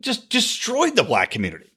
just 0.00 0.30
destroyed 0.30 0.96
the 0.96 1.02
black 1.02 1.30
community 1.30 1.69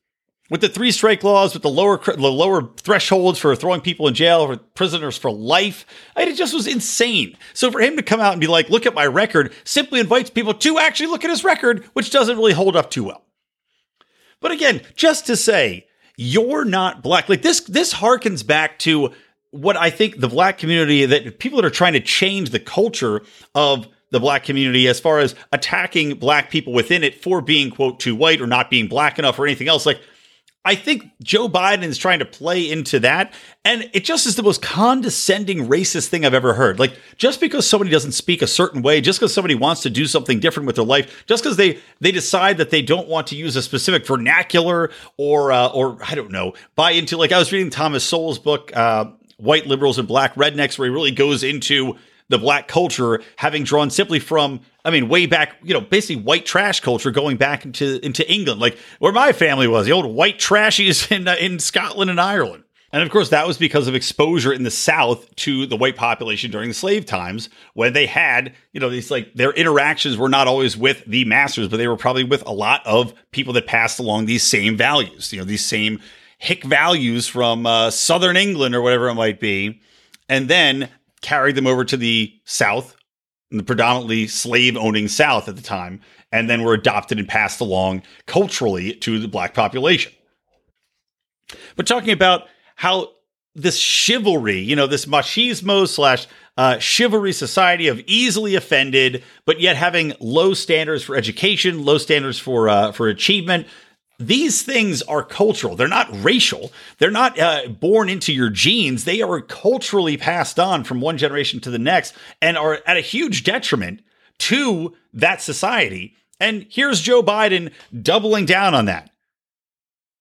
with 0.53 0.61
the 0.61 0.69
three 0.69 0.91
strike 0.91 1.23
laws, 1.23 1.55
with 1.55 1.63
the 1.63 1.69
lower 1.69 1.97
the 1.97 2.31
lower 2.31 2.69
thresholds 2.77 3.39
for 3.39 3.55
throwing 3.55 3.81
people 3.81 4.07
in 4.07 4.13
jail 4.13 4.45
for 4.45 4.57
prisoners 4.57 5.17
for 5.17 5.31
life, 5.31 5.83
it 6.15 6.35
just 6.35 6.53
was 6.53 6.67
insane. 6.67 7.35
So 7.55 7.71
for 7.71 7.81
him 7.81 7.95
to 7.95 8.03
come 8.03 8.19
out 8.19 8.33
and 8.33 8.39
be 8.39 8.45
like, 8.45 8.69
"Look 8.69 8.85
at 8.85 8.93
my 8.93 9.07
record," 9.07 9.51
simply 9.63 9.99
invites 9.99 10.29
people 10.29 10.53
to 10.53 10.77
actually 10.77 11.07
look 11.07 11.23
at 11.23 11.31
his 11.31 11.43
record, 11.43 11.83
which 11.93 12.11
doesn't 12.11 12.37
really 12.37 12.53
hold 12.53 12.75
up 12.75 12.91
too 12.91 13.05
well. 13.05 13.25
But 14.41 14.51
again, 14.51 14.81
just 14.95 15.25
to 15.25 15.35
say 15.35 15.87
you're 16.17 16.65
not 16.65 17.01
black, 17.01 17.29
like 17.29 17.41
this, 17.41 17.61
this 17.61 17.91
harkens 17.91 18.45
back 18.45 18.77
to 18.79 19.11
what 19.49 19.75
I 19.75 19.89
think 19.89 20.19
the 20.19 20.27
black 20.27 20.59
community 20.59 21.03
that 21.07 21.39
people 21.39 21.59
that 21.61 21.65
are 21.65 21.71
trying 21.71 21.93
to 21.93 21.99
change 21.99 22.51
the 22.51 22.59
culture 22.59 23.23
of 23.55 23.87
the 24.11 24.19
black 24.19 24.43
community 24.43 24.87
as 24.87 24.99
far 24.99 25.17
as 25.17 25.33
attacking 25.51 26.13
black 26.19 26.51
people 26.51 26.73
within 26.73 27.03
it 27.03 27.23
for 27.23 27.41
being 27.41 27.71
quote 27.71 27.99
too 27.99 28.15
white 28.15 28.39
or 28.39 28.45
not 28.45 28.69
being 28.69 28.87
black 28.87 29.17
enough 29.17 29.39
or 29.39 29.47
anything 29.47 29.67
else 29.67 29.87
like 29.87 29.99
I 30.65 30.75
think 30.75 31.11
Joe 31.21 31.49
Biden 31.49 31.83
is 31.83 31.97
trying 31.97 32.19
to 32.19 32.25
play 32.25 32.69
into 32.69 32.99
that. 33.01 33.33
And 33.65 33.89
it 33.93 34.05
just 34.05 34.25
is 34.25 34.35
the 34.35 34.43
most 34.43 34.61
condescending, 34.61 35.67
racist 35.67 36.07
thing 36.07 36.25
I've 36.25 36.33
ever 36.33 36.53
heard. 36.53 36.79
Like, 36.79 36.97
just 37.17 37.41
because 37.41 37.67
somebody 37.67 37.91
doesn't 37.91 38.13
speak 38.13 38.41
a 38.41 38.47
certain 38.47 38.81
way, 38.81 39.01
just 39.01 39.19
because 39.19 39.33
somebody 39.33 39.55
wants 39.55 39.81
to 39.81 39.89
do 39.89 40.05
something 40.05 40.39
different 40.39 40.67
with 40.67 40.77
their 40.77 40.85
life, 40.85 41.25
just 41.27 41.43
because 41.43 41.57
they 41.57 41.79
they 41.99 42.11
decide 42.11 42.57
that 42.57 42.69
they 42.69 42.81
don't 42.81 43.09
want 43.09 43.27
to 43.27 43.35
use 43.35 43.55
a 43.55 43.61
specific 43.61 44.05
vernacular 44.05 44.89
or 45.17 45.51
uh, 45.51 45.67
or 45.67 45.97
I 46.07 46.15
don't 46.15 46.31
know, 46.31 46.53
buy 46.75 46.91
into 46.91 47.17
like 47.17 47.33
I 47.33 47.39
was 47.39 47.51
reading 47.51 47.69
Thomas 47.69 48.03
Sowell's 48.05 48.39
book, 48.39 48.71
uh, 48.75 49.11
White 49.37 49.67
Liberals 49.67 49.99
and 49.99 50.07
Black 50.07 50.35
Rednecks, 50.35 50.79
where 50.79 50.87
he 50.87 50.93
really 50.93 51.11
goes 51.11 51.43
into 51.43 51.97
the 52.29 52.37
black 52.37 52.67
culture 52.67 53.21
having 53.37 53.63
drawn 53.63 53.89
simply 53.89 54.19
from 54.19 54.61
I 54.85 54.91
mean, 54.91 55.07
way 55.07 55.27
back, 55.27 55.55
you 55.63 55.73
know, 55.73 55.79
basically 55.79 56.21
white 56.21 56.45
trash 56.45 56.81
culture 56.81 57.11
going 57.11 57.37
back 57.37 57.63
into 57.63 58.03
into 58.05 58.29
England, 58.29 58.59
like 58.59 58.77
where 58.99 59.13
my 59.13 59.31
family 59.31 59.67
was, 59.67 59.85
the 59.85 59.93
old 59.93 60.05
white 60.05 60.39
trashies 60.39 61.11
in 61.15 61.27
uh, 61.27 61.35
in 61.39 61.59
Scotland 61.59 62.09
and 62.09 62.19
Ireland. 62.19 62.63
And 62.91 63.01
of 63.01 63.09
course, 63.09 63.29
that 63.29 63.47
was 63.47 63.57
because 63.57 63.87
of 63.87 63.95
exposure 63.95 64.53
in 64.53 64.61
the 64.61 64.69
South 64.69 65.35
to 65.37 65.65
the 65.65 65.75
white 65.75 65.95
population 65.95 66.51
during 66.51 66.67
the 66.67 66.75
slave 66.75 67.07
times 67.07 67.49
when 67.73 67.93
they 67.93 68.05
had, 68.05 68.53
you 68.71 68.79
know, 68.79 68.89
these 68.89 69.09
like 69.09 69.33
their 69.33 69.51
interactions 69.51 70.15
were 70.15 70.29
not 70.29 70.47
always 70.47 70.77
with 70.77 71.03
the 71.05 71.25
masters, 71.25 71.69
but 71.69 71.77
they 71.77 71.87
were 71.87 71.97
probably 71.97 72.23
with 72.23 72.45
a 72.45 72.51
lot 72.51 72.85
of 72.85 73.13
people 73.31 73.53
that 73.53 73.65
passed 73.65 73.99
along 73.99 74.25
these 74.25 74.43
same 74.43 74.77
values, 74.77 75.33
you 75.33 75.39
know, 75.39 75.45
these 75.45 75.65
same 75.65 76.01
hick 76.37 76.63
values 76.63 77.25
from 77.25 77.65
uh, 77.65 77.89
Southern 77.89 78.37
England 78.37 78.75
or 78.75 78.81
whatever 78.81 79.09
it 79.09 79.15
might 79.15 79.39
be. 79.39 79.81
And 80.29 80.47
then 80.47 80.89
carried 81.23 81.55
them 81.55 81.65
over 81.65 81.83
to 81.83 81.97
the 81.97 82.31
South, 82.45 82.95
the 83.49 83.63
predominantly 83.63 84.27
slave 84.27 84.77
owning 84.77 85.07
South 85.07 85.49
at 85.49 85.55
the 85.55 85.63
time, 85.63 86.01
and 86.31 86.47
then 86.47 86.61
were 86.61 86.73
adopted 86.73 87.17
and 87.17 87.27
passed 87.27 87.59
along 87.59 88.03
culturally 88.27 88.93
to 88.95 89.17
the 89.17 89.27
black 89.27 89.55
population. 89.55 90.11
But 91.75 91.87
talking 91.87 92.11
about 92.11 92.47
how 92.75 93.09
this 93.55 93.77
chivalry, 93.77 94.59
you 94.59 94.75
know, 94.75 94.87
this 94.87 95.05
machismo 95.05 95.87
slash 95.87 96.27
uh, 96.57 96.77
chivalry 96.79 97.33
society 97.33 97.87
of 97.87 97.99
easily 98.05 98.55
offended, 98.55 99.23
but 99.45 99.59
yet 99.59 99.75
having 99.75 100.13
low 100.19 100.53
standards 100.53 101.03
for 101.03 101.15
education, 101.15 101.83
low 101.83 101.97
standards 101.97 102.37
for 102.37 102.69
uh, 102.69 102.91
for 102.91 103.07
achievement, 103.07 103.67
these 104.19 104.61
things 104.61 105.01
are 105.03 105.23
cultural. 105.23 105.75
They're 105.75 105.87
not 105.87 106.09
racial. 106.23 106.71
They're 106.99 107.11
not 107.11 107.37
uh, 107.39 107.67
born 107.67 108.09
into 108.09 108.31
your 108.31 108.49
genes. 108.49 109.05
They 109.05 109.21
are 109.21 109.41
culturally 109.41 110.17
passed 110.17 110.59
on 110.59 110.83
from 110.83 111.01
one 111.01 111.17
generation 111.17 111.59
to 111.61 111.71
the 111.71 111.79
next 111.79 112.13
and 112.41 112.57
are 112.57 112.79
at 112.85 112.97
a 112.97 113.01
huge 113.01 113.43
detriment 113.43 114.01
to 114.39 114.95
that 115.13 115.41
society. 115.41 116.15
And 116.39 116.67
here's 116.69 117.01
Joe 117.01 117.23
Biden 117.23 117.71
doubling 118.01 118.45
down 118.45 118.73
on 118.73 118.85
that. 118.85 119.09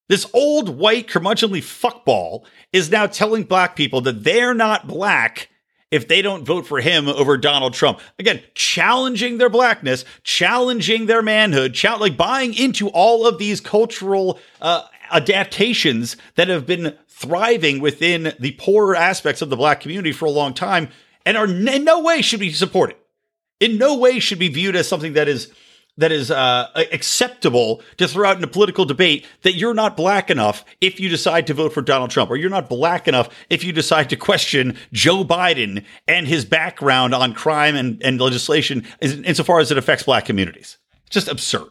This 0.08 0.26
old 0.34 0.68
white 0.68 1.08
curmudgeonly 1.08 1.60
fuckball 1.60 2.44
is 2.72 2.90
now 2.90 3.06
telling 3.06 3.44
black 3.44 3.76
people 3.76 4.00
that 4.02 4.24
they're 4.24 4.54
not 4.54 4.86
black 4.86 5.48
if 5.92 6.08
they 6.08 6.22
don't 6.22 6.44
vote 6.44 6.66
for 6.66 6.80
him 6.80 7.06
over 7.06 7.36
Donald 7.36 7.74
Trump. 7.74 8.00
Again, 8.18 8.42
challenging 8.54 9.38
their 9.38 9.50
blackness, 9.50 10.04
challenging 10.24 11.06
their 11.06 11.22
manhood, 11.22 11.78
like 12.00 12.16
buying 12.16 12.54
into 12.54 12.88
all 12.88 13.26
of 13.26 13.38
these 13.38 13.60
cultural 13.60 14.40
uh, 14.60 14.82
adaptations 15.12 16.16
that 16.34 16.48
have 16.48 16.66
been 16.66 16.96
thriving 17.06 17.78
within 17.78 18.34
the 18.40 18.52
poorer 18.58 18.96
aspects 18.96 19.42
of 19.42 19.50
the 19.50 19.56
black 19.56 19.80
community 19.80 20.12
for 20.12 20.24
a 20.24 20.30
long 20.30 20.54
time 20.54 20.88
and 21.24 21.36
are 21.36 21.46
in 21.46 21.84
no 21.84 22.00
way 22.00 22.22
should 22.22 22.40
be 22.40 22.52
supported. 22.52 22.96
In 23.60 23.78
no 23.78 23.96
way 23.96 24.18
should 24.18 24.40
be 24.40 24.48
viewed 24.48 24.74
as 24.74 24.88
something 24.88 25.12
that 25.12 25.28
is 25.28 25.52
that 25.98 26.12
is 26.12 26.30
uh, 26.30 26.68
acceptable 26.92 27.82
to 27.98 28.08
throw 28.08 28.28
out 28.28 28.38
in 28.38 28.44
a 28.44 28.48
political 28.48 28.84
debate 28.84 29.26
that 29.42 29.54
you're 29.54 29.74
not 29.74 29.96
black 29.96 30.30
enough 30.30 30.64
if 30.80 30.98
you 30.98 31.08
decide 31.08 31.46
to 31.46 31.54
vote 31.54 31.72
for 31.72 31.82
Donald 31.82 32.10
Trump, 32.10 32.30
or 32.30 32.36
you're 32.36 32.50
not 32.50 32.68
black 32.68 33.06
enough 33.06 33.28
if 33.50 33.62
you 33.62 33.72
decide 33.72 34.08
to 34.10 34.16
question 34.16 34.76
Joe 34.92 35.24
Biden 35.24 35.84
and 36.08 36.26
his 36.26 36.44
background 36.44 37.14
on 37.14 37.34
crime 37.34 37.76
and, 37.76 38.02
and 38.02 38.20
legislation 38.20 38.86
insofar 39.00 39.60
as 39.60 39.70
it 39.70 39.78
affects 39.78 40.04
black 40.04 40.24
communities. 40.24 40.78
Just 41.10 41.28
absurd. 41.28 41.68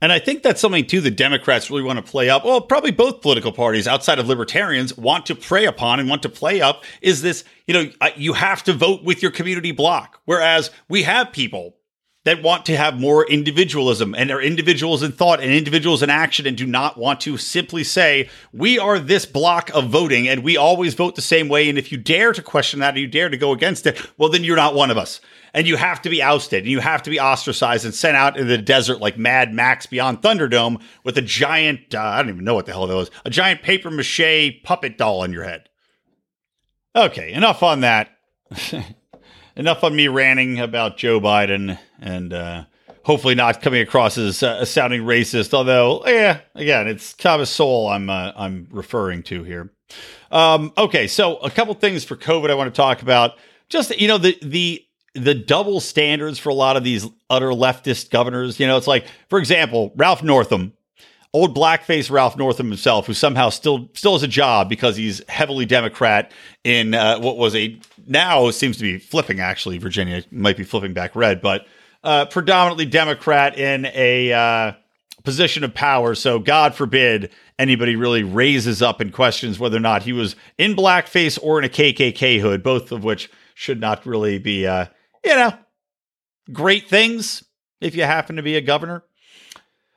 And 0.00 0.12
I 0.12 0.18
think 0.18 0.42
that's 0.42 0.60
something 0.60 0.86
too 0.86 1.00
the 1.00 1.10
Democrats 1.10 1.70
really 1.70 1.82
want 1.82 2.04
to 2.04 2.10
play 2.10 2.28
up. 2.28 2.44
Well, 2.44 2.60
probably 2.60 2.90
both 2.90 3.22
political 3.22 3.52
parties 3.52 3.88
outside 3.88 4.18
of 4.18 4.28
libertarians 4.28 4.96
want 4.98 5.26
to 5.26 5.34
prey 5.34 5.64
upon 5.64 5.98
and 5.98 6.08
want 6.08 6.22
to 6.22 6.28
play 6.28 6.60
up 6.60 6.84
is 7.00 7.22
this, 7.22 7.42
you 7.66 7.74
know, 7.74 7.90
you 8.14 8.34
have 8.34 8.62
to 8.64 8.74
vote 8.74 9.02
with 9.02 9.22
your 9.22 9.30
community 9.30 9.72
block. 9.72 10.20
Whereas 10.26 10.70
we 10.88 11.04
have 11.04 11.32
people 11.32 11.76
that 12.24 12.42
want 12.42 12.66
to 12.66 12.76
have 12.76 12.98
more 12.98 13.26
individualism 13.26 14.14
and 14.14 14.30
are 14.30 14.40
individuals 14.40 15.02
in 15.02 15.12
thought 15.12 15.40
and 15.40 15.52
individuals 15.52 16.02
in 16.02 16.10
action 16.10 16.46
and 16.46 16.56
do 16.56 16.66
not 16.66 16.96
want 16.96 17.20
to 17.20 17.36
simply 17.36 17.84
say, 17.84 18.28
we 18.52 18.78
are 18.78 18.98
this 18.98 19.26
block 19.26 19.70
of 19.74 19.90
voting 19.90 20.26
and 20.26 20.42
we 20.42 20.56
always 20.56 20.94
vote 20.94 21.14
the 21.14 21.22
same 21.22 21.48
way. 21.48 21.68
And 21.68 21.78
if 21.78 21.92
you 21.92 21.98
dare 21.98 22.32
to 22.32 22.42
question 22.42 22.80
that 22.80 22.96
or 22.96 22.98
you 22.98 23.06
dare 23.06 23.28
to 23.28 23.36
go 23.36 23.52
against 23.52 23.86
it, 23.86 24.00
well, 24.18 24.30
then 24.30 24.42
you're 24.42 24.56
not 24.56 24.74
one 24.74 24.90
of 24.90 24.96
us. 24.96 25.20
And 25.52 25.68
you 25.68 25.76
have 25.76 26.02
to 26.02 26.10
be 26.10 26.22
ousted 26.22 26.64
and 26.64 26.70
you 26.70 26.80
have 26.80 27.02
to 27.02 27.10
be 27.10 27.20
ostracized 27.20 27.84
and 27.84 27.94
sent 27.94 28.16
out 28.16 28.38
in 28.38 28.48
the 28.48 28.58
desert 28.58 29.00
like 29.00 29.18
Mad 29.18 29.52
Max 29.52 29.86
beyond 29.86 30.22
Thunderdome 30.22 30.82
with 31.04 31.16
a 31.18 31.22
giant, 31.22 31.94
uh, 31.94 32.00
I 32.00 32.22
don't 32.22 32.30
even 32.30 32.44
know 32.44 32.54
what 32.54 32.66
the 32.66 32.72
hell 32.72 32.86
that 32.86 32.96
was, 32.96 33.10
a 33.24 33.30
giant 33.30 33.62
paper 33.62 33.90
mache 33.90 34.62
puppet 34.64 34.98
doll 34.98 35.20
on 35.20 35.32
your 35.32 35.44
head. 35.44 35.68
Okay, 36.96 37.32
enough 37.32 37.62
on 37.62 37.80
that. 37.80 38.16
enough 39.56 39.84
on 39.84 39.94
me 39.94 40.08
ranting 40.08 40.60
about 40.60 40.96
Joe 40.96 41.20
Biden 41.20 41.78
and 42.00 42.32
uh, 42.32 42.64
hopefully 43.02 43.34
not 43.34 43.62
coming 43.62 43.80
across 43.80 44.18
as 44.18 44.42
uh, 44.42 44.64
sounding 44.64 45.02
racist. 45.02 45.54
Although, 45.54 46.04
yeah, 46.06 46.40
again, 46.54 46.88
it's 46.88 47.12
Thomas 47.12 47.50
Sowell 47.50 47.88
I'm 47.88 48.10
uh, 48.10 48.32
I'm 48.36 48.68
referring 48.70 49.22
to 49.24 49.44
here. 49.44 49.70
Um, 50.30 50.72
okay, 50.76 51.06
so 51.06 51.36
a 51.36 51.50
couple 51.50 51.74
things 51.74 52.04
for 52.04 52.16
COVID 52.16 52.50
I 52.50 52.54
want 52.54 52.74
to 52.74 52.76
talk 52.76 53.02
about. 53.02 53.36
Just 53.68 53.96
you 53.98 54.08
know 54.08 54.18
the 54.18 54.36
the 54.42 54.84
the 55.14 55.34
double 55.34 55.80
standards 55.80 56.38
for 56.38 56.48
a 56.48 56.54
lot 56.54 56.76
of 56.76 56.82
these 56.84 57.06
utter 57.30 57.50
leftist 57.50 58.10
governors. 58.10 58.58
You 58.58 58.66
know, 58.66 58.76
it's 58.76 58.88
like, 58.88 59.06
for 59.28 59.38
example, 59.38 59.92
Ralph 59.94 60.22
Northam, 60.24 60.72
old 61.32 61.56
blackface 61.56 62.10
Ralph 62.10 62.36
Northam 62.36 62.68
himself, 62.68 63.06
who 63.06 63.14
somehow 63.14 63.50
still 63.50 63.88
still 63.94 64.12
has 64.12 64.22
a 64.22 64.28
job 64.28 64.68
because 64.68 64.96
he's 64.96 65.22
heavily 65.28 65.66
Democrat 65.66 66.32
in 66.64 66.94
uh, 66.94 67.20
what 67.20 67.36
was 67.36 67.54
a 67.54 67.78
now 68.06 68.50
seems 68.50 68.76
to 68.78 68.82
be 68.82 68.98
flipping. 68.98 69.40
Actually, 69.40 69.78
Virginia 69.78 70.22
might 70.30 70.56
be 70.56 70.64
flipping 70.64 70.92
back 70.92 71.14
red, 71.16 71.40
but 71.40 71.66
uh, 72.02 72.26
predominantly 72.26 72.84
Democrat 72.84 73.58
in 73.58 73.86
a 73.86 74.32
uh, 74.32 74.72
position 75.24 75.64
of 75.64 75.74
power. 75.74 76.14
So 76.14 76.38
God 76.38 76.74
forbid 76.74 77.30
anybody 77.58 77.96
really 77.96 78.22
raises 78.22 78.82
up 78.82 79.00
and 79.00 79.12
questions 79.12 79.58
whether 79.58 79.76
or 79.76 79.80
not 79.80 80.02
he 80.02 80.12
was 80.12 80.36
in 80.58 80.76
blackface 80.76 81.38
or 81.42 81.58
in 81.58 81.64
a 81.64 81.68
KKK 81.68 82.40
hood, 82.40 82.62
both 82.62 82.92
of 82.92 83.04
which 83.04 83.30
should 83.54 83.80
not 83.80 84.04
really 84.06 84.38
be, 84.38 84.66
uh, 84.66 84.86
you 85.24 85.34
know, 85.34 85.52
great 86.52 86.88
things 86.88 87.44
if 87.80 87.94
you 87.94 88.02
happen 88.02 88.36
to 88.36 88.42
be 88.42 88.56
a 88.56 88.60
governor. 88.60 89.04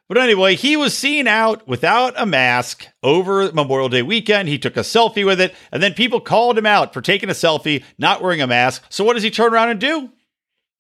But 0.08 0.18
anyway, 0.18 0.56
he 0.56 0.78
was 0.78 0.98
seen 0.98 1.28
out 1.28 1.68
without 1.68 2.14
a 2.16 2.26
mask 2.26 2.88
over 3.04 3.52
Memorial 3.52 3.90
Day 3.90 4.02
weekend. 4.02 4.48
He 4.48 4.58
took 4.58 4.78
a 4.78 4.82
selfie 4.82 5.26
with 5.26 5.42
it, 5.42 5.54
and 5.72 5.84
then 5.84 5.94
people 5.94 6.22
called 6.22 6.58
him 6.58 6.66
out 6.66 6.94
for 6.94 7.02
taking 7.02 7.30
a 7.30 7.34
selfie, 7.34 7.84
not 7.98 8.22
wearing 8.22 8.42
a 8.42 8.48
mask. 8.48 8.84
So 8.90 9.04
what 9.04 9.16
does 9.16 9.24
he 9.24 9.32
turn 9.32 9.54
around 9.54 9.70
and 9.70 9.82
do? 9.82 10.10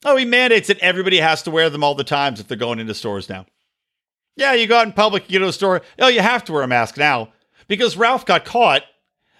Oh, 0.05 0.15
he 0.15 0.23
mandates 0.23 0.69
that 0.69 0.79
everybody 0.79 1.19
has 1.19 1.43
to 1.43 1.51
wear 1.51 1.69
them 1.69 1.83
all 1.83 1.95
the 1.95 2.03
times 2.05 2.39
if 2.39 2.47
they're 2.47 2.57
going 2.57 2.79
into 2.79 2.93
stores 2.93 3.27
now. 3.27 3.45
Yeah, 4.37 4.53
you 4.53 4.67
go 4.67 4.77
out 4.77 4.85
in 4.85 4.93
public, 4.93 5.29
you 5.29 5.39
go 5.39 5.45
to 5.45 5.49
a 5.49 5.53
store. 5.53 5.81
Oh, 5.99 6.07
you 6.07 6.21
have 6.21 6.45
to 6.45 6.53
wear 6.53 6.63
a 6.63 6.67
mask 6.67 6.97
now 6.97 7.33
because 7.67 7.97
Ralph 7.97 8.25
got 8.25 8.45
caught. 8.45 8.83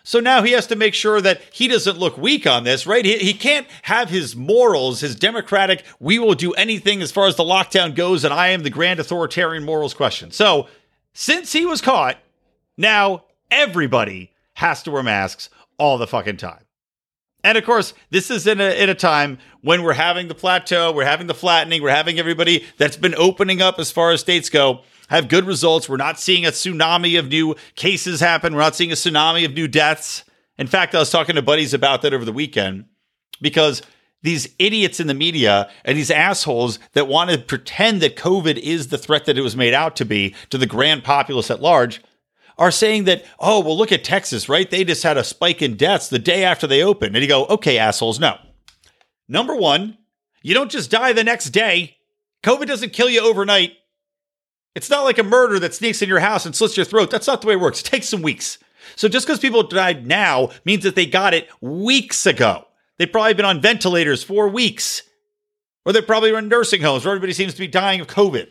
So 0.07 0.21
now 0.21 0.41
he 0.41 0.53
has 0.53 0.67
to 0.67 0.77
make 0.77 0.93
sure 0.93 1.19
that 1.19 1.41
he 1.51 1.67
doesn't 1.67 1.97
look 1.97 2.17
weak 2.17 2.47
on 2.47 2.63
this, 2.63 2.87
right? 2.87 3.03
He, 3.03 3.17
he 3.17 3.33
can't 3.33 3.67
have 3.81 4.09
his 4.09 4.37
morals, 4.37 5.01
his 5.01 5.17
democratic, 5.17 5.83
we 5.99 6.17
will 6.17 6.33
do 6.33 6.53
anything 6.53 7.01
as 7.01 7.11
far 7.11 7.27
as 7.27 7.35
the 7.35 7.43
lockdown 7.43 7.93
goes, 7.93 8.23
and 8.23 8.33
I 8.33 8.47
am 8.47 8.63
the 8.63 8.69
grand 8.69 9.01
authoritarian 9.01 9.65
morals 9.65 9.93
question. 9.93 10.31
So 10.31 10.69
since 11.11 11.51
he 11.51 11.65
was 11.65 11.81
caught, 11.81 12.19
now 12.77 13.25
everybody 13.51 14.31
has 14.53 14.81
to 14.83 14.91
wear 14.91 15.03
masks 15.03 15.49
all 15.77 15.97
the 15.97 16.07
fucking 16.07 16.37
time. 16.37 16.63
And 17.43 17.57
of 17.57 17.65
course, 17.65 17.93
this 18.09 18.31
is 18.31 18.47
in 18.47 18.61
a, 18.61 18.81
in 18.81 18.89
a 18.89 18.95
time 18.95 19.39
when 19.59 19.83
we're 19.83 19.91
having 19.91 20.29
the 20.29 20.35
plateau, 20.35 20.93
we're 20.93 21.03
having 21.03 21.27
the 21.27 21.33
flattening, 21.33 21.83
we're 21.83 21.89
having 21.89 22.17
everybody 22.17 22.63
that's 22.77 22.95
been 22.95 23.15
opening 23.15 23.61
up 23.61 23.77
as 23.77 23.91
far 23.91 24.11
as 24.11 24.21
states 24.21 24.49
go 24.49 24.83
have 25.07 25.27
good 25.27 25.45
results. 25.45 25.89
We're 25.89 25.97
not 25.97 26.19
seeing 26.19 26.45
a 26.45 26.51
tsunami 26.51 27.17
of 27.17 27.29
new 27.29 27.55
cases 27.75 28.19
happen. 28.19 28.53
We're 28.53 28.61
not 28.61 28.75
seeing 28.75 28.91
a 28.91 28.95
tsunami 28.95 29.45
of 29.45 29.53
new 29.53 29.67
deaths. 29.67 30.23
In 30.57 30.67
fact, 30.67 30.95
I 30.95 30.99
was 30.99 31.09
talking 31.09 31.35
to 31.35 31.41
buddies 31.41 31.73
about 31.73 32.01
that 32.01 32.13
over 32.13 32.25
the 32.25 32.33
weekend 32.33 32.85
because 33.41 33.81
these 34.23 34.53
idiots 34.59 34.99
in 34.99 35.07
the 35.07 35.13
media 35.13 35.69
and 35.85 35.97
these 35.97 36.11
assholes 36.11 36.79
that 36.93 37.07
want 37.07 37.29
to 37.29 37.37
pretend 37.37 38.01
that 38.01 38.17
COVID 38.17 38.57
is 38.57 38.87
the 38.87 38.97
threat 38.97 39.25
that 39.25 39.37
it 39.37 39.41
was 39.41 39.55
made 39.55 39.73
out 39.73 39.95
to 39.97 40.05
be 40.05 40.35
to 40.49 40.57
the 40.57 40.65
grand 40.65 41.03
populace 41.03 41.51
at 41.51 41.61
large 41.61 42.01
are 42.57 42.71
saying 42.71 43.03
that, 43.03 43.23
oh, 43.39 43.59
well, 43.59 43.77
look 43.77 43.91
at 43.91 44.03
Texas, 44.03 44.49
right? 44.49 44.69
They 44.69 44.83
just 44.83 45.03
had 45.03 45.17
a 45.17 45.23
spike 45.23 45.61
in 45.61 45.77
deaths 45.77 46.09
the 46.09 46.19
day 46.19 46.43
after 46.43 46.65
they 46.65 46.81
opened. 46.81 47.15
And 47.15 47.21
you 47.21 47.29
go, 47.29 47.45
okay, 47.45 47.77
assholes, 47.77 48.19
no. 48.19 48.37
Number 49.27 49.55
one, 49.55 49.97
you 50.41 50.55
don't 50.55 50.71
just 50.71 50.89
die 50.89 51.13
the 51.13 51.23
next 51.23 51.51
day. 51.51 51.97
COVID 52.43 52.65
doesn't 52.65 52.93
kill 52.93 53.09
you 53.09 53.21
overnight. 53.21 53.73
It's 54.75 54.89
not 54.89 55.03
like 55.03 55.17
a 55.17 55.23
murder 55.23 55.59
that 55.59 55.73
sneaks 55.73 56.01
in 56.01 56.09
your 56.09 56.19
house 56.19 56.45
and 56.45 56.55
slits 56.55 56.77
your 56.77 56.85
throat. 56.85 57.09
That's 57.09 57.27
not 57.27 57.41
the 57.41 57.47
way 57.47 57.53
it 57.53 57.59
works. 57.59 57.81
It 57.81 57.85
takes 57.85 58.09
some 58.09 58.21
weeks. 58.21 58.59
So 58.95 59.07
just 59.07 59.25
because 59.25 59.39
people 59.39 59.63
died 59.63 60.07
now 60.07 60.49
means 60.65 60.83
that 60.83 60.95
they 60.95 61.05
got 61.05 61.33
it 61.33 61.49
weeks 61.61 62.25
ago. 62.25 62.65
They've 62.97 63.11
probably 63.11 63.33
been 63.33 63.45
on 63.45 63.61
ventilators 63.61 64.23
for 64.23 64.47
weeks. 64.47 65.03
Or 65.85 65.93
they 65.93 66.01
probably 66.01 66.33
in 66.33 66.47
nursing 66.47 66.81
homes 66.81 67.05
where 67.05 67.13
everybody 67.13 67.33
seems 67.33 67.53
to 67.53 67.59
be 67.59 67.67
dying 67.67 68.01
of 68.01 68.07
COVID. 68.07 68.49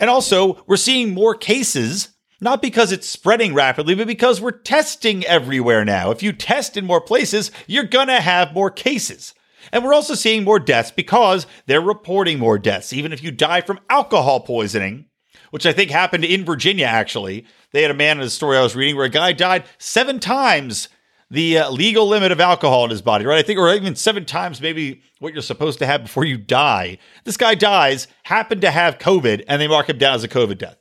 And 0.00 0.10
also, 0.10 0.62
we're 0.66 0.76
seeing 0.76 1.14
more 1.14 1.34
cases, 1.34 2.10
not 2.40 2.62
because 2.62 2.92
it's 2.92 3.08
spreading 3.08 3.54
rapidly, 3.54 3.94
but 3.94 4.06
because 4.06 4.40
we're 4.40 4.50
testing 4.50 5.24
everywhere 5.24 5.84
now. 5.84 6.10
If 6.10 6.22
you 6.22 6.32
test 6.32 6.76
in 6.76 6.86
more 6.86 7.00
places, 7.00 7.50
you're 7.66 7.84
going 7.84 8.08
to 8.08 8.20
have 8.20 8.54
more 8.54 8.70
cases. 8.70 9.34
And 9.72 9.84
we're 9.84 9.94
also 9.94 10.14
seeing 10.14 10.44
more 10.44 10.58
deaths 10.58 10.90
because 10.90 11.46
they're 11.66 11.80
reporting 11.80 12.38
more 12.38 12.58
deaths. 12.58 12.92
Even 12.92 13.12
if 13.12 13.22
you 13.22 13.30
die 13.30 13.60
from 13.60 13.80
alcohol 13.90 14.40
poisoning, 14.40 15.06
which 15.50 15.66
I 15.66 15.72
think 15.72 15.90
happened 15.90 16.24
in 16.24 16.44
Virginia, 16.44 16.86
actually. 16.86 17.46
They 17.72 17.82
had 17.82 17.90
a 17.90 17.94
man 17.94 18.18
in 18.18 18.26
a 18.26 18.30
story 18.30 18.56
I 18.56 18.62
was 18.62 18.76
reading 18.76 18.96
where 18.96 19.04
a 19.04 19.10
guy 19.10 19.32
died 19.32 19.64
seven 19.78 20.18
times 20.18 20.88
the 21.30 21.58
uh, 21.58 21.70
legal 21.70 22.06
limit 22.06 22.30
of 22.30 22.40
alcohol 22.40 22.84
in 22.84 22.90
his 22.90 23.02
body, 23.02 23.24
right? 23.24 23.38
I 23.38 23.42
think, 23.42 23.58
or 23.58 23.72
even 23.74 23.96
seven 23.96 24.24
times 24.24 24.60
maybe 24.60 25.02
what 25.18 25.32
you're 25.32 25.42
supposed 25.42 25.78
to 25.80 25.86
have 25.86 26.02
before 26.02 26.24
you 26.24 26.36
die. 26.36 26.98
This 27.24 27.36
guy 27.36 27.54
dies, 27.54 28.06
happened 28.22 28.60
to 28.60 28.70
have 28.70 28.98
COVID, 28.98 29.44
and 29.48 29.60
they 29.60 29.66
mark 29.66 29.88
him 29.88 29.98
down 29.98 30.14
as 30.14 30.24
a 30.24 30.28
COVID 30.28 30.58
death. 30.58 30.78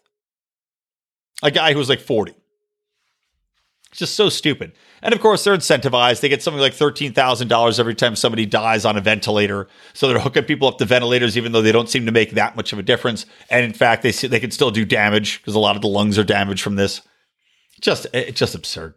A 1.41 1.51
guy 1.51 1.73
who 1.73 1.79
was 1.79 1.89
like 1.89 1.99
40. 1.99 2.33
Just 3.95 4.15
so 4.15 4.27
stupid. 4.27 4.73
And 5.01 5.13
of 5.13 5.21
course, 5.21 5.43
they're 5.43 5.55
incentivized. 5.55 6.19
They 6.19 6.29
get 6.29 6.43
something 6.43 6.59
like 6.59 6.73
$13,000 6.73 7.79
every 7.79 7.95
time 7.95 8.15
somebody 8.15 8.45
dies 8.45 8.83
on 8.83 8.97
a 8.97 9.01
ventilator. 9.01 9.67
So 9.93 10.07
they're 10.07 10.19
hooking 10.19 10.43
people 10.43 10.67
up 10.67 10.77
to 10.79 10.85
ventilators, 10.85 11.37
even 11.37 11.53
though 11.53 11.61
they 11.61 11.71
don't 11.71 11.89
seem 11.89 12.05
to 12.05 12.11
make 12.11 12.31
that 12.31 12.55
much 12.55 12.73
of 12.73 12.79
a 12.79 12.83
difference. 12.83 13.25
And 13.49 13.63
in 13.63 13.73
fact, 13.73 14.03
they, 14.03 14.11
they 14.11 14.39
can 14.39 14.51
still 14.51 14.71
do 14.71 14.83
damage 14.83 15.39
because 15.39 15.55
a 15.55 15.59
lot 15.59 15.75
of 15.77 15.81
the 15.81 15.87
lungs 15.87 16.17
are 16.17 16.23
damaged 16.23 16.61
from 16.61 16.75
this. 16.75 17.01
Just, 17.79 18.07
it's 18.13 18.39
just 18.39 18.55
absurd. 18.55 18.95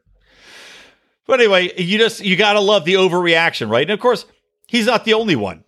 But 1.29 1.41
anyway, 1.41 1.71
you 1.81 1.99
just 1.99 2.25
you 2.25 2.37
gotta 2.37 2.59
love 2.59 2.87
the 2.87 2.95
overreaction, 2.95 3.69
right? 3.69 3.83
And 3.83 3.91
of 3.91 4.01
course, 4.01 4.25
he's 4.67 4.87
not 4.87 5.05
the 5.05 5.13
only 5.15 5.37
one. 5.37 5.63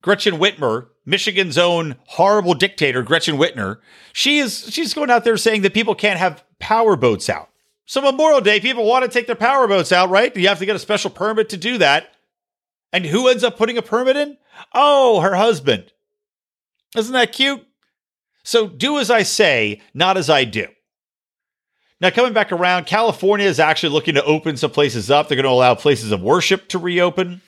Gretchen 0.00 0.38
Whitmer, 0.38 0.88
Michigan's 1.04 1.58
own 1.58 1.96
horrible 2.06 2.54
dictator, 2.54 3.02
Gretchen 3.02 3.36
Whitmer, 3.36 3.78
she 4.12 4.38
is 4.38 4.72
she's 4.72 4.94
going 4.94 5.10
out 5.10 5.24
there 5.24 5.36
saying 5.36 5.62
that 5.62 5.74
people 5.74 5.96
can't 5.96 6.20
have 6.20 6.44
power 6.60 6.94
boats 6.94 7.28
out. 7.28 7.50
So 7.92 8.00
Memorial 8.00 8.40
Day, 8.40 8.58
people 8.58 8.86
want 8.86 9.04
to 9.04 9.10
take 9.10 9.26
their 9.26 9.36
power 9.36 9.68
boats 9.68 9.92
out, 9.92 10.08
right? 10.08 10.34
You 10.34 10.48
have 10.48 10.60
to 10.60 10.64
get 10.64 10.74
a 10.74 10.78
special 10.78 11.10
permit 11.10 11.50
to 11.50 11.58
do 11.58 11.76
that. 11.76 12.14
And 12.90 13.04
who 13.04 13.28
ends 13.28 13.44
up 13.44 13.58
putting 13.58 13.76
a 13.76 13.82
permit 13.82 14.16
in? 14.16 14.38
Oh, 14.72 15.20
her 15.20 15.34
husband. 15.34 15.92
Isn't 16.96 17.12
that 17.12 17.32
cute? 17.32 17.62
So 18.44 18.66
do 18.66 18.98
as 18.98 19.10
I 19.10 19.24
say, 19.24 19.82
not 19.92 20.16
as 20.16 20.30
I 20.30 20.44
do. 20.44 20.68
Now, 22.00 22.08
coming 22.08 22.32
back 22.32 22.50
around, 22.50 22.86
California 22.86 23.46
is 23.46 23.60
actually 23.60 23.92
looking 23.92 24.14
to 24.14 24.24
open 24.24 24.56
some 24.56 24.70
places 24.70 25.10
up. 25.10 25.28
They're 25.28 25.36
going 25.36 25.44
to 25.44 25.50
allow 25.50 25.74
places 25.74 26.12
of 26.12 26.22
worship 26.22 26.68
to 26.68 26.78
reopen. 26.78 27.42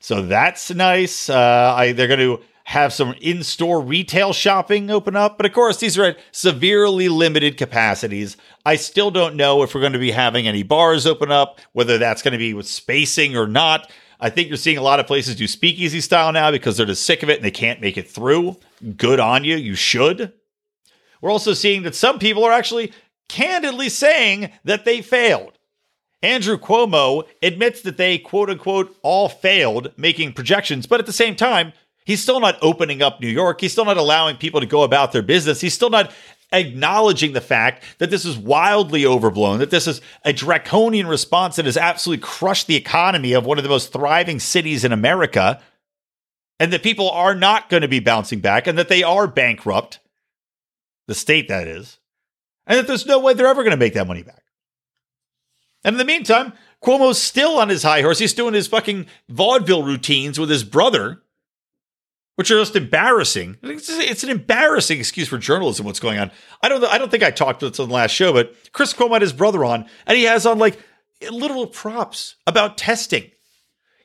So 0.00 0.22
that's 0.22 0.72
nice. 0.72 1.30
Uh, 1.30 1.72
I, 1.78 1.92
they're 1.92 2.08
going 2.08 2.18
to 2.18 2.40
have 2.64 2.92
some 2.92 3.14
in 3.20 3.42
store 3.42 3.80
retail 3.80 4.32
shopping 4.32 4.90
open 4.90 5.16
up. 5.16 5.36
But 5.36 5.46
of 5.46 5.52
course, 5.52 5.78
these 5.78 5.98
are 5.98 6.04
at 6.04 6.18
severely 6.32 7.08
limited 7.08 7.56
capacities. 7.56 8.36
I 8.64 8.76
still 8.76 9.10
don't 9.10 9.36
know 9.36 9.62
if 9.62 9.74
we're 9.74 9.82
going 9.82 9.92
to 9.92 9.98
be 9.98 10.10
having 10.10 10.48
any 10.48 10.62
bars 10.62 11.06
open 11.06 11.30
up, 11.30 11.60
whether 11.72 11.98
that's 11.98 12.22
going 12.22 12.32
to 12.32 12.38
be 12.38 12.54
with 12.54 12.66
spacing 12.66 13.36
or 13.36 13.46
not. 13.46 13.90
I 14.18 14.30
think 14.30 14.48
you're 14.48 14.56
seeing 14.56 14.78
a 14.78 14.82
lot 14.82 15.00
of 15.00 15.06
places 15.06 15.36
do 15.36 15.46
speakeasy 15.46 16.00
style 16.00 16.32
now 16.32 16.50
because 16.50 16.76
they're 16.76 16.86
just 16.86 17.04
sick 17.04 17.22
of 17.22 17.28
it 17.28 17.36
and 17.36 17.44
they 17.44 17.50
can't 17.50 17.80
make 17.80 17.98
it 17.98 18.08
through. 18.08 18.56
Good 18.96 19.20
on 19.20 19.44
you. 19.44 19.56
You 19.56 19.74
should. 19.74 20.32
We're 21.20 21.30
also 21.30 21.52
seeing 21.52 21.82
that 21.82 21.94
some 21.94 22.18
people 22.18 22.44
are 22.44 22.52
actually 22.52 22.92
candidly 23.28 23.90
saying 23.90 24.50
that 24.64 24.86
they 24.86 25.02
failed. 25.02 25.58
Andrew 26.22 26.56
Cuomo 26.56 27.24
admits 27.42 27.82
that 27.82 27.98
they 27.98 28.16
quote 28.16 28.48
unquote 28.48 28.96
all 29.02 29.28
failed 29.28 29.92
making 29.98 30.32
projections, 30.32 30.86
but 30.86 30.98
at 30.98 31.04
the 31.04 31.12
same 31.12 31.36
time, 31.36 31.74
he's 32.04 32.22
still 32.22 32.40
not 32.40 32.58
opening 32.62 33.02
up 33.02 33.20
New 33.20 33.28
York. 33.28 33.60
He's 33.60 33.72
still 33.72 33.84
not 33.84 33.96
allowing 33.96 34.36
people 34.36 34.60
to 34.60 34.66
go 34.66 34.82
about 34.82 35.12
their 35.12 35.22
business. 35.22 35.60
He's 35.60 35.74
still 35.74 35.90
not 35.90 36.12
acknowledging 36.52 37.32
the 37.32 37.40
fact 37.40 37.82
that 37.98 38.10
this 38.10 38.24
is 38.24 38.38
wildly 38.38 39.04
overblown, 39.04 39.58
that 39.58 39.70
this 39.70 39.86
is 39.86 40.00
a 40.24 40.32
draconian 40.32 41.06
response 41.06 41.56
that 41.56 41.64
has 41.64 41.76
absolutely 41.76 42.22
crushed 42.22 42.66
the 42.66 42.76
economy 42.76 43.32
of 43.32 43.44
one 43.44 43.58
of 43.58 43.64
the 43.64 43.70
most 43.70 43.92
thriving 43.92 44.38
cities 44.38 44.84
in 44.84 44.92
America, 44.92 45.60
and 46.60 46.72
that 46.72 46.82
people 46.82 47.10
are 47.10 47.34
not 47.34 47.68
going 47.68 47.82
to 47.82 47.88
be 47.88 48.00
bouncing 48.00 48.40
back 48.40 48.66
and 48.66 48.78
that 48.78 48.88
they 48.88 49.02
are 49.02 49.26
bankrupt. 49.26 49.98
The 51.08 51.14
state, 51.14 51.48
that 51.48 51.66
is 51.68 51.98
and 52.66 52.78
that 52.78 52.86
there's 52.86 53.06
no 53.06 53.18
way 53.18 53.34
they're 53.34 53.46
ever 53.46 53.62
going 53.62 53.72
to 53.72 53.76
make 53.76 53.94
that 53.94 54.06
money 54.06 54.22
back. 54.22 54.42
And 55.84 55.94
in 55.94 55.98
the 55.98 56.04
meantime, 56.04 56.54
Cuomo's 56.82 57.20
still 57.20 57.58
on 57.58 57.68
his 57.68 57.82
high 57.82 58.02
horse. 58.02 58.18
He's 58.18 58.32
doing 58.32 58.54
his 58.54 58.66
fucking 58.66 59.06
vaudeville 59.28 59.82
routines 59.82 60.38
with 60.38 60.48
his 60.48 60.64
brother, 60.64 61.22
which 62.36 62.50
are 62.50 62.58
just 62.58 62.76
embarrassing. 62.76 63.56
It's 63.62 64.24
an 64.24 64.30
embarrassing 64.30 64.98
excuse 64.98 65.28
for 65.28 65.38
journalism. 65.38 65.86
What's 65.86 66.00
going 66.00 66.18
on? 66.18 66.30
I 66.62 66.68
don't. 66.68 66.84
I 66.84 66.98
don't 66.98 67.10
think 67.10 67.22
I 67.22 67.30
talked 67.30 67.60
to 67.60 67.70
this 67.70 67.80
on 67.80 67.88
the 67.88 67.94
last 67.94 68.12
show, 68.12 68.32
but 68.32 68.54
Chris 68.72 68.92
Cuomo 68.92 69.12
had 69.12 69.22
his 69.22 69.32
brother 69.32 69.64
on, 69.64 69.86
and 70.06 70.18
he 70.18 70.24
has 70.24 70.46
on 70.46 70.58
like 70.58 70.78
literal 71.30 71.66
props 71.66 72.36
about 72.46 72.76
testing. 72.76 73.30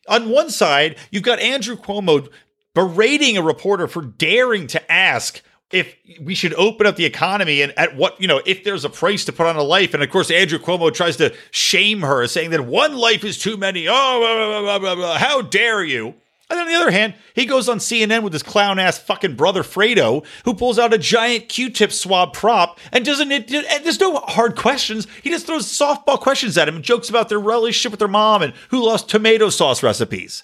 On 0.07 0.29
one 0.29 0.49
side, 0.49 0.97
you've 1.11 1.23
got 1.23 1.39
Andrew 1.39 1.75
Cuomo 1.75 2.27
berating 2.73 3.37
a 3.37 3.41
reporter 3.41 3.87
for 3.87 4.01
daring 4.01 4.67
to 4.67 4.91
ask 4.91 5.41
if 5.71 5.95
we 6.21 6.33
should 6.33 6.53
open 6.55 6.87
up 6.87 6.95
the 6.95 7.05
economy 7.05 7.61
and 7.61 7.77
at 7.77 7.95
what, 7.95 8.19
you 8.19 8.27
know, 8.27 8.41
if 8.45 8.63
there's 8.63 8.85
a 8.85 8.89
price 8.89 9.25
to 9.25 9.31
put 9.31 9.45
on 9.45 9.55
a 9.55 9.61
life. 9.61 9.93
And 9.93 10.01
of 10.01 10.09
course, 10.09 10.31
Andrew 10.31 10.57
Cuomo 10.57 10.91
tries 10.91 11.17
to 11.17 11.35
shame 11.51 12.01
her, 12.01 12.25
saying 12.25 12.49
that 12.51 12.65
one 12.65 12.95
life 12.95 13.23
is 13.23 13.37
too 13.37 13.55
many. 13.55 13.87
Oh, 13.87 14.19
blah, 14.19 14.61
blah, 14.61 14.79
blah, 14.79 14.95
blah, 14.95 15.17
how 15.19 15.41
dare 15.43 15.83
you? 15.83 16.15
And 16.49 16.59
on 16.59 16.67
the 16.67 16.73
other 16.73 16.89
hand, 16.89 17.13
he 17.35 17.45
goes 17.45 17.69
on 17.69 17.77
CNN 17.77 18.23
with 18.23 18.33
his 18.33 18.41
clown 18.41 18.79
ass 18.79 18.97
fucking 18.97 19.35
brother 19.35 19.61
Fredo, 19.61 20.25
who 20.45 20.55
pulls 20.55 20.79
out 20.79 20.93
a 20.93 20.97
giant 20.97 21.47
Q-tip 21.47 21.91
swab 21.91 22.33
prop 22.33 22.79
and 22.91 23.05
doesn't. 23.05 23.31
It, 23.31 23.51
and 23.53 23.85
there's 23.85 23.99
no 23.99 24.15
hard 24.15 24.55
questions. 24.55 25.05
He 25.21 25.29
just 25.29 25.45
throws 25.45 25.67
softball 25.67 26.19
questions 26.19 26.57
at 26.57 26.67
him 26.67 26.77
and 26.77 26.83
jokes 26.83 27.07
about 27.07 27.29
their 27.29 27.39
relationship 27.39 27.91
with 27.91 27.99
their 27.99 28.07
mom 28.07 28.41
and 28.41 28.53
who 28.69 28.83
lost 28.83 29.09
tomato 29.09 29.49
sauce 29.49 29.83
recipes. 29.83 30.43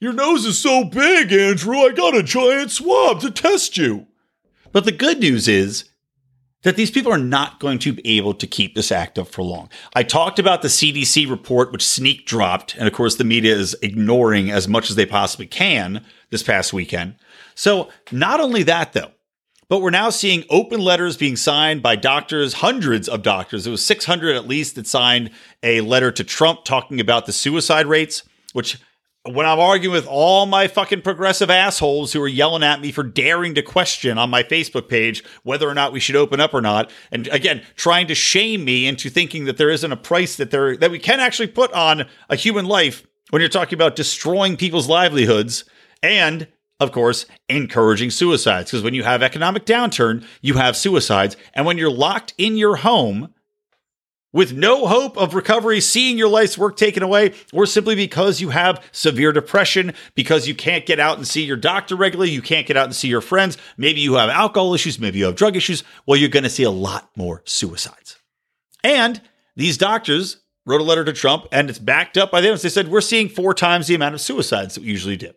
Your 0.00 0.12
nose 0.12 0.44
is 0.44 0.58
so 0.58 0.84
big, 0.84 1.32
Andrew. 1.32 1.78
I 1.78 1.90
got 1.90 2.16
a 2.16 2.22
giant 2.22 2.70
swab 2.70 3.20
to 3.22 3.32
test 3.32 3.76
you. 3.76 4.06
But 4.70 4.84
the 4.84 4.92
good 4.92 5.18
news 5.18 5.48
is 5.48 5.90
that 6.62 6.76
these 6.76 6.90
people 6.90 7.12
are 7.12 7.18
not 7.18 7.60
going 7.60 7.78
to 7.78 7.92
be 7.92 8.18
able 8.18 8.34
to 8.34 8.46
keep 8.46 8.74
this 8.74 8.90
act 8.90 9.18
up 9.18 9.28
for 9.28 9.42
long. 9.42 9.68
I 9.94 10.02
talked 10.02 10.38
about 10.38 10.62
the 10.62 10.68
CDC 10.68 11.30
report, 11.30 11.72
which 11.72 11.86
sneak 11.86 12.26
dropped, 12.26 12.74
and 12.76 12.88
of 12.88 12.92
course, 12.92 13.16
the 13.16 13.24
media 13.24 13.54
is 13.54 13.76
ignoring 13.80 14.50
as 14.50 14.66
much 14.66 14.90
as 14.90 14.96
they 14.96 15.06
possibly 15.06 15.46
can 15.46 16.04
this 16.30 16.42
past 16.42 16.72
weekend. 16.72 17.14
So, 17.54 17.88
not 18.10 18.40
only 18.40 18.64
that, 18.64 18.92
though, 18.92 19.12
but 19.68 19.82
we're 19.82 19.90
now 19.90 20.10
seeing 20.10 20.44
open 20.48 20.80
letters 20.80 21.16
being 21.16 21.36
signed 21.36 21.82
by 21.82 21.94
doctors, 21.94 22.54
hundreds 22.54 23.08
of 23.08 23.22
doctors. 23.22 23.66
It 23.66 23.70
was 23.70 23.84
600 23.84 24.34
at 24.34 24.48
least 24.48 24.76
that 24.76 24.86
signed 24.86 25.30
a 25.62 25.82
letter 25.82 26.10
to 26.10 26.24
Trump 26.24 26.64
talking 26.64 27.00
about 27.00 27.26
the 27.26 27.32
suicide 27.32 27.86
rates, 27.86 28.22
which 28.54 28.78
when 29.32 29.46
I'm 29.46 29.60
arguing 29.60 29.94
with 29.94 30.06
all 30.06 30.46
my 30.46 30.68
fucking 30.68 31.02
progressive 31.02 31.50
assholes 31.50 32.12
who 32.12 32.22
are 32.22 32.28
yelling 32.28 32.62
at 32.62 32.80
me 32.80 32.92
for 32.92 33.02
daring 33.02 33.54
to 33.54 33.62
question 33.62 34.18
on 34.18 34.30
my 34.30 34.42
Facebook 34.42 34.88
page 34.88 35.22
whether 35.42 35.68
or 35.68 35.74
not 35.74 35.92
we 35.92 36.00
should 36.00 36.16
open 36.16 36.40
up 36.40 36.54
or 36.54 36.60
not, 36.60 36.90
and 37.10 37.26
again 37.28 37.62
trying 37.76 38.06
to 38.08 38.14
shame 38.14 38.64
me 38.64 38.86
into 38.86 39.10
thinking 39.10 39.44
that 39.44 39.56
there 39.56 39.70
isn't 39.70 39.92
a 39.92 39.96
price 39.96 40.36
that 40.36 40.50
there 40.50 40.76
that 40.76 40.90
we 40.90 40.98
can 40.98 41.20
actually 41.20 41.48
put 41.48 41.72
on 41.72 42.06
a 42.28 42.36
human 42.36 42.66
life 42.66 43.06
when 43.30 43.40
you're 43.40 43.48
talking 43.48 43.76
about 43.76 43.96
destroying 43.96 44.56
people's 44.56 44.88
livelihoods 44.88 45.64
and 46.02 46.48
of 46.80 46.92
course, 46.92 47.26
encouraging 47.48 48.10
suicides. 48.10 48.70
Because 48.70 48.84
when 48.84 48.94
you 48.94 49.02
have 49.02 49.20
economic 49.20 49.64
downturn, 49.64 50.24
you 50.40 50.54
have 50.54 50.76
suicides. 50.76 51.36
And 51.54 51.66
when 51.66 51.76
you're 51.76 51.90
locked 51.90 52.34
in 52.38 52.56
your 52.56 52.76
home, 52.76 53.34
with 54.38 54.52
no 54.52 54.86
hope 54.86 55.18
of 55.18 55.34
recovery, 55.34 55.80
seeing 55.80 56.16
your 56.16 56.28
life's 56.28 56.56
work 56.56 56.76
taken 56.76 57.02
away, 57.02 57.34
or 57.52 57.66
simply 57.66 57.96
because 57.96 58.40
you 58.40 58.50
have 58.50 58.80
severe 58.92 59.32
depression, 59.32 59.92
because 60.14 60.46
you 60.46 60.54
can't 60.54 60.86
get 60.86 61.00
out 61.00 61.16
and 61.16 61.26
see 61.26 61.42
your 61.42 61.56
doctor 61.56 61.96
regularly, 61.96 62.30
you 62.30 62.40
can't 62.40 62.64
get 62.64 62.76
out 62.76 62.84
and 62.84 62.94
see 62.94 63.08
your 63.08 63.20
friends, 63.20 63.58
maybe 63.76 64.00
you 64.00 64.14
have 64.14 64.30
alcohol 64.30 64.74
issues, 64.74 65.00
maybe 65.00 65.18
you 65.18 65.24
have 65.24 65.34
drug 65.34 65.56
issues, 65.56 65.82
well, 66.06 66.16
you're 66.16 66.28
going 66.28 66.44
to 66.44 66.48
see 66.48 66.62
a 66.62 66.70
lot 66.70 67.10
more 67.16 67.42
suicides. 67.46 68.20
And 68.84 69.20
these 69.56 69.76
doctors 69.76 70.36
wrote 70.64 70.80
a 70.80 70.84
letter 70.84 71.04
to 71.04 71.12
Trump, 71.12 71.46
and 71.50 71.68
it's 71.68 71.80
backed 71.80 72.16
up 72.16 72.30
by 72.30 72.40
them. 72.40 72.56
They 72.56 72.68
said, 72.68 72.86
We're 72.86 73.00
seeing 73.00 73.28
four 73.28 73.54
times 73.54 73.88
the 73.88 73.96
amount 73.96 74.14
of 74.14 74.20
suicides 74.20 74.76
that 74.76 74.82
we 74.82 74.90
usually 74.90 75.16
do. 75.16 75.32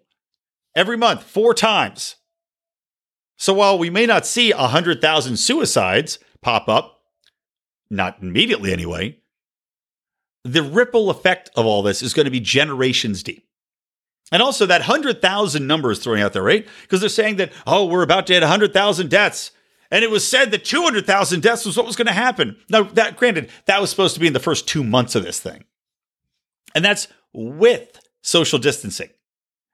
Every 0.76 0.96
month, 0.96 1.24
four 1.24 1.56
times. 1.56 2.18
So 3.36 3.56
while 3.56 3.80
we 3.80 3.90
may 3.90 4.06
not 4.06 4.28
see 4.28 4.54
100,000 4.54 5.38
suicides 5.38 6.20
pop 6.44 6.70
up, 6.70 7.01
not 7.92 8.22
immediately 8.22 8.72
anyway, 8.72 9.18
the 10.44 10.64
ripple 10.64 11.10
effect 11.10 11.50
of 11.56 11.66
all 11.66 11.84
this 11.84 12.02
is 12.02 12.14
going 12.14 12.26
to 12.26 12.32
be 12.32 12.40
generations 12.40 13.22
deep. 13.22 13.48
And 14.32 14.42
also, 14.42 14.66
that 14.66 14.82
100,000 14.82 15.68
number 15.68 15.92
is 15.92 16.00
throwing 16.00 16.22
out 16.22 16.32
there, 16.32 16.42
right? 16.42 16.66
Because 16.84 17.02
they're 17.02 17.10
saying 17.10 17.36
that, 17.36 17.52
oh, 17.68 17.86
we're 17.86 18.02
about 18.02 18.28
to 18.28 18.34
hit 18.34 18.42
100,000 18.42 19.10
deaths. 19.10 19.52
And 19.92 20.06
it 20.06 20.10
was 20.10 20.26
said 20.26 20.52
that 20.52 20.64
200,000 20.64 21.42
deaths 21.42 21.66
was 21.66 21.76
what 21.76 21.86
was 21.86 21.98
going 21.98 22.08
to 22.08 22.14
happen. 22.14 22.56
Now, 22.70 22.84
that 22.84 23.18
granted, 23.18 23.50
that 23.66 23.82
was 23.82 23.90
supposed 23.90 24.14
to 24.14 24.22
be 24.22 24.28
in 24.28 24.34
the 24.34 24.40
first 24.40 24.70
two 24.70 24.86
months 24.86 25.16
of 25.16 25.24
this 25.24 25.42
thing. 25.42 25.66
And 26.74 26.86
that's 26.86 27.10
with 27.34 28.00
social 28.22 28.58
distancing. 28.58 29.10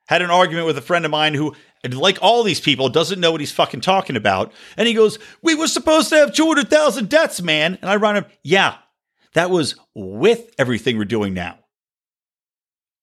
Had 0.07 0.23
an 0.23 0.31
argument 0.31 0.65
with 0.65 0.77
a 0.77 0.81
friend 0.81 1.05
of 1.05 1.11
mine 1.11 1.35
who 1.35 1.53
like 1.85 2.17
all 2.21 2.43
these 2.43 2.59
people, 2.59 2.89
doesn't 2.89 3.19
know 3.19 3.31
what 3.31 3.41
he's 3.41 3.51
fucking 3.51 3.81
talking 3.81 4.15
about. 4.15 4.51
And 4.75 4.87
he 4.87 4.93
goes, 4.93 5.19
We 5.41 5.55
were 5.55 5.67
supposed 5.67 6.09
to 6.09 6.15
have 6.17 6.33
200,000 6.33 7.09
deaths, 7.09 7.41
man. 7.41 7.77
And 7.81 7.89
I 7.89 7.95
run 7.95 8.17
him, 8.17 8.25
Yeah, 8.43 8.75
that 9.33 9.49
was 9.49 9.75
with 9.93 10.49
everything 10.57 10.97
we're 10.97 11.05
doing 11.05 11.33
now. 11.33 11.59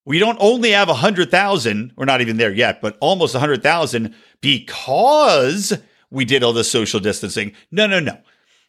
We 0.07 0.19
don't 0.19 0.39
only 0.41 0.73
have 0.73 0.89
100,000, 0.89 1.93
we're 1.97 2.05
not 2.05 2.21
even 2.21 2.37
there 2.37 2.53
yet, 2.53 2.83
but 2.83 2.99
almost 3.01 3.35
100,000 3.35 4.15
because 4.43 5.73
we 6.11 6.25
did 6.25 6.43
all 6.43 6.53
the 6.53 6.63
social 6.63 7.01
distancing. 7.01 7.53
No, 7.71 7.87
no, 7.87 8.01
no. 8.01 8.19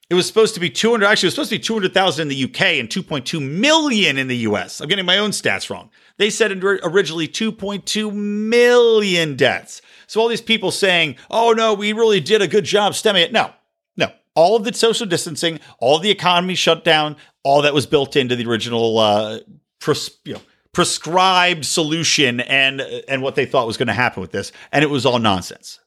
It 0.09 0.13
was 0.13 0.27
supposed 0.27 0.53
to 0.53 0.59
be 0.59 0.69
200, 0.69 1.05
actually, 1.05 1.27
it 1.27 1.29
was 1.29 1.33
supposed 1.33 1.49
to 1.49 1.55
be 1.55 1.63
200,000 1.63 2.21
in 2.21 2.27
the 2.27 2.43
UK 2.43 2.61
and 2.79 2.89
2.2 2.89 3.41
million 3.41 4.17
in 4.17 4.27
the 4.27 4.37
US. 4.37 4.79
I'm 4.79 4.87
getting 4.87 5.05
my 5.05 5.17
own 5.17 5.31
stats 5.31 5.69
wrong. 5.69 5.89
They 6.17 6.29
said 6.29 6.51
originally 6.51 7.27
2.2 7.27 8.13
million 8.13 9.35
deaths. 9.35 9.81
So 10.07 10.21
all 10.21 10.27
these 10.27 10.41
people 10.41 10.69
saying, 10.69 11.15
oh 11.31 11.53
no, 11.53 11.73
we 11.73 11.91
really 11.93 12.19
did 12.19 12.43
a 12.43 12.47
good 12.47 12.65
job 12.65 12.93
stemming 12.93 13.23
it. 13.23 13.33
No, 13.33 13.51
no. 13.97 14.11
All 14.35 14.55
of 14.55 14.63
the 14.63 14.73
social 14.73 15.07
distancing, 15.07 15.59
all 15.79 15.97
the 15.97 16.11
economy 16.11 16.53
shut 16.53 16.83
down, 16.83 17.15
all 17.43 17.63
that 17.63 17.73
was 17.73 17.87
built 17.87 18.15
into 18.15 18.35
the 18.35 18.45
original 18.45 18.99
uh, 18.99 19.39
pres- 19.79 20.17
you 20.23 20.33
know, 20.33 20.41
prescribed 20.71 21.65
solution 21.65 22.41
and 22.41 22.81
and 23.07 23.23
what 23.23 23.35
they 23.35 23.45
thought 23.45 23.65
was 23.65 23.77
going 23.77 23.87
to 23.87 23.93
happen 23.93 24.21
with 24.21 24.31
this. 24.31 24.51
And 24.71 24.83
it 24.83 24.89
was 24.89 25.05
all 25.05 25.17
nonsense. 25.17 25.79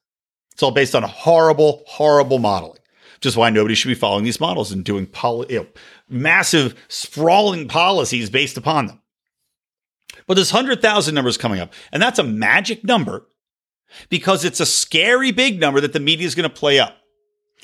It's 0.52 0.62
all 0.62 0.72
based 0.72 0.96
on 0.96 1.04
a 1.04 1.08
horrible, 1.08 1.84
horrible 1.86 2.40
modeling. 2.40 2.77
Just 3.20 3.36
why 3.36 3.50
nobody 3.50 3.74
should 3.74 3.88
be 3.88 3.94
following 3.94 4.24
these 4.24 4.40
models 4.40 4.70
and 4.70 4.84
doing 4.84 5.06
poly, 5.06 5.46
you 5.50 5.60
know, 5.60 5.66
massive, 6.08 6.74
sprawling 6.88 7.66
policies 7.66 8.30
based 8.30 8.56
upon 8.56 8.86
them. 8.86 9.02
But 10.26 10.34
this 10.34 10.52
100,000 10.52 11.14
number 11.14 11.28
is 11.28 11.38
coming 11.38 11.60
up, 11.60 11.72
and 11.90 12.02
that's 12.02 12.18
a 12.18 12.24
magic 12.24 12.84
number 12.84 13.26
because 14.08 14.44
it's 14.44 14.60
a 14.60 14.66
scary 14.66 15.30
big 15.32 15.58
number 15.58 15.80
that 15.80 15.92
the 15.92 16.00
media 16.00 16.26
is 16.26 16.34
going 16.34 16.48
to 16.48 16.54
play 16.54 16.78
up. 16.78 16.96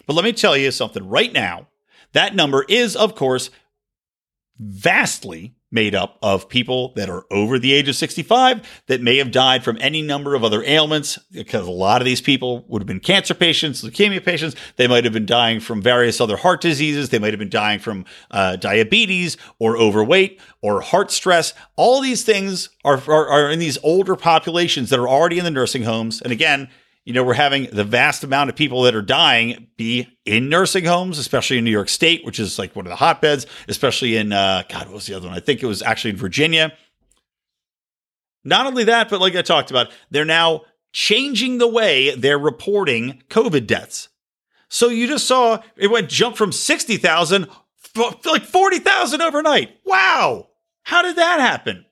But 0.06 0.14
let 0.14 0.24
me 0.24 0.32
tell 0.32 0.56
you 0.56 0.70
something 0.70 1.06
right 1.06 1.32
now. 1.32 1.68
That 2.12 2.34
number 2.34 2.64
is, 2.68 2.96
of 2.96 3.14
course, 3.14 3.50
vastly 4.58 5.53
made 5.74 5.94
up 5.94 6.18
of 6.22 6.48
people 6.48 6.92
that 6.94 7.10
are 7.10 7.24
over 7.30 7.58
the 7.58 7.72
age 7.72 7.88
of 7.88 7.96
65 7.96 8.82
that 8.86 9.02
may 9.02 9.18
have 9.18 9.30
died 9.30 9.64
from 9.64 9.76
any 9.80 10.00
number 10.00 10.34
of 10.34 10.44
other 10.44 10.62
ailments 10.62 11.18
because 11.32 11.66
a 11.66 11.70
lot 11.70 12.00
of 12.00 12.04
these 12.06 12.20
people 12.20 12.64
would 12.68 12.80
have 12.80 12.86
been 12.86 13.00
cancer 13.00 13.34
patients, 13.34 13.82
leukemia 13.82 14.24
patients. 14.24 14.56
They 14.76 14.86
might 14.86 15.04
have 15.04 15.12
been 15.12 15.26
dying 15.26 15.60
from 15.60 15.82
various 15.82 16.20
other 16.20 16.36
heart 16.36 16.60
diseases. 16.60 17.10
They 17.10 17.18
might 17.18 17.32
have 17.32 17.40
been 17.40 17.50
dying 17.50 17.80
from 17.80 18.04
uh, 18.30 18.56
diabetes 18.56 19.36
or 19.58 19.76
overweight 19.76 20.40
or 20.62 20.80
heart 20.80 21.10
stress. 21.10 21.52
All 21.76 22.00
these 22.00 22.24
things 22.24 22.70
are, 22.84 23.02
are, 23.08 23.28
are 23.28 23.50
in 23.50 23.58
these 23.58 23.76
older 23.82 24.16
populations 24.16 24.90
that 24.90 25.00
are 25.00 25.08
already 25.08 25.38
in 25.38 25.44
the 25.44 25.50
nursing 25.50 25.82
homes. 25.82 26.22
And 26.22 26.32
again, 26.32 26.68
you 27.04 27.12
know, 27.12 27.22
we're 27.22 27.34
having 27.34 27.68
the 27.70 27.84
vast 27.84 28.24
amount 28.24 28.48
of 28.50 28.56
people 28.56 28.82
that 28.82 28.94
are 28.94 29.02
dying 29.02 29.68
be 29.76 30.08
in 30.24 30.48
nursing 30.48 30.84
homes, 30.84 31.18
especially 31.18 31.58
in 31.58 31.64
New 31.64 31.70
York 31.70 31.88
State, 31.88 32.24
which 32.24 32.40
is 32.40 32.58
like 32.58 32.74
one 32.74 32.86
of 32.86 32.90
the 32.90 32.96
hotbeds, 32.96 33.46
especially 33.68 34.16
in, 34.16 34.32
uh, 34.32 34.62
God, 34.68 34.86
what 34.86 34.94
was 34.94 35.06
the 35.06 35.14
other 35.14 35.28
one? 35.28 35.36
I 35.36 35.40
think 35.40 35.62
it 35.62 35.66
was 35.66 35.82
actually 35.82 36.12
in 36.12 36.16
Virginia. 36.16 36.72
Not 38.42 38.66
only 38.66 38.84
that, 38.84 39.10
but 39.10 39.20
like 39.20 39.36
I 39.36 39.42
talked 39.42 39.70
about, 39.70 39.90
they're 40.10 40.24
now 40.24 40.62
changing 40.92 41.58
the 41.58 41.68
way 41.68 42.14
they're 42.14 42.38
reporting 42.38 43.22
COVID 43.28 43.66
deaths. 43.66 44.08
So 44.68 44.88
you 44.88 45.06
just 45.06 45.26
saw 45.26 45.60
it 45.76 45.90
went 45.90 46.08
jump 46.08 46.36
from 46.36 46.52
60,000 46.52 47.48
like 48.24 48.44
40,000 48.44 49.20
overnight. 49.20 49.78
Wow. 49.84 50.48
How 50.82 51.02
did 51.02 51.16
that 51.16 51.40
happen? 51.40 51.84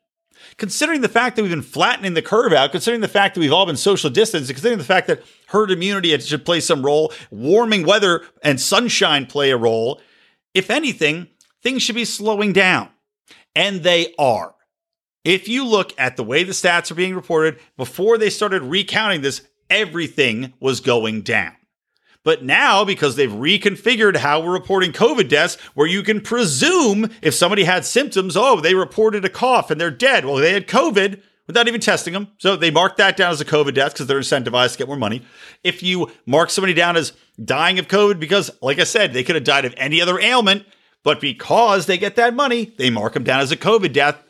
Considering 0.62 1.00
the 1.00 1.08
fact 1.08 1.34
that 1.34 1.42
we've 1.42 1.50
been 1.50 1.60
flattening 1.60 2.14
the 2.14 2.22
curve 2.22 2.52
out, 2.52 2.70
considering 2.70 3.00
the 3.00 3.08
fact 3.08 3.34
that 3.34 3.40
we've 3.40 3.52
all 3.52 3.66
been 3.66 3.76
social 3.76 4.08
distancing, 4.08 4.54
considering 4.54 4.78
the 4.78 4.84
fact 4.84 5.08
that 5.08 5.20
herd 5.48 5.72
immunity 5.72 6.16
should 6.20 6.44
play 6.44 6.60
some 6.60 6.86
role, 6.86 7.12
warming 7.32 7.84
weather 7.84 8.22
and 8.44 8.60
sunshine 8.60 9.26
play 9.26 9.50
a 9.50 9.56
role, 9.56 10.00
if 10.54 10.70
anything, 10.70 11.26
things 11.64 11.82
should 11.82 11.96
be 11.96 12.04
slowing 12.04 12.52
down. 12.52 12.88
And 13.56 13.82
they 13.82 14.14
are. 14.20 14.54
If 15.24 15.48
you 15.48 15.66
look 15.66 15.94
at 15.98 16.16
the 16.16 16.22
way 16.22 16.44
the 16.44 16.52
stats 16.52 16.92
are 16.92 16.94
being 16.94 17.16
reported, 17.16 17.58
before 17.76 18.16
they 18.16 18.30
started 18.30 18.62
recounting 18.62 19.20
this, 19.20 19.42
everything 19.68 20.52
was 20.60 20.80
going 20.80 21.22
down. 21.22 21.56
But 22.24 22.44
now, 22.44 22.84
because 22.84 23.16
they've 23.16 23.30
reconfigured 23.30 24.16
how 24.18 24.40
we're 24.40 24.52
reporting 24.52 24.92
COVID 24.92 25.28
deaths, 25.28 25.56
where 25.74 25.88
you 25.88 26.02
can 26.02 26.20
presume 26.20 27.10
if 27.20 27.34
somebody 27.34 27.64
had 27.64 27.84
symptoms, 27.84 28.36
oh, 28.36 28.60
they 28.60 28.74
reported 28.74 29.24
a 29.24 29.28
cough 29.28 29.70
and 29.70 29.80
they're 29.80 29.90
dead. 29.90 30.24
Well, 30.24 30.36
they 30.36 30.52
had 30.52 30.68
COVID 30.68 31.20
without 31.48 31.66
even 31.66 31.80
testing 31.80 32.12
them. 32.12 32.28
So 32.38 32.54
they 32.54 32.70
mark 32.70 32.96
that 32.96 33.16
down 33.16 33.32
as 33.32 33.40
a 33.40 33.44
COVID 33.44 33.74
death 33.74 33.94
because 33.94 34.06
they're 34.06 34.20
incentivized 34.20 34.72
to 34.72 34.78
get 34.78 34.86
more 34.86 34.96
money. 34.96 35.22
If 35.64 35.82
you 35.82 36.12
mark 36.24 36.50
somebody 36.50 36.74
down 36.74 36.96
as 36.96 37.12
dying 37.44 37.80
of 37.80 37.88
COVID 37.88 38.20
because, 38.20 38.52
like 38.62 38.78
I 38.78 38.84
said, 38.84 39.12
they 39.12 39.24
could 39.24 39.34
have 39.34 39.44
died 39.44 39.64
of 39.64 39.74
any 39.76 40.00
other 40.00 40.20
ailment, 40.20 40.64
But 41.02 41.20
because 41.20 41.86
they 41.86 41.98
get 41.98 42.16
that 42.16 42.34
money, 42.34 42.72
they 42.76 42.90
mark 42.90 43.14
them 43.14 43.24
down 43.24 43.40
as 43.40 43.50
a 43.50 43.56
COVID 43.56 43.92
death. 43.92 44.22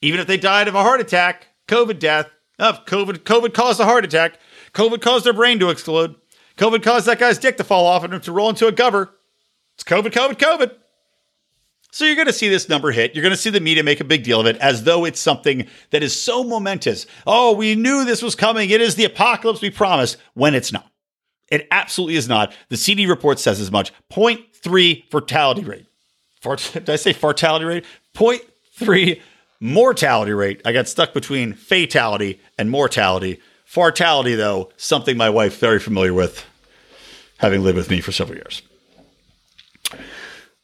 Even 0.00 0.20
if 0.20 0.26
they 0.26 0.36
died 0.36 0.68
of 0.68 0.74
a 0.74 0.82
heart 0.82 1.00
attack, 1.00 1.48
COVID 1.68 1.98
death, 1.98 2.28
of 2.58 2.84
COVID, 2.86 3.18
COVID 3.18 3.54
caused 3.54 3.80
a 3.80 3.84
heart 3.84 4.04
attack, 4.04 4.38
COVID 4.72 5.00
caused 5.00 5.24
their 5.24 5.32
brain 5.32 5.58
to 5.60 5.70
explode, 5.70 6.16
COVID 6.58 6.82
caused 6.82 7.06
that 7.06 7.18
guy's 7.18 7.38
dick 7.38 7.56
to 7.56 7.64
fall 7.64 7.86
off 7.86 8.04
and 8.04 8.12
him 8.12 8.20
to 8.22 8.32
roll 8.32 8.50
into 8.50 8.66
a 8.66 8.72
cover. 8.72 9.14
It's 9.74 9.84
COVID, 9.84 10.12
COVID, 10.12 10.34
COVID. 10.34 10.72
So 11.90 12.04
you're 12.04 12.16
going 12.16 12.26
to 12.26 12.32
see 12.32 12.48
this 12.48 12.68
number 12.68 12.90
hit. 12.90 13.14
You're 13.14 13.22
going 13.22 13.34
to 13.34 13.36
see 13.36 13.50
the 13.50 13.60
media 13.60 13.82
make 13.82 14.00
a 14.00 14.04
big 14.04 14.24
deal 14.24 14.40
of 14.40 14.46
it 14.46 14.56
as 14.58 14.84
though 14.84 15.04
it's 15.04 15.20
something 15.20 15.66
that 15.90 16.02
is 16.02 16.20
so 16.20 16.44
momentous. 16.44 17.06
Oh, 17.26 17.54
we 17.54 17.74
knew 17.74 18.04
this 18.04 18.22
was 18.22 18.34
coming. 18.34 18.70
It 18.70 18.80
is 18.80 18.96
the 18.96 19.04
apocalypse 19.04 19.62
we 19.62 19.70
promised 19.70 20.18
when 20.34 20.54
it's 20.54 20.72
not. 20.72 20.90
It 21.50 21.66
absolutely 21.70 22.16
is 22.16 22.28
not. 22.28 22.52
The 22.68 22.76
CD 22.76 23.06
report 23.06 23.38
says 23.38 23.58
as 23.58 23.70
much. 23.70 23.92
0.3 24.12 25.10
fatality 25.10 25.64
rate. 25.64 25.86
Fart, 26.42 26.70
did 26.74 26.90
I 26.90 26.96
say 26.96 27.12
fatality 27.12 27.64
rate? 27.64 27.84
0.3 28.14 29.20
mortality 29.60 30.32
rate. 30.32 30.60
I 30.64 30.72
got 30.72 30.88
stuck 30.88 31.14
between 31.14 31.54
fatality 31.54 32.40
and 32.58 32.70
mortality. 32.70 33.40
Fatality, 33.64 34.34
though, 34.34 34.70
something 34.76 35.16
my 35.16 35.28
wife 35.28 35.58
very 35.58 35.78
familiar 35.78 36.14
with, 36.14 36.44
having 37.38 37.62
lived 37.62 37.76
with 37.76 37.90
me 37.90 38.00
for 38.00 38.12
several 38.12 38.36
years. 38.36 38.62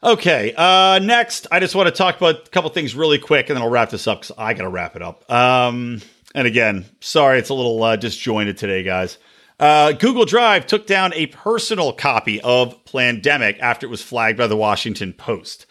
Okay, 0.03 0.53
uh, 0.55 0.99
next, 0.99 1.47
I 1.51 1.61
just 1.61 1.75
want 1.75 1.87
to 1.87 1.95
talk 1.95 2.18
about 2.18 2.47
a 2.47 2.51
couple 2.51 2.68
things 2.70 2.95
really 2.95 3.18
quick, 3.18 3.49
and 3.49 3.57
then 3.57 3.62
I'll 3.62 3.70
wrap 3.70 3.89
this 3.89 4.07
up 4.07 4.20
because 4.20 4.37
I 4.37 4.53
got 4.53 4.64
to 4.64 4.68
wrap 4.68 4.97
it 4.97 5.03
up. 5.03 5.29
Um, 5.31 6.03
and 6.35 6.47
again, 6.47 6.85
sorry, 7.01 7.39
it's 7.39 7.49
a 7.49 7.55
little 7.55 7.83
uh, 7.83 7.97
disjointed 7.97 8.59
today, 8.59 8.83
guys. 8.83 9.16
Uh, 9.59 9.93
Google 9.93 10.27
Drive 10.27 10.66
took 10.66 10.87
down 10.87 11.14
a 11.14 11.27
personal 11.27 11.93
copy 11.93 12.41
of 12.43 12.85
Plandemic 12.85 13.61
after 13.61 13.87
it 13.87 13.91
was 13.91 14.03
flagged 14.03 14.37
by 14.37 14.47
the 14.47 14.57
Washington 14.57 15.14
Post. 15.14 15.64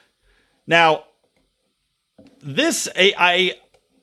Now, 0.66 1.04
this, 2.42 2.88
I, 2.96 3.14
I, 3.18 3.54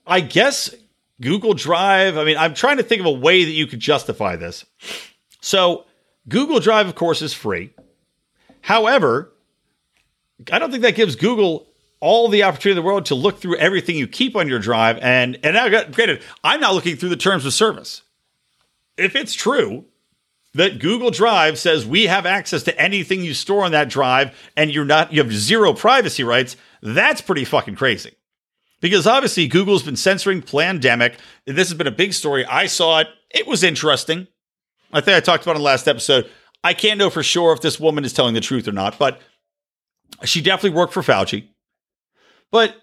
I 0.07 0.21
guess 0.21 0.73
Google 1.21 1.55
Drive. 1.55 2.17
I 2.17 2.25
mean, 2.25 2.37
I'm 2.37 2.55
trying 2.55 2.77
to 2.77 2.83
think 2.83 3.01
of 3.01 3.07
a 3.07 3.13
way 3.13 3.45
that 3.45 3.51
you 3.51 3.67
could 3.67 3.81
justify 3.81 4.37
this. 4.37 4.65
So, 5.41 5.87
Google 6.31 6.61
Drive, 6.61 6.89
of 6.89 6.95
course, 6.95 7.21
is 7.21 7.35
free. 7.35 7.75
However, 8.63 9.33
I 10.51 10.59
don't 10.59 10.71
think 10.71 10.83
that 10.83 10.95
gives 10.95 11.17
Google 11.17 11.67
all 12.01 12.29
the 12.29 12.45
opportunity 12.45 12.79
in 12.79 12.83
the 12.83 12.87
world 12.87 13.07
to 13.07 13.15
look 13.15 13.39
through 13.39 13.57
everything 13.57 13.97
you 13.97 14.07
keep 14.07 14.35
on 14.35 14.49
your 14.49 14.59
drive. 14.59 14.97
And 14.99 15.39
and 15.43 15.55
now, 15.55 15.69
granted, 15.69 16.23
I'm 16.43 16.61
not 16.61 16.75
looking 16.75 16.97
through 16.97 17.11
the 17.11 17.17
terms 17.17 17.45
of 17.45 17.53
service. 17.53 18.03
If 18.97 19.15
it's 19.15 19.35
true 19.35 19.85
that 20.55 20.79
Google 20.79 21.11
Drive 21.11 21.59
says 21.59 21.87
we 21.87 22.07
have 22.07 22.27
access 22.27 22.63
to 22.65 22.81
anything 22.81 23.23
you 23.23 23.35
store 23.35 23.65
on 23.65 23.73
that 23.73 23.89
drive, 23.89 24.35
and 24.57 24.71
you're 24.71 24.85
not 24.85 25.13
you 25.13 25.23
have 25.23 25.33
zero 25.33 25.75
privacy 25.75 26.25
rights, 26.25 26.57
that's 26.81 27.21
pretty 27.21 27.45
fucking 27.45 27.77
crazy. 27.77 28.13
Because 28.81 29.07
obviously 29.07 29.47
Google's 29.47 29.83
been 29.83 29.97
censoring 29.97 30.41
Plandemic. 30.41 31.17
This 31.45 31.69
has 31.69 31.77
been 31.77 31.87
a 31.87 31.93
big 31.93 32.15
story. 32.15 32.47
I 32.47 32.67
saw 32.67 33.01
it. 33.01 33.09
It 33.31 33.47
was 33.47 33.63
interesting. 33.63 34.27
I 34.93 35.01
think 35.01 35.17
I 35.17 35.21
talked 35.21 35.45
about 35.45 35.57
in 35.57 35.63
the 35.63 35.67
last 35.67 35.89
episode. 35.89 36.29
I 36.63 36.75
can't 36.75 36.99
know 36.99 37.11
for 37.11 37.23
sure 37.23 37.53
if 37.53 37.61
this 37.61 37.81
woman 37.81 38.05
is 38.05 38.13
telling 38.13 38.35
the 38.35 38.41
truth 38.41 38.69
or 38.69 38.73
not, 38.73 38.99
but 38.99 39.21
she 40.25 40.41
definitely 40.43 40.77
worked 40.77 40.93
for 40.93 41.03
Fauci. 41.03 41.49
But 42.51 42.75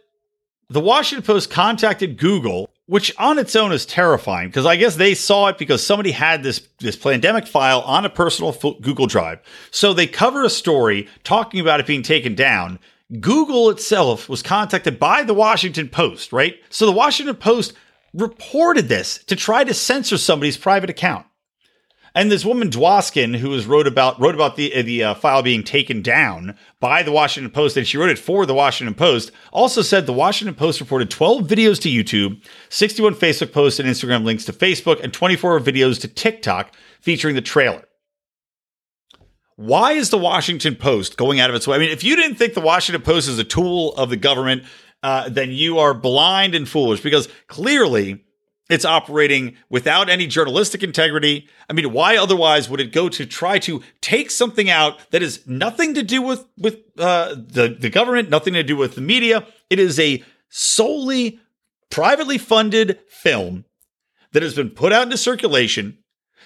the 0.70 0.80
Washington 0.80 1.26
Post 1.26 1.50
contacted 1.50 2.18
Google, 2.18 2.70
which 2.88 3.14
on 3.18 3.38
its 3.38 3.56
own 3.56 3.72
is 3.72 3.86
terrifying 3.86 4.50
because 4.50 4.66
I 4.66 4.76
guess 4.76 4.96
they 4.96 5.14
saw 5.14 5.48
it 5.48 5.58
because 5.58 5.86
somebody 5.86 6.12
had 6.12 6.44
this 6.44 6.68
this 6.80 6.98
Plandemic 6.98 7.48
file 7.48 7.82
on 7.82 8.06
a 8.06 8.10
personal 8.10 8.54
Google 8.82 9.08
Drive. 9.08 9.40
So 9.72 9.94
they 9.94 10.08
cover 10.08 10.44
a 10.44 10.50
story 10.50 11.08
talking 11.24 11.60
about 11.60 11.80
it 11.80 11.86
being 11.86 12.04
taken 12.04 12.34
down. 12.34 12.80
Google 13.20 13.70
itself 13.70 14.28
was 14.28 14.42
contacted 14.42 15.00
by 15.00 15.24
the 15.24 15.34
Washington 15.34 15.88
Post, 15.88 16.34
right? 16.34 16.56
So 16.70 16.86
the 16.86 16.92
Washington 16.92 17.36
Post 17.36 17.74
reported 18.14 18.90
this 18.90 19.24
to 19.26 19.36
try 19.36 19.64
to 19.64 19.74
censor 19.74 20.18
somebody's 20.18 20.58
private 20.58 20.90
account. 20.90 21.27
And 22.16 22.32
this 22.32 22.46
woman 22.46 22.70
Dwoskin, 22.70 23.38
who 23.38 23.50
was 23.50 23.66
wrote 23.66 23.88
about 23.88 24.20
wrote 24.20 24.36
about 24.36 24.56
the 24.56 24.82
the 24.82 25.04
uh, 25.04 25.14
file 25.14 25.44
being 25.44 25.64
taken 25.64 26.02
down 26.02 26.58
by 26.80 27.04
the 27.04 27.12
Washington 27.12 27.52
Post, 27.52 27.78
and 27.78 27.88
she 27.88 27.98
wrote 27.98 28.10
it 28.10 28.20
for 28.20 28.46
the 28.46 28.54
Washington 28.54 28.96
Post. 28.96 29.32
Also 29.52 29.82
said 29.82 30.06
the 30.06 30.14
Washington 30.14 30.56
Post 30.56 30.80
reported 30.80 31.10
12 31.10 31.48
videos 31.48 31.80
to 31.82 31.90
YouTube, 31.90 32.44
61 32.70 33.16
Facebook 33.16 33.52
posts 33.52 33.80
and 33.80 33.88
Instagram 33.88 34.24
links 34.24 34.46
to 34.46 34.54
Facebook, 34.54 35.04
and 35.04 35.14
24 35.14 35.60
videos 35.60 36.00
to 36.02 36.08
TikTok 36.08 36.74
featuring 37.02 37.36
the 37.36 37.42
trailer. 37.42 37.84
Why 39.56 39.94
is 39.94 40.12
the 40.12 40.20
Washington 40.20 40.76
Post 40.76 41.18
going 41.18 41.40
out 41.40 41.50
of 41.50 41.56
its 41.56 41.68
way? 41.68 41.76
I 41.76 41.80
mean, 41.80 41.90
if 41.90 42.04
you 42.04 42.16
didn't 42.16 42.38
think 42.38 42.54
the 42.54 42.62
Washington 42.62 43.02
Post 43.02 43.28
is 43.28 43.40
a 43.40 43.44
tool 43.44 43.96
of 43.96 44.12
the 44.12 44.18
government, 44.18 44.64
uh, 45.02 45.30
then 45.30 45.52
you 45.52 45.80
are 45.80 45.94
blind 45.94 46.54
and 46.54 46.70
foolish 46.70 47.02
because 47.02 47.28
clearly 47.48 48.24
it's 48.70 48.86
operating 48.86 49.56
without 49.70 50.10
any 50.10 50.28
journalistic 50.28 50.84
integrity. 50.84 51.48
I 51.70 51.74
mean, 51.74 51.92
why 51.94 52.18
otherwise 52.18 52.70
would 52.70 52.82
it 52.82 52.92
go 52.92 53.10
to 53.10 53.26
try 53.26 53.60
to 53.60 53.82
take 54.02 54.32
something 54.32 54.70
out 54.70 55.00
that 55.12 55.22
has 55.22 55.46
nothing 55.48 55.94
to 55.94 56.04
do 56.04 56.22
with 56.22 56.46
with 56.58 56.80
uh, 56.98 57.36
the 57.36 57.76
the 57.80 57.90
government, 57.90 58.30
nothing 58.30 58.54
to 58.54 58.64
do 58.64 58.76
with 58.76 58.96
the 58.96 59.02
media? 59.02 59.46
It 59.70 59.80
is 59.80 60.00
a 60.00 60.24
solely 60.50 61.40
privately 61.90 62.38
funded 62.38 63.00
film 63.08 63.66
that 64.34 64.44
has 64.44 64.54
been 64.54 64.70
put 64.70 64.92
out 64.92 65.04
into 65.04 65.18
circulation 65.18 65.98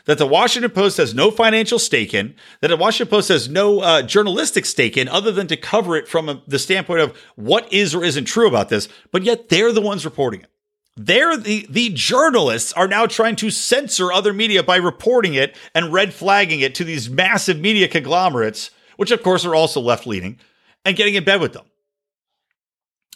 that 0.05 0.17
the 0.17 0.27
Washington 0.27 0.71
Post 0.71 0.97
has 0.97 1.13
no 1.13 1.31
financial 1.31 1.79
stake 1.79 2.13
in, 2.13 2.35
that 2.61 2.69
the 2.69 2.77
Washington 2.77 3.09
Post 3.09 3.29
has 3.29 3.49
no 3.49 3.81
uh, 3.81 4.01
journalistic 4.01 4.65
stake 4.65 4.97
in, 4.97 5.07
other 5.07 5.31
than 5.31 5.47
to 5.47 5.57
cover 5.57 5.95
it 5.95 6.07
from 6.07 6.29
a, 6.29 6.41
the 6.47 6.59
standpoint 6.59 7.01
of 7.01 7.15
what 7.35 7.71
is 7.71 7.93
or 7.93 8.03
isn't 8.03 8.25
true 8.25 8.47
about 8.47 8.69
this, 8.69 8.87
but 9.11 9.23
yet 9.23 9.49
they're 9.49 9.71
the 9.71 9.81
ones 9.81 10.05
reporting 10.05 10.41
it. 10.41 10.49
They're 10.97 11.37
the, 11.37 11.65
the 11.69 11.89
journalists 11.89 12.73
are 12.73 12.87
now 12.87 13.05
trying 13.05 13.37
to 13.37 13.49
censor 13.49 14.11
other 14.11 14.33
media 14.33 14.61
by 14.61 14.75
reporting 14.75 15.33
it 15.33 15.55
and 15.73 15.93
red 15.93 16.13
flagging 16.13 16.59
it 16.59 16.75
to 16.75 16.83
these 16.83 17.09
massive 17.09 17.59
media 17.59 17.87
conglomerates, 17.87 18.71
which 18.97 19.11
of 19.11 19.23
course 19.23 19.45
are 19.45 19.55
also 19.55 19.79
left 19.79 20.05
leaning, 20.05 20.37
and 20.83 20.97
getting 20.97 21.15
in 21.15 21.23
bed 21.23 21.39
with 21.39 21.53
them. 21.53 21.65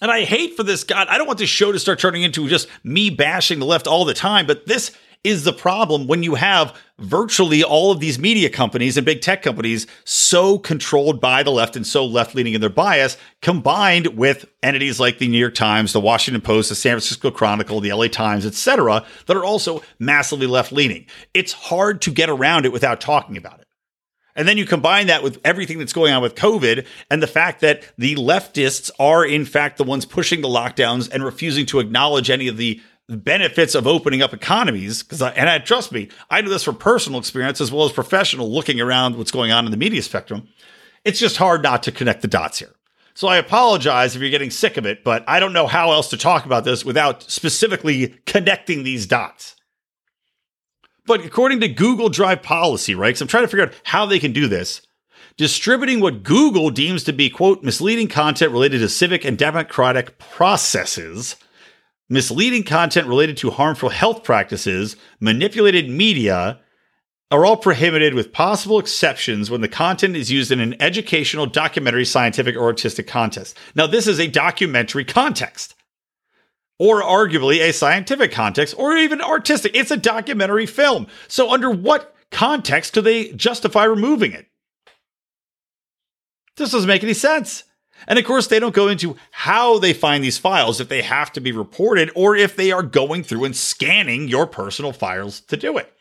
And 0.01 0.11
I 0.11 0.23
hate 0.23 0.55
for 0.55 0.63
this, 0.63 0.83
God, 0.83 1.07
I 1.09 1.17
don't 1.17 1.27
want 1.27 1.39
this 1.39 1.49
show 1.49 1.71
to 1.71 1.79
start 1.79 1.99
turning 1.99 2.23
into 2.23 2.47
just 2.49 2.67
me 2.83 3.09
bashing 3.09 3.59
the 3.59 3.65
left 3.65 3.87
all 3.87 4.05
the 4.05 4.13
time, 4.13 4.45
but 4.45 4.65
this 4.65 4.91
is 5.25 5.43
the 5.43 5.51
problem 5.51 6.05
when 6.05 6.21
you 6.21 6.35
have 6.35 6.79
virtually 6.99 7.63
all 7.63 7.91
of 7.91 7.99
these 7.99 8.19
media 8.19 8.47
companies 8.47 8.95
and 8.95 9.05
big 9.05 9.21
tech 9.21 9.41
companies 9.41 9.87
so 10.03 10.59
controlled 10.59 11.19
by 11.19 11.41
the 11.41 11.51
left 11.51 11.75
and 11.75 11.85
so 11.85 12.05
left 12.05 12.35
leaning 12.35 12.53
in 12.53 12.61
their 12.61 12.69
bias, 12.69 13.17
combined 13.41 14.05
with 14.15 14.45
entities 14.61 14.99
like 14.99 15.17
the 15.17 15.27
New 15.27 15.39
York 15.39 15.55
Times, 15.55 15.93
the 15.93 15.99
Washington 15.99 16.41
Post, 16.41 16.69
the 16.69 16.75
San 16.75 16.91
Francisco 16.91 17.31
Chronicle, 17.31 17.81
the 17.81 17.91
LA 17.91 18.07
Times, 18.07 18.45
etc., 18.45 19.03
that 19.25 19.35
are 19.35 19.43
also 19.43 19.81
massively 19.97 20.45
left 20.45 20.71
leaning. 20.71 21.07
It's 21.33 21.53
hard 21.53 22.03
to 22.03 22.11
get 22.11 22.29
around 22.29 22.65
it 22.65 22.71
without 22.71 23.01
talking 23.01 23.35
about 23.35 23.59
it. 23.59 23.65
And 24.35 24.47
then 24.47 24.57
you 24.57 24.65
combine 24.65 25.07
that 25.07 25.23
with 25.23 25.39
everything 25.43 25.79
that's 25.79 25.93
going 25.93 26.13
on 26.13 26.21
with 26.21 26.35
COVID 26.35 26.85
and 27.09 27.23
the 27.23 27.27
fact 27.27 27.61
that 27.61 27.83
the 27.97 28.15
leftists 28.15 28.91
are, 28.99 29.25
in 29.25 29.45
fact, 29.45 29.77
the 29.77 29.85
ones 29.85 30.05
pushing 30.05 30.41
the 30.41 30.49
lockdowns 30.49 31.09
and 31.11 31.23
refusing 31.23 31.65
to 31.67 31.79
acknowledge 31.79 32.29
any 32.29 32.47
of 32.47 32.57
the 32.57 32.81
benefits 33.07 33.75
of 33.75 33.85
opening 33.85 34.21
up 34.21 34.33
economies 34.33 35.03
because 35.03 35.21
and 35.21 35.49
I 35.49 35.59
trust 35.59 35.91
me, 35.91 36.09
I 36.29 36.41
do 36.41 36.49
this 36.49 36.63
from 36.63 36.77
personal 36.77 37.19
experience 37.19 37.61
as 37.61 37.71
well 37.71 37.85
as 37.85 37.91
professional 37.91 38.51
looking 38.51 38.81
around 38.81 39.17
what's 39.17 39.31
going 39.31 39.51
on 39.51 39.65
in 39.65 39.71
the 39.71 39.77
media 39.77 40.01
spectrum. 40.01 40.47
It's 41.03 41.19
just 41.19 41.37
hard 41.37 41.61
not 41.61 41.83
to 41.83 41.91
connect 41.91 42.21
the 42.21 42.27
dots 42.27 42.59
here. 42.59 42.73
So 43.13 43.27
I 43.27 43.37
apologize 43.37 44.15
if 44.15 44.21
you're 44.21 44.31
getting 44.31 44.49
sick 44.49 44.75
of 44.75 44.85
it, 44.85 45.03
but 45.03 45.23
I 45.27 45.39
don't 45.39 45.53
know 45.53 45.67
how 45.67 45.91
else 45.91 46.09
to 46.09 46.17
talk 46.17 46.45
about 46.45 46.65
this 46.65 46.83
without 46.83 47.23
specifically 47.23 48.17
connecting 48.25 48.83
these 48.83 49.05
dots. 49.05 49.55
But 51.05 51.23
according 51.23 51.61
to 51.61 51.67
Google 51.69 52.09
Drive 52.09 52.41
policy, 52.41 52.95
right? 52.95 53.09
Because 53.09 53.21
I'm 53.21 53.27
trying 53.27 53.43
to 53.43 53.47
figure 53.47 53.67
out 53.67 53.73
how 53.83 54.05
they 54.05 54.19
can 54.19 54.33
do 54.33 54.47
this. 54.47 54.81
Distributing 55.37 55.99
what 55.99 56.23
Google 56.23 56.71
deems 56.71 57.03
to 57.03 57.13
be, 57.13 57.29
quote, 57.29 57.63
misleading 57.63 58.07
content 58.07 58.51
related 58.51 58.79
to 58.79 58.89
civic 58.89 59.23
and 59.23 59.37
democratic 59.37 60.17
processes 60.17 61.35
misleading 62.09 62.63
content 62.63 63.07
related 63.07 63.37
to 63.37 63.51
harmful 63.51 63.89
health 63.89 64.23
practices, 64.23 64.95
manipulated 65.19 65.89
media, 65.89 66.59
are 67.31 67.45
all 67.45 67.57
prohibited 67.57 68.13
with 68.13 68.31
possible 68.31 68.79
exceptions 68.79 69.49
when 69.49 69.61
the 69.61 69.67
content 69.67 70.15
is 70.15 70.31
used 70.31 70.51
in 70.51 70.59
an 70.59 70.79
educational, 70.81 71.45
documentary, 71.45 72.05
scientific, 72.05 72.55
or 72.55 72.65
artistic 72.65 73.07
context. 73.07 73.57
Now, 73.73 73.87
this 73.87 74.07
is 74.07 74.19
a 74.19 74.27
documentary 74.27 75.05
context, 75.05 75.73
or 76.77 77.01
arguably 77.01 77.61
a 77.61 77.73
scientific 77.73 78.31
context, 78.31 78.75
or 78.77 78.95
even 78.95 79.21
artistic. 79.21 79.75
It's 79.75 79.91
a 79.91 79.97
documentary 79.97 80.67
film. 80.67 81.07
So, 81.27 81.51
under 81.51 81.71
what 81.71 82.15
context 82.31 82.93
do 82.93 83.01
they 83.01 83.31
justify 83.31 83.85
removing 83.85 84.31
it? 84.31 84.47
This 86.57 86.71
doesn't 86.71 86.87
make 86.87 87.03
any 87.03 87.13
sense. 87.13 87.63
And 88.07 88.19
of 88.19 88.25
course, 88.25 88.47
they 88.47 88.59
don't 88.59 88.75
go 88.75 88.87
into 88.87 89.15
how 89.31 89.79
they 89.79 89.93
find 89.93 90.23
these 90.23 90.37
files, 90.37 90.79
if 90.79 90.89
they 90.89 91.01
have 91.01 91.31
to 91.33 91.41
be 91.41 91.51
reported, 91.51 92.11
or 92.15 92.35
if 92.35 92.55
they 92.55 92.71
are 92.71 92.83
going 92.83 93.23
through 93.23 93.45
and 93.45 93.55
scanning 93.55 94.27
your 94.27 94.45
personal 94.45 94.91
files 94.91 95.41
to 95.41 95.57
do 95.57 95.77
it. 95.77 95.91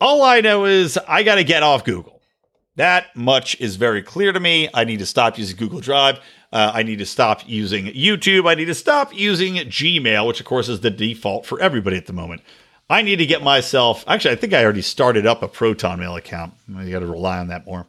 All 0.00 0.22
I 0.22 0.40
know 0.40 0.64
is 0.64 0.98
I 1.08 1.22
got 1.22 1.36
to 1.36 1.44
get 1.44 1.62
off 1.62 1.84
Google. 1.84 2.20
That 2.76 3.14
much 3.14 3.60
is 3.60 3.76
very 3.76 4.02
clear 4.02 4.32
to 4.32 4.40
me. 4.40 4.68
I 4.72 4.84
need 4.84 4.98
to 5.00 5.06
stop 5.06 5.38
using 5.38 5.56
Google 5.56 5.80
Drive. 5.80 6.18
Uh, 6.52 6.70
I 6.74 6.82
need 6.82 6.98
to 6.98 7.06
stop 7.06 7.46
using 7.46 7.86
YouTube. 7.86 8.48
I 8.48 8.54
need 8.54 8.66
to 8.66 8.74
stop 8.74 9.14
using 9.14 9.54
Gmail, 9.54 10.26
which 10.26 10.40
of 10.40 10.46
course 10.46 10.68
is 10.68 10.80
the 10.80 10.90
default 10.90 11.46
for 11.46 11.60
everybody 11.60 11.96
at 11.96 12.06
the 12.06 12.12
moment. 12.12 12.42
I 12.90 13.02
need 13.02 13.16
to 13.16 13.26
get 13.26 13.42
myself. 13.42 14.04
Actually, 14.06 14.32
I 14.32 14.36
think 14.36 14.52
I 14.52 14.64
already 14.64 14.82
started 14.82 15.26
up 15.26 15.42
a 15.42 15.48
Proton 15.48 16.00
Mail 16.00 16.16
account. 16.16 16.54
I 16.76 16.90
got 16.90 17.00
to 17.00 17.06
rely 17.06 17.38
on 17.38 17.48
that 17.48 17.64
more. 17.64 17.86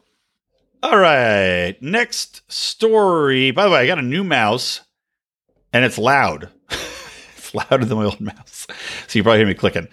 All 0.83 0.97
right, 0.97 1.77
next 1.81 2.41
story. 2.51 3.51
By 3.51 3.63
the 3.63 3.69
way, 3.71 3.79
I 3.79 3.87
got 3.87 3.99
a 3.99 4.01
new 4.01 4.21
mouse, 4.21 4.81
and 5.71 5.85
it's 5.85 5.97
loud. 5.97 6.49
it's 6.69 7.55
louder 7.55 7.85
than 7.85 7.97
my 7.97 8.03
old 8.03 8.19
mouse, 8.19 8.67
so 9.07 9.17
you 9.17 9.23
probably 9.23 9.39
hear 9.39 9.47
me 9.47 9.53
clicking. 9.53 9.87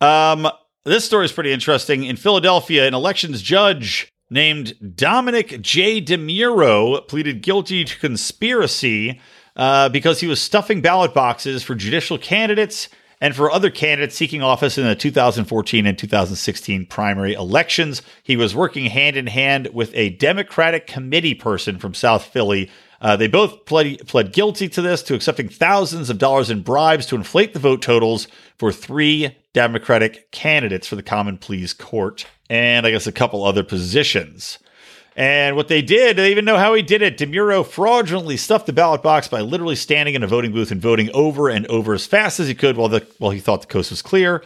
Um, 0.00 0.48
this 0.86 1.04
story 1.04 1.26
is 1.26 1.32
pretty 1.32 1.52
interesting. 1.52 2.04
In 2.04 2.16
Philadelphia, 2.16 2.88
an 2.88 2.94
elections 2.94 3.42
judge 3.42 4.10
named 4.30 4.72
Domenick 4.82 5.60
J. 5.60 6.00
DeMuro 6.00 7.06
pleaded 7.06 7.42
guilty 7.42 7.84
to 7.84 7.98
conspiracy 7.98 9.20
uh, 9.56 9.90
because 9.90 10.20
he 10.20 10.26
was 10.26 10.40
stuffing 10.40 10.80
ballot 10.80 11.12
boxes 11.12 11.62
for 11.62 11.74
judicial 11.74 12.16
candidates 12.16 12.88
and 13.20 13.36
for 13.36 13.50
other 13.50 13.70
candidates 13.70 14.16
seeking 14.16 14.42
office 14.42 14.78
in 14.78 14.84
the 14.84 14.94
2014 14.94 15.86
and 15.86 15.98
2016 15.98 16.86
primary 16.86 17.34
elections. 17.34 18.02
He 18.22 18.36
was 18.36 18.54
working 18.54 18.86
hand 18.86 19.16
in 19.16 19.26
hand 19.26 19.68
with 19.72 19.90
a 19.94 20.10
Democratic 20.10 20.86
committee 20.86 21.34
person 21.34 21.78
from 21.78 21.94
South 21.94 22.24
Philly. 22.24 22.70
Uh, 23.00 23.16
they 23.16 23.28
both 23.28 23.64
pled, 23.66 24.06
pled 24.06 24.32
guilty 24.32 24.68
to 24.68 24.82
this, 24.82 25.02
to 25.04 25.14
accepting 25.14 25.48
thousands 25.48 26.10
of 26.10 26.18
dollars 26.18 26.50
in 26.50 26.62
bribes 26.62 27.06
to 27.06 27.16
inflate 27.16 27.52
the 27.52 27.58
vote 27.58 27.82
totals 27.82 28.28
for 28.58 28.72
three 28.72 29.36
Democratic 29.52 30.30
candidates 30.30 30.86
for 30.86 30.96
the 30.96 31.02
Common 31.02 31.36
Pleas 31.38 31.72
Court 31.72 32.26
and 32.50 32.84
I 32.84 32.90
guess 32.90 33.06
a 33.06 33.12
couple 33.12 33.44
other 33.44 33.62
positions. 33.62 34.58
And 35.16 35.56
what 35.56 35.68
they 35.68 35.82
did, 35.82 36.16
they 36.16 36.30
even 36.30 36.44
know 36.44 36.56
how 36.56 36.74
he 36.74 36.82
did 36.82 37.02
it. 37.02 37.18
DeMuro 37.18 37.66
fraudulently 37.66 38.36
stuffed 38.36 38.66
the 38.66 38.72
ballot 38.72 39.02
box 39.02 39.28
by 39.28 39.40
literally 39.40 39.76
standing 39.76 40.14
in 40.14 40.22
a 40.22 40.28
voting 40.28 40.52
booth 40.52 40.70
and 40.70 40.80
voting 40.80 41.10
over 41.12 41.48
and 41.48 41.66
over 41.66 41.94
as 41.94 42.06
fast 42.06 42.40
as 42.40 42.48
he 42.48 42.54
could 42.54 42.76
while 42.76 42.88
the 42.88 43.06
while 43.18 43.32
he 43.32 43.40
thought 43.40 43.60
the 43.62 43.66
coast 43.66 43.90
was 43.90 44.02
clear. 44.02 44.42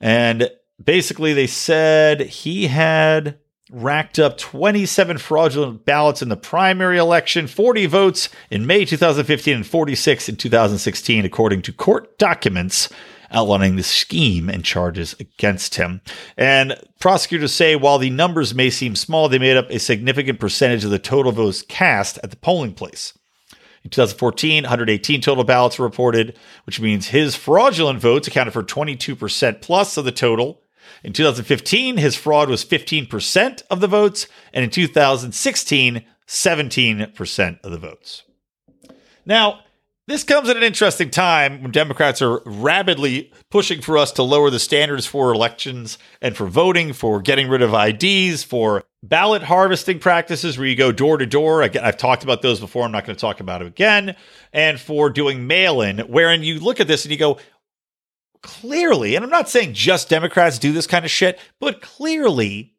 And 0.00 0.50
basically, 0.82 1.32
they 1.32 1.46
said 1.46 2.20
he 2.20 2.66
had 2.66 3.38
racked 3.70 4.18
up 4.18 4.36
27 4.36 5.16
fraudulent 5.18 5.84
ballots 5.86 6.20
in 6.20 6.28
the 6.28 6.36
primary 6.36 6.98
election, 6.98 7.46
40 7.46 7.86
votes 7.86 8.28
in 8.50 8.66
May 8.66 8.84
2015, 8.84 9.54
and 9.54 9.66
46 9.66 10.28
in 10.28 10.36
2016, 10.36 11.24
according 11.24 11.62
to 11.62 11.72
court 11.72 12.18
documents 12.18 12.90
outlining 13.32 13.76
the 13.76 13.82
scheme 13.82 14.48
and 14.48 14.64
charges 14.64 15.14
against 15.18 15.76
him. 15.76 16.00
And 16.36 16.74
prosecutors 17.00 17.52
say 17.52 17.76
while 17.76 17.98
the 17.98 18.10
numbers 18.10 18.54
may 18.54 18.70
seem 18.70 18.94
small, 18.94 19.28
they 19.28 19.38
made 19.38 19.56
up 19.56 19.70
a 19.70 19.78
significant 19.78 20.38
percentage 20.40 20.84
of 20.84 20.90
the 20.90 20.98
total 20.98 21.32
votes 21.32 21.62
cast 21.62 22.18
at 22.22 22.30
the 22.30 22.36
polling 22.36 22.74
place. 22.74 23.16
In 23.84 23.90
2014, 23.90 24.62
118 24.62 25.20
total 25.20 25.44
ballots 25.44 25.78
were 25.78 25.86
reported, 25.86 26.38
which 26.66 26.80
means 26.80 27.08
his 27.08 27.34
fraudulent 27.34 28.00
votes 28.00 28.28
accounted 28.28 28.52
for 28.52 28.62
22% 28.62 29.60
plus 29.60 29.96
of 29.96 30.04
the 30.04 30.12
total. 30.12 30.62
In 31.02 31.12
2015, 31.12 31.96
his 31.96 32.14
fraud 32.14 32.48
was 32.48 32.64
15% 32.64 33.62
of 33.70 33.80
the 33.80 33.88
votes, 33.88 34.28
and 34.52 34.62
in 34.64 34.70
2016, 34.70 36.04
17% 36.28 37.60
of 37.64 37.70
the 37.72 37.78
votes. 37.78 38.22
Now, 39.26 39.60
this 40.12 40.24
comes 40.24 40.48
at 40.48 40.56
an 40.56 40.62
interesting 40.62 41.10
time 41.10 41.62
when 41.62 41.70
Democrats 41.70 42.20
are 42.20 42.42
rapidly 42.44 43.32
pushing 43.50 43.80
for 43.80 43.96
us 43.96 44.12
to 44.12 44.22
lower 44.22 44.50
the 44.50 44.58
standards 44.58 45.06
for 45.06 45.32
elections 45.32 45.96
and 46.20 46.36
for 46.36 46.46
voting, 46.46 46.92
for 46.92 47.20
getting 47.22 47.48
rid 47.48 47.62
of 47.62 47.72
IDs, 47.72 48.44
for 48.44 48.84
ballot 49.02 49.42
harvesting 49.42 49.98
practices 49.98 50.58
where 50.58 50.66
you 50.66 50.76
go 50.76 50.92
door 50.92 51.16
to 51.16 51.26
door. 51.26 51.62
I've 51.62 51.96
talked 51.96 52.24
about 52.24 52.42
those 52.42 52.60
before. 52.60 52.84
I'm 52.84 52.92
not 52.92 53.06
going 53.06 53.16
to 53.16 53.20
talk 53.20 53.40
about 53.40 53.62
it 53.62 53.68
again. 53.68 54.14
And 54.52 54.78
for 54.78 55.08
doing 55.08 55.46
mail 55.46 55.80
in, 55.80 56.00
wherein 56.00 56.42
you 56.42 56.60
look 56.60 56.78
at 56.78 56.86
this 56.86 57.04
and 57.04 57.12
you 57.12 57.18
go, 57.18 57.38
clearly, 58.42 59.14
and 59.14 59.24
I'm 59.24 59.30
not 59.30 59.48
saying 59.48 59.72
just 59.72 60.08
Democrats 60.08 60.58
do 60.58 60.72
this 60.72 60.86
kind 60.86 61.04
of 61.04 61.10
shit, 61.10 61.38
but 61.58 61.80
clearly 61.80 62.71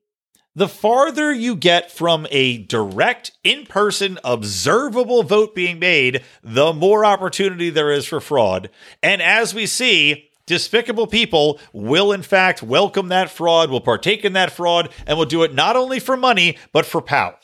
the 0.56 0.68
farther 0.68 1.34
you 1.34 1.56
get 1.56 1.92
from 1.92 2.28
a 2.30 2.60
direct, 2.60 3.32
in 3.44 3.66
person, 3.66 4.20
observable 4.24 5.24
vote 5.24 5.56
being 5.56 5.80
made, 5.80 6.24
the 6.44 6.74
more 6.74 7.04
opportunity 7.06 7.70
there 7.70 7.92
is 7.92 8.06
for 8.06 8.20
fraud. 8.20 8.70
And 9.02 9.22
as 9.22 9.54
we 9.54 9.66
see, 9.66 10.30
despicable 10.46 11.08
people 11.08 11.60
will, 11.72 12.12
in 12.12 12.22
fact, 12.22 12.62
welcome 12.62 13.08
that 13.08 13.32
fraud, 13.32 13.72
will 13.72 13.82
partake 13.82 14.24
in 14.24 14.34
that 14.34 14.52
fraud, 14.52 14.90
and 15.08 15.18
will 15.18 15.26
do 15.26 15.44
it 15.44 15.54
not 15.54 15.76
only 15.76 16.00
for 16.00 16.16
money, 16.16 16.58
but 16.72 16.86
for 16.86 17.02
power. 17.02 17.38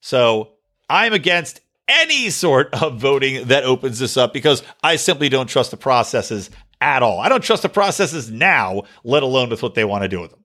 So 0.00 0.54
I'm 0.88 1.12
against 1.12 1.60
any 1.86 2.30
sort 2.30 2.72
of 2.74 3.00
voting 3.00 3.48
that 3.48 3.64
opens 3.64 3.98
this 3.98 4.16
up 4.16 4.32
because 4.32 4.62
I 4.82 4.96
simply 4.96 5.28
don't 5.28 5.48
trust 5.48 5.70
the 5.70 5.76
processes 5.76 6.50
at 6.80 7.02
all. 7.02 7.20
I 7.20 7.28
don't 7.28 7.44
trust 7.44 7.62
the 7.62 7.68
processes 7.68 8.30
now, 8.30 8.82
let 9.04 9.22
alone 9.22 9.50
with 9.50 9.62
what 9.62 9.74
they 9.74 9.84
want 9.84 10.02
to 10.02 10.08
do 10.08 10.20
with 10.20 10.30
them. 10.30 10.39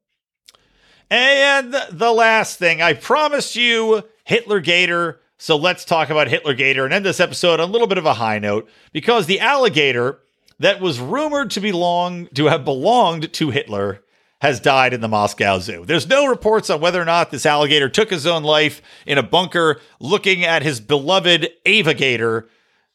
And 1.09 1.75
the 1.91 2.11
last 2.11 2.57
thing, 2.57 2.81
I 2.81 2.93
promised 2.93 3.55
you 3.55 4.03
Hitler 4.23 4.59
Gator. 4.59 5.19
So 5.37 5.55
let's 5.55 5.85
talk 5.85 6.09
about 6.09 6.29
Hitler 6.29 6.53
Gator 6.53 6.85
and 6.85 6.93
end 6.93 7.05
this 7.05 7.19
episode 7.19 7.59
on 7.59 7.69
a 7.69 7.71
little 7.71 7.87
bit 7.87 7.97
of 7.97 8.05
a 8.05 8.15
high 8.15 8.39
note 8.39 8.69
because 8.91 9.25
the 9.25 9.39
alligator 9.39 10.19
that 10.59 10.81
was 10.81 10.99
rumored 10.99 11.51
to 11.51 11.59
belong 11.59 12.27
to 12.27 12.45
have 12.45 12.65
belonged 12.65 13.31
to 13.33 13.49
Hitler 13.51 14.01
has 14.41 14.59
died 14.59 14.93
in 14.93 15.01
the 15.01 15.07
Moscow 15.07 15.59
Zoo. 15.59 15.85
There's 15.85 16.07
no 16.07 16.27
reports 16.27 16.69
on 16.69 16.81
whether 16.81 17.01
or 17.01 17.05
not 17.05 17.31
this 17.31 17.45
alligator 17.45 17.89
took 17.89 18.09
his 18.09 18.27
own 18.27 18.43
life 18.43 18.81
in 19.05 19.17
a 19.17 19.23
bunker 19.23 19.79
looking 19.99 20.43
at 20.43 20.63
his 20.63 20.79
beloved 20.79 21.49
Avagator 21.65 22.47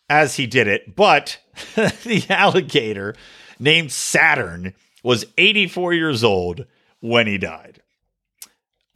as 0.08 0.36
he 0.36 0.46
did 0.46 0.66
it, 0.66 0.96
but 0.96 1.38
the 1.74 2.24
alligator 2.28 3.14
named 3.58 3.92
Saturn 3.92 4.74
was 5.02 5.24
84 5.38 5.94
years 5.94 6.24
old 6.24 6.66
when 7.00 7.26
he 7.26 7.38
died. 7.38 7.80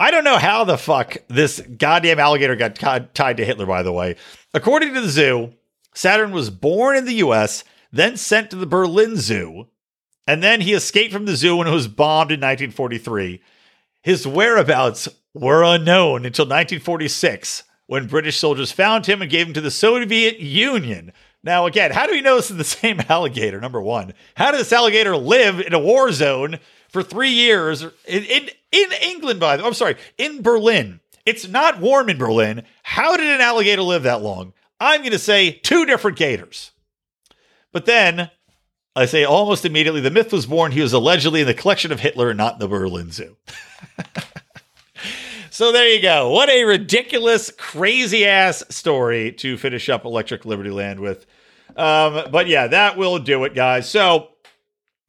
I 0.04 0.10
don't 0.10 0.24
know 0.24 0.36
how 0.36 0.64
the 0.64 0.76
fuck 0.76 1.16
this 1.28 1.62
goddamn 1.62 2.18
alligator 2.18 2.56
got 2.56 2.74
tied 3.14 3.38
to 3.38 3.44
Hitler, 3.46 3.64
by 3.64 3.82
the 3.82 3.90
way. 3.90 4.16
According 4.52 4.92
to 4.92 5.00
the 5.00 5.08
zoo, 5.08 5.54
Saturn 5.94 6.30
was 6.30 6.50
born 6.50 6.94
in 6.98 7.06
the 7.06 7.14
US, 7.14 7.64
then 7.90 8.18
sent 8.18 8.50
to 8.50 8.56
the 8.56 8.66
Berlin 8.66 9.16
Zoo, 9.16 9.68
and 10.26 10.42
then 10.42 10.60
he 10.60 10.74
escaped 10.74 11.14
from 11.14 11.24
the 11.24 11.36
zoo 11.36 11.56
when 11.56 11.68
it 11.68 11.72
was 11.72 11.88
bombed 11.88 12.30
in 12.30 12.38
1943. 12.38 13.40
His 14.02 14.26
whereabouts 14.26 15.08
were 15.32 15.64
unknown 15.64 16.26
until 16.26 16.44
1946 16.44 17.62
when 17.86 18.06
British 18.06 18.38
soldiers 18.38 18.72
found 18.72 19.06
him 19.06 19.22
and 19.22 19.30
gave 19.30 19.46
him 19.46 19.54
to 19.54 19.62
the 19.62 19.70
Soviet 19.70 20.38
Union. 20.38 21.14
Now, 21.42 21.64
again, 21.64 21.92
how 21.92 22.06
do 22.06 22.12
we 22.12 22.20
know 22.20 22.36
this 22.36 22.50
is 22.50 22.58
the 22.58 22.64
same 22.64 23.00
alligator? 23.08 23.58
Number 23.58 23.80
one, 23.80 24.12
how 24.34 24.50
did 24.50 24.60
this 24.60 24.72
alligator 24.72 25.16
live 25.16 25.60
in 25.60 25.72
a 25.72 25.78
war 25.78 26.12
zone 26.12 26.58
for 26.94 27.02
three 27.02 27.30
years 27.30 27.82
in, 27.82 27.90
in, 28.06 28.48
in 28.70 28.88
England, 29.02 29.40
by 29.40 29.56
the. 29.56 29.64
I'm 29.64 29.74
sorry, 29.74 29.96
in 30.16 30.42
Berlin. 30.42 31.00
It's 31.26 31.48
not 31.48 31.80
warm 31.80 32.08
in 32.08 32.18
Berlin. 32.18 32.62
How 32.84 33.16
did 33.16 33.26
an 33.26 33.40
alligator 33.40 33.82
live 33.82 34.04
that 34.04 34.22
long? 34.22 34.52
I'm 34.78 35.00
going 35.00 35.10
to 35.10 35.18
say 35.18 35.50
two 35.50 35.86
different 35.86 36.16
gators. 36.16 36.70
But 37.72 37.86
then 37.86 38.30
I 38.94 39.06
say 39.06 39.24
almost 39.24 39.64
immediately 39.64 40.02
the 40.02 40.10
myth 40.12 40.32
was 40.32 40.46
born. 40.46 40.70
He 40.70 40.82
was 40.82 40.92
allegedly 40.92 41.40
in 41.40 41.48
the 41.48 41.54
collection 41.54 41.90
of 41.90 41.98
Hitler 41.98 42.32
not 42.32 42.54
in 42.54 42.58
the 42.60 42.68
Berlin 42.68 43.10
Zoo. 43.10 43.36
so 45.50 45.72
there 45.72 45.88
you 45.88 46.00
go. 46.00 46.30
What 46.30 46.48
a 46.48 46.62
ridiculous, 46.62 47.50
crazy 47.50 48.24
ass 48.24 48.62
story 48.68 49.32
to 49.32 49.56
finish 49.56 49.88
up 49.88 50.04
Electric 50.04 50.42
Libertyland 50.42 51.00
with. 51.00 51.26
Um, 51.76 52.30
but 52.30 52.46
yeah, 52.46 52.68
that 52.68 52.96
will 52.96 53.18
do 53.18 53.42
it, 53.42 53.54
guys. 53.54 53.90
So 53.90 54.28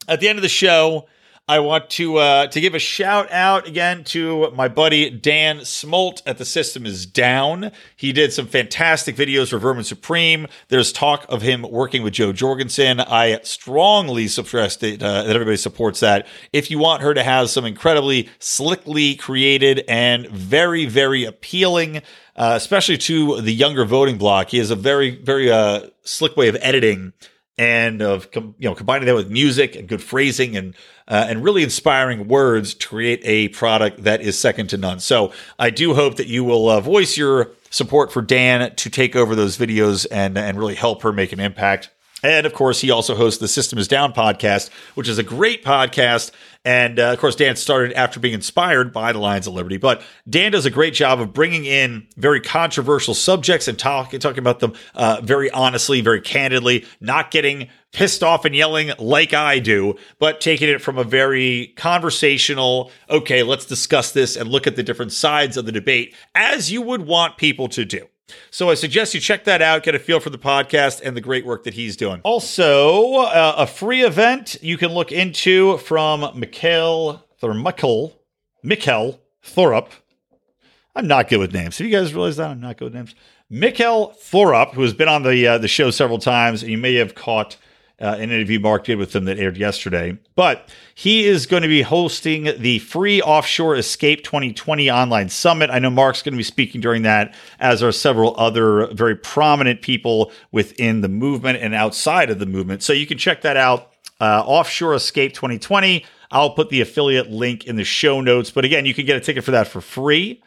at 0.08 0.20
the 0.20 0.30
end 0.30 0.40
of 0.40 0.44
the 0.44 0.50
show, 0.50 1.08
I 1.48 1.60
want 1.60 1.92
to 1.92 2.18
uh, 2.18 2.48
to 2.48 2.60
give 2.60 2.74
a 2.74 2.80
shout 2.80 3.32
out 3.32 3.68
again 3.68 4.04
to 4.06 4.50
my 4.56 4.68
buddy 4.68 5.12
Dan 5.12 5.60
Smolt 5.60 6.24
at 6.26 6.40
The 6.40 6.46
System 6.46 6.88
Is 6.88 7.06
Down. 7.06 7.72
He 7.96 8.12
did 8.12 8.34
some 8.34 8.48
fantastic 8.48 9.16
videos 9.16 9.52
for 9.52 9.60
Vermin 9.60 9.84
Supreme. 9.84 10.48
There's 10.70 10.92
talk 10.92 11.24
of 11.30 11.44
him 11.44 11.62
working 11.62 12.02
with 12.02 12.14
Jo 12.14 12.34
Jorgensen. 12.34 13.00
I 13.00 13.42
strongly 13.44 14.28
suggest 14.28 14.80
that, 14.80 15.04
uh, 15.04 15.22
that 15.22 15.36
everybody 15.36 15.58
supports 15.58 16.00
that. 16.00 16.26
If 16.52 16.72
you 16.72 16.80
want 16.80 17.04
her 17.04 17.14
to 17.14 17.22
have 17.22 17.52
some 17.52 17.64
incredibly 17.64 18.28
slickly 18.40 19.14
created 19.14 19.84
and 19.88 20.28
very, 20.28 20.88
very 20.88 21.26
appealing, 21.26 21.98
uh, 22.36 22.54
especially 22.56 22.98
to 22.98 23.40
the 23.42 23.54
younger 23.54 23.86
voting 23.86 24.18
bloc, 24.18 24.50
he 24.50 24.58
has 24.58 24.72
a 24.72 24.76
very, 24.76 25.16
very 25.18 25.52
uh, 25.52 25.90
slick 26.02 26.36
way 26.36 26.48
of 26.48 26.58
editing 26.60 27.14
and 27.58 28.02
of 28.02 28.32
com- 28.32 28.56
you 28.60 28.70
know 28.70 28.76
combining 28.76 29.06
that 29.06 29.16
with 29.16 29.30
music 29.30 29.76
and 29.76 29.88
good 29.88 30.02
phrasing 30.02 30.58
and 30.58 30.76
uh, 31.08 31.26
and 31.30 31.44
really 31.44 31.64
inspiring 31.64 32.28
words 32.28 32.74
to 32.74 32.88
create 32.88 33.22
a 33.24 33.50
product 33.50 34.04
that 34.04 34.22
is 34.22 34.38
second 34.38 34.68
to 34.68 34.78
none. 34.78 35.00
So 35.00 35.32
I 35.60 35.70
do 35.70 35.94
hope 35.94 36.18
that 36.18 36.28
you 36.28 36.44
will 36.44 36.70
uh, 36.70 36.82
voice 36.82 37.18
your 37.18 37.52
support 37.70 38.12
for 38.12 38.22
Dan 38.22 38.76
to 38.76 38.90
take 38.90 39.16
over 39.16 39.36
those 39.36 39.58
videos 39.58 40.06
and 40.12 40.38
and 40.38 40.58
really 40.58 40.76
help 40.76 41.02
her 41.04 41.14
make 41.14 41.32
an 41.32 41.40
impact. 41.40 41.90
And 42.24 42.48
of 42.48 42.54
course, 42.54 42.82
he 42.82 42.90
also 42.90 43.16
hosts 43.16 43.40
the 43.40 43.48
System 43.48 43.78
is 43.78 43.88
Down 43.88 44.12
podcast, 44.12 44.72
which 44.96 45.08
is 45.08 45.20
a 45.20 45.24
great 45.24 45.64
podcast 45.64 46.32
And 46.66 47.00
uh, 47.00 47.14
of 47.14 47.20
course, 47.20 47.36
Dan 47.36 47.56
started 47.56 47.94
after 47.94 48.20
being 48.20 48.34
inspired 48.34 48.92
by 48.92 49.14
the 49.14 49.20
Lions 49.20 49.46
of 49.46 49.54
Liberty. 49.54 49.78
But 49.78 50.02
Dan 50.28 50.52
does 50.52 50.66
a 50.66 50.72
great 50.72 50.96
job 50.96 51.22
of 51.22 51.32
bringing 51.32 51.64
in 51.64 52.08
very 52.18 52.42
controversial 52.42 53.14
subjects 53.14 53.68
and 53.68 53.78
talk, 53.78 54.12
talking 54.12 54.40
about 54.40 54.60
them 54.60 54.74
uh, 54.96 55.22
very 55.24 55.52
honestly, 55.52 56.02
very 56.02 56.22
candidly, 56.22 56.86
not 57.00 57.30
getting 57.30 57.70
pissed 57.92 58.24
off 58.24 58.46
and 58.46 58.56
yelling 58.56 58.92
like 58.98 59.34
I 59.34 59.60
do, 59.60 59.96
but 60.18 60.42
taking 60.42 60.68
it 60.68 60.82
from 60.82 60.98
a 60.98 61.04
very 61.04 61.74
conversational, 61.78 62.92
okay, 63.12 63.44
let's 63.44 63.66
discuss 63.66 64.12
this 64.12 64.36
and 64.36 64.50
look 64.50 64.66
at 64.66 64.76
the 64.76 64.84
different 64.84 65.12
sides 65.14 65.58
of 65.58 65.68
the 65.68 65.72
debate 65.72 66.16
as 66.34 66.72
you 66.72 66.82
would 66.82 67.06
want 67.06 67.38
people 67.38 67.70
to 67.70 67.86
do. 67.86 68.08
So 68.50 68.70
I 68.70 68.74
suggest 68.74 69.14
you 69.14 69.20
check 69.20 69.44
that 69.44 69.62
out, 69.62 69.84
get 69.84 69.96
a 69.96 70.00
feel 70.00 70.20
for 70.20 70.30
the 70.30 70.38
podcast 70.38 71.02
and 71.04 71.16
the 71.16 71.22
great 71.22 71.46
work 71.46 71.64
that 71.64 71.76
he's 71.76 71.96
doing. 71.96 72.22
Also, 72.24 73.18
uh, 73.18 73.56
a 73.58 73.68
free 73.68 74.04
event 74.04 74.58
you 74.62 74.78
can 74.78 74.94
look 74.94 75.12
into 75.12 75.78
from 75.78 76.32
Mikhail 76.40 77.24
Michael, 77.54 78.20
Mikhail 78.64 79.20
Thorup. 79.44 79.90
I'm 80.96 81.08
not 81.08 81.28
good 81.28 81.40
with 81.40 81.54
names. 81.54 81.78
Have 81.78 81.86
you 81.86 81.94
guys 81.94 82.14
realized 82.14 82.40
that 82.40 82.50
I'm 82.50 82.62
not 82.62 82.78
good 82.78 82.86
with 82.86 82.96
names? 82.96 83.14
Mikhail 83.50 84.16
Thorup, 84.20 84.74
who 84.74 84.82
has 84.82 84.94
been 84.94 85.10
on 85.10 85.22
the 85.22 85.46
uh, 85.46 85.58
the 85.60 85.68
show 85.68 85.92
several 85.92 86.18
times, 86.18 86.64
and 86.64 86.72
you 86.72 86.78
may 86.78 86.96
have 86.96 87.14
caught 87.14 87.58
uh, 88.02 88.16
an 88.18 88.32
interview 88.32 88.60
Mark 88.60 88.84
did 88.84 88.98
with 88.98 89.16
him 89.16 89.26
that 89.26 89.40
aired 89.40 89.58
yesterday. 89.58 90.18
But 90.36 90.70
he 90.94 91.26
is 91.26 91.46
going 91.46 91.64
to 91.64 91.70
be 91.70 91.82
hosting 91.82 92.50
the 92.58 92.80
free 92.80 93.22
Offshore 93.22 93.76
Escape 93.76 94.24
2020 94.24 94.92
online 94.92 95.30
summit. 95.30 95.70
I 95.70 95.80
know 95.80 95.90
Mark's 95.90 96.22
going 96.22 96.34
to 96.34 96.38
be 96.38 96.44
speaking 96.44 96.82
during 96.82 97.04
that, 97.04 97.34
as 97.60 97.82
are 97.82 97.92
several 97.92 98.36
other 98.38 98.88
very 98.88 99.16
prominent 99.16 99.82
people 99.82 100.32
within 100.52 101.02
the 101.02 101.10
movement 101.10 101.60
and 101.60 101.74
outside 101.74 102.30
of 102.30 102.40
the 102.40 102.46
movement. 102.46 102.84
So 102.84 102.92
you 102.92 103.08
can 103.08 103.18
check 103.18 103.42
that 103.42 103.58
out. 103.58 103.92
Uh, 104.20 104.44
Offshore 104.46 104.94
Escape 104.94 105.34
2020. 105.34 106.06
I'll 106.32 106.52
put 106.52 106.70
the 106.70 106.82
affiliate 106.82 107.30
link 107.30 107.66
in 107.66 107.76
the 107.76 107.84
show 107.84 108.20
notes. 108.20 108.52
But 108.52 108.66
again, 108.66 108.86
you 108.86 108.94
can 108.94 109.06
get 109.06 109.16
a 109.16 109.22
ticket 109.22 109.44
for 109.44 109.52
that 109.52 109.68
for 109.68 109.82
free. 109.82 110.42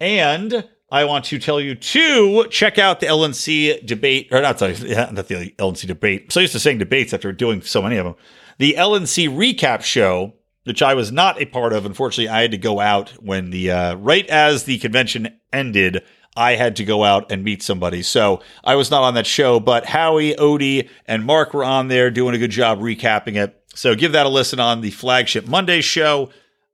And 0.00 0.68
I 0.90 1.04
want 1.04 1.26
to 1.26 1.38
tell 1.38 1.60
you 1.60 1.74
to 1.76 2.48
check 2.50 2.78
out 2.78 3.00
the 3.00 3.06
LNC 3.06 3.86
debate, 3.86 4.28
or 4.32 4.40
not, 4.40 4.58
sorry, 4.58 4.72
not 4.88 5.28
the 5.28 5.54
LNC 5.58 5.86
debate. 5.86 6.32
So 6.32 6.40
used 6.40 6.52
to 6.52 6.60
saying 6.60 6.78
debates 6.78 7.14
after 7.14 7.32
doing 7.32 7.62
so 7.62 7.80
many 7.80 7.96
of 7.96 8.04
them. 8.04 8.16
The 8.58 8.74
LNC 8.76 9.28
recap 9.28 9.82
show, 9.82 10.34
which 10.64 10.82
I 10.82 10.94
was 10.94 11.12
not 11.12 11.40
a 11.40 11.46
part 11.46 11.72
of. 11.72 11.86
Unfortunately, 11.86 12.28
I 12.28 12.42
had 12.42 12.50
to 12.50 12.58
go 12.58 12.80
out 12.80 13.10
when 13.22 13.50
the, 13.50 13.70
uh, 13.70 13.94
right 13.96 14.26
as 14.26 14.64
the 14.64 14.78
convention 14.78 15.38
ended, 15.52 16.02
I 16.36 16.56
had 16.56 16.76
to 16.76 16.84
go 16.84 17.04
out 17.04 17.30
and 17.30 17.44
meet 17.44 17.62
somebody. 17.62 18.02
So 18.02 18.40
I 18.64 18.74
was 18.74 18.90
not 18.90 19.02
on 19.02 19.14
that 19.14 19.26
show, 19.26 19.60
but 19.60 19.86
Howie, 19.86 20.34
Odie, 20.34 20.88
and 21.06 21.24
Mark 21.24 21.54
were 21.54 21.64
on 21.64 21.88
there 21.88 22.10
doing 22.10 22.34
a 22.34 22.38
good 22.38 22.50
job 22.50 22.80
recapping 22.80 23.36
it. 23.36 23.56
So 23.74 23.94
give 23.94 24.12
that 24.12 24.26
a 24.26 24.28
listen 24.28 24.58
on 24.58 24.80
the 24.80 24.90
flagship 24.90 25.46
Monday 25.46 25.80
show. 25.80 26.30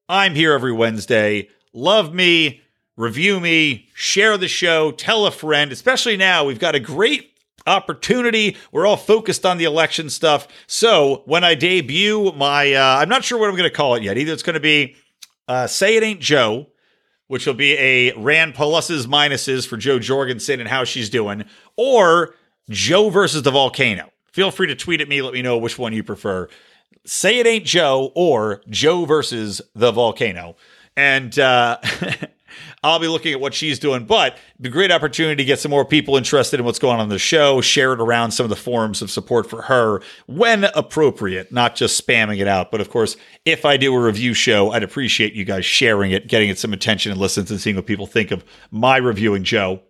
I'm 0.08 0.34
here 0.34 0.52
every 0.52 0.72
Wednesday. 0.72 1.48
Love 1.72 2.14
me 2.14 2.62
review 2.96 3.40
me, 3.40 3.88
share 3.94 4.36
the 4.36 4.48
show, 4.48 4.90
tell 4.90 5.26
a 5.26 5.30
friend, 5.30 5.72
especially 5.72 6.16
now. 6.16 6.44
We've 6.44 6.58
got 6.58 6.74
a 6.74 6.80
great 6.80 7.32
opportunity. 7.66 8.56
We're 8.72 8.86
all 8.86 8.96
focused 8.96 9.44
on 9.44 9.58
the 9.58 9.64
election 9.64 10.08
stuff. 10.08 10.48
So 10.66 11.22
when 11.26 11.44
I 11.44 11.54
debut 11.54 12.32
my, 12.32 12.72
uh, 12.72 12.98
I'm 13.00 13.08
not 13.08 13.24
sure 13.24 13.38
what 13.38 13.48
I'm 13.48 13.56
going 13.56 13.68
to 13.68 13.74
call 13.74 13.94
it 13.96 14.02
yet. 14.02 14.16
Either 14.16 14.32
it's 14.32 14.42
going 14.42 14.54
to 14.54 14.60
be 14.60 14.96
uh, 15.48 15.66
Say 15.66 15.96
It 15.96 16.02
Ain't 16.02 16.20
Joe, 16.20 16.68
which 17.28 17.46
will 17.46 17.54
be 17.54 17.72
a 17.74 18.12
Rand 18.14 18.54
pluses 18.54 19.06
minuses 19.06 19.66
for 19.66 19.76
Jo 19.76 19.98
Jorgensen 19.98 20.60
and 20.60 20.68
how 20.68 20.84
she's 20.84 21.10
doing, 21.10 21.44
or 21.76 22.34
Joe 22.70 23.10
versus 23.10 23.42
the 23.42 23.50
volcano. 23.50 24.10
Feel 24.32 24.50
free 24.50 24.68
to 24.68 24.76
tweet 24.76 25.00
at 25.00 25.08
me. 25.08 25.22
Let 25.22 25.32
me 25.32 25.42
know 25.42 25.58
which 25.58 25.78
one 25.78 25.92
you 25.92 26.04
prefer. 26.04 26.48
Say 27.04 27.38
It 27.38 27.46
Ain't 27.46 27.64
Joe 27.64 28.12
or 28.14 28.62
Joe 28.68 29.04
versus 29.04 29.60
the 29.74 29.92
volcano. 29.92 30.56
And, 30.96 31.38
uh, 31.38 31.78
I'll 32.82 32.98
be 32.98 33.08
looking 33.08 33.32
at 33.32 33.40
what 33.40 33.54
she's 33.54 33.78
doing. 33.78 34.04
But 34.04 34.38
the 34.58 34.68
great 34.68 34.90
opportunity 34.90 35.36
to 35.36 35.44
get 35.44 35.58
some 35.58 35.70
more 35.70 35.84
people 35.84 36.16
interested 36.16 36.60
in 36.60 36.66
what's 36.66 36.78
going 36.78 36.96
on 36.96 37.04
in 37.04 37.08
the 37.08 37.18
show, 37.18 37.60
share 37.60 37.92
it 37.92 38.00
around 38.00 38.32
some 38.32 38.44
of 38.44 38.50
the 38.50 38.56
forums 38.56 39.02
of 39.02 39.10
support 39.10 39.48
for 39.48 39.62
her 39.62 40.02
when 40.26 40.64
appropriate, 40.64 41.52
not 41.52 41.74
just 41.76 42.04
spamming 42.04 42.38
it 42.38 42.48
out. 42.48 42.70
But 42.70 42.80
of 42.80 42.90
course, 42.90 43.16
if 43.44 43.64
I 43.64 43.76
do 43.76 43.94
a 43.94 44.00
review 44.00 44.34
show, 44.34 44.70
I'd 44.72 44.82
appreciate 44.82 45.34
you 45.34 45.44
guys 45.44 45.64
sharing 45.64 46.10
it, 46.10 46.28
getting 46.28 46.48
it 46.48 46.58
some 46.58 46.72
attention 46.72 47.12
and 47.12 47.20
listens 47.20 47.50
and 47.50 47.60
seeing 47.60 47.76
what 47.76 47.86
people 47.86 48.06
think 48.06 48.30
of 48.30 48.44
my 48.70 48.96
reviewing 48.96 49.44
Joe. 49.44 49.80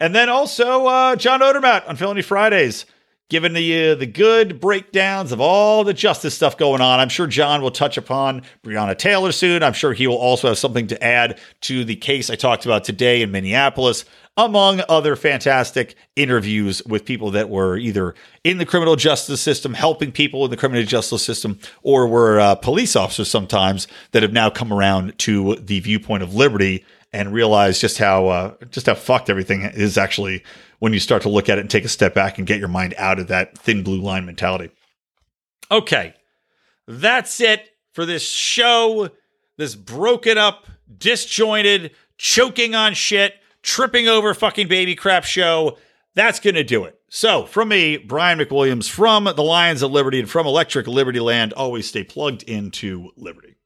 And 0.00 0.14
then 0.14 0.28
also 0.28 0.86
uh, 0.86 1.16
John 1.16 1.40
Odermatt 1.40 1.88
on 1.88 1.96
Felony 1.96 2.22
Fridays 2.22 2.86
giving 3.28 3.52
uh, 3.52 3.94
the 3.94 4.06
good 4.06 4.60
breakdowns 4.60 5.32
of 5.32 5.40
all 5.40 5.84
the 5.84 5.92
justice 5.92 6.34
stuff 6.34 6.56
going 6.56 6.80
on. 6.80 6.98
I'm 6.98 7.08
sure 7.08 7.26
John 7.26 7.60
will 7.60 7.70
touch 7.70 7.96
upon 7.96 8.42
Breonna 8.64 8.96
Taylor 8.96 9.32
soon. 9.32 9.62
I'm 9.62 9.74
sure 9.74 9.92
he 9.92 10.06
will 10.06 10.16
also 10.16 10.48
have 10.48 10.58
something 10.58 10.86
to 10.88 11.04
add 11.04 11.38
to 11.62 11.84
the 11.84 11.96
case 11.96 12.30
I 12.30 12.36
talked 12.36 12.64
about 12.64 12.84
today 12.84 13.20
in 13.20 13.30
Minneapolis, 13.30 14.06
among 14.36 14.80
other 14.88 15.14
fantastic 15.14 15.94
interviews 16.16 16.82
with 16.86 17.04
people 17.04 17.30
that 17.32 17.50
were 17.50 17.76
either 17.76 18.14
in 18.44 18.58
the 18.58 18.66
criminal 18.66 18.96
justice 18.96 19.42
system, 19.42 19.74
helping 19.74 20.10
people 20.12 20.44
in 20.44 20.50
the 20.50 20.56
criminal 20.56 20.84
justice 20.84 21.24
system, 21.24 21.58
or 21.82 22.06
were 22.06 22.40
uh, 22.40 22.54
police 22.54 22.96
officers 22.96 23.30
sometimes 23.30 23.88
that 24.12 24.22
have 24.22 24.32
now 24.32 24.48
come 24.48 24.72
around 24.72 25.18
to 25.18 25.56
the 25.56 25.80
viewpoint 25.80 26.22
of 26.22 26.34
liberty 26.34 26.84
and 27.12 27.32
realize 27.32 27.78
just 27.78 27.98
how 27.98 28.28
uh, 28.28 28.54
just 28.70 28.86
how 28.86 28.94
fucked 28.94 29.30
everything 29.30 29.62
is 29.62 29.98
actually 29.98 30.42
when 30.78 30.92
you 30.92 31.00
start 31.00 31.22
to 31.22 31.28
look 31.28 31.48
at 31.48 31.58
it 31.58 31.62
and 31.62 31.70
take 31.70 31.84
a 31.84 31.88
step 31.88 32.14
back 32.14 32.38
and 32.38 32.46
get 32.46 32.58
your 32.58 32.68
mind 32.68 32.94
out 32.98 33.18
of 33.18 33.28
that 33.28 33.56
thin 33.58 33.82
blue 33.82 34.00
line 34.00 34.24
mentality. 34.26 34.70
Okay, 35.70 36.14
that's 36.86 37.40
it 37.40 37.68
for 37.92 38.06
this 38.06 38.28
show. 38.28 39.10
This 39.56 39.74
broken 39.74 40.38
up, 40.38 40.66
disjointed, 40.98 41.90
choking 42.16 42.74
on 42.74 42.94
shit, 42.94 43.34
tripping 43.62 44.08
over 44.08 44.32
fucking 44.34 44.68
baby 44.68 44.94
crap 44.94 45.24
show. 45.24 45.76
That's 46.14 46.40
going 46.40 46.54
to 46.54 46.64
do 46.64 46.84
it. 46.84 46.98
So, 47.10 47.44
from 47.44 47.68
me, 47.68 47.96
Brian 47.96 48.38
McWilliams, 48.38 48.88
from 48.88 49.24
the 49.24 49.42
Lions 49.42 49.82
of 49.82 49.90
Liberty 49.90 50.20
and 50.20 50.28
from 50.28 50.46
Electric 50.46 50.86
Libertyland, 50.86 51.52
always 51.56 51.88
stay 51.88 52.04
plugged 52.04 52.42
into 52.44 53.10
Liberty. 53.16 53.57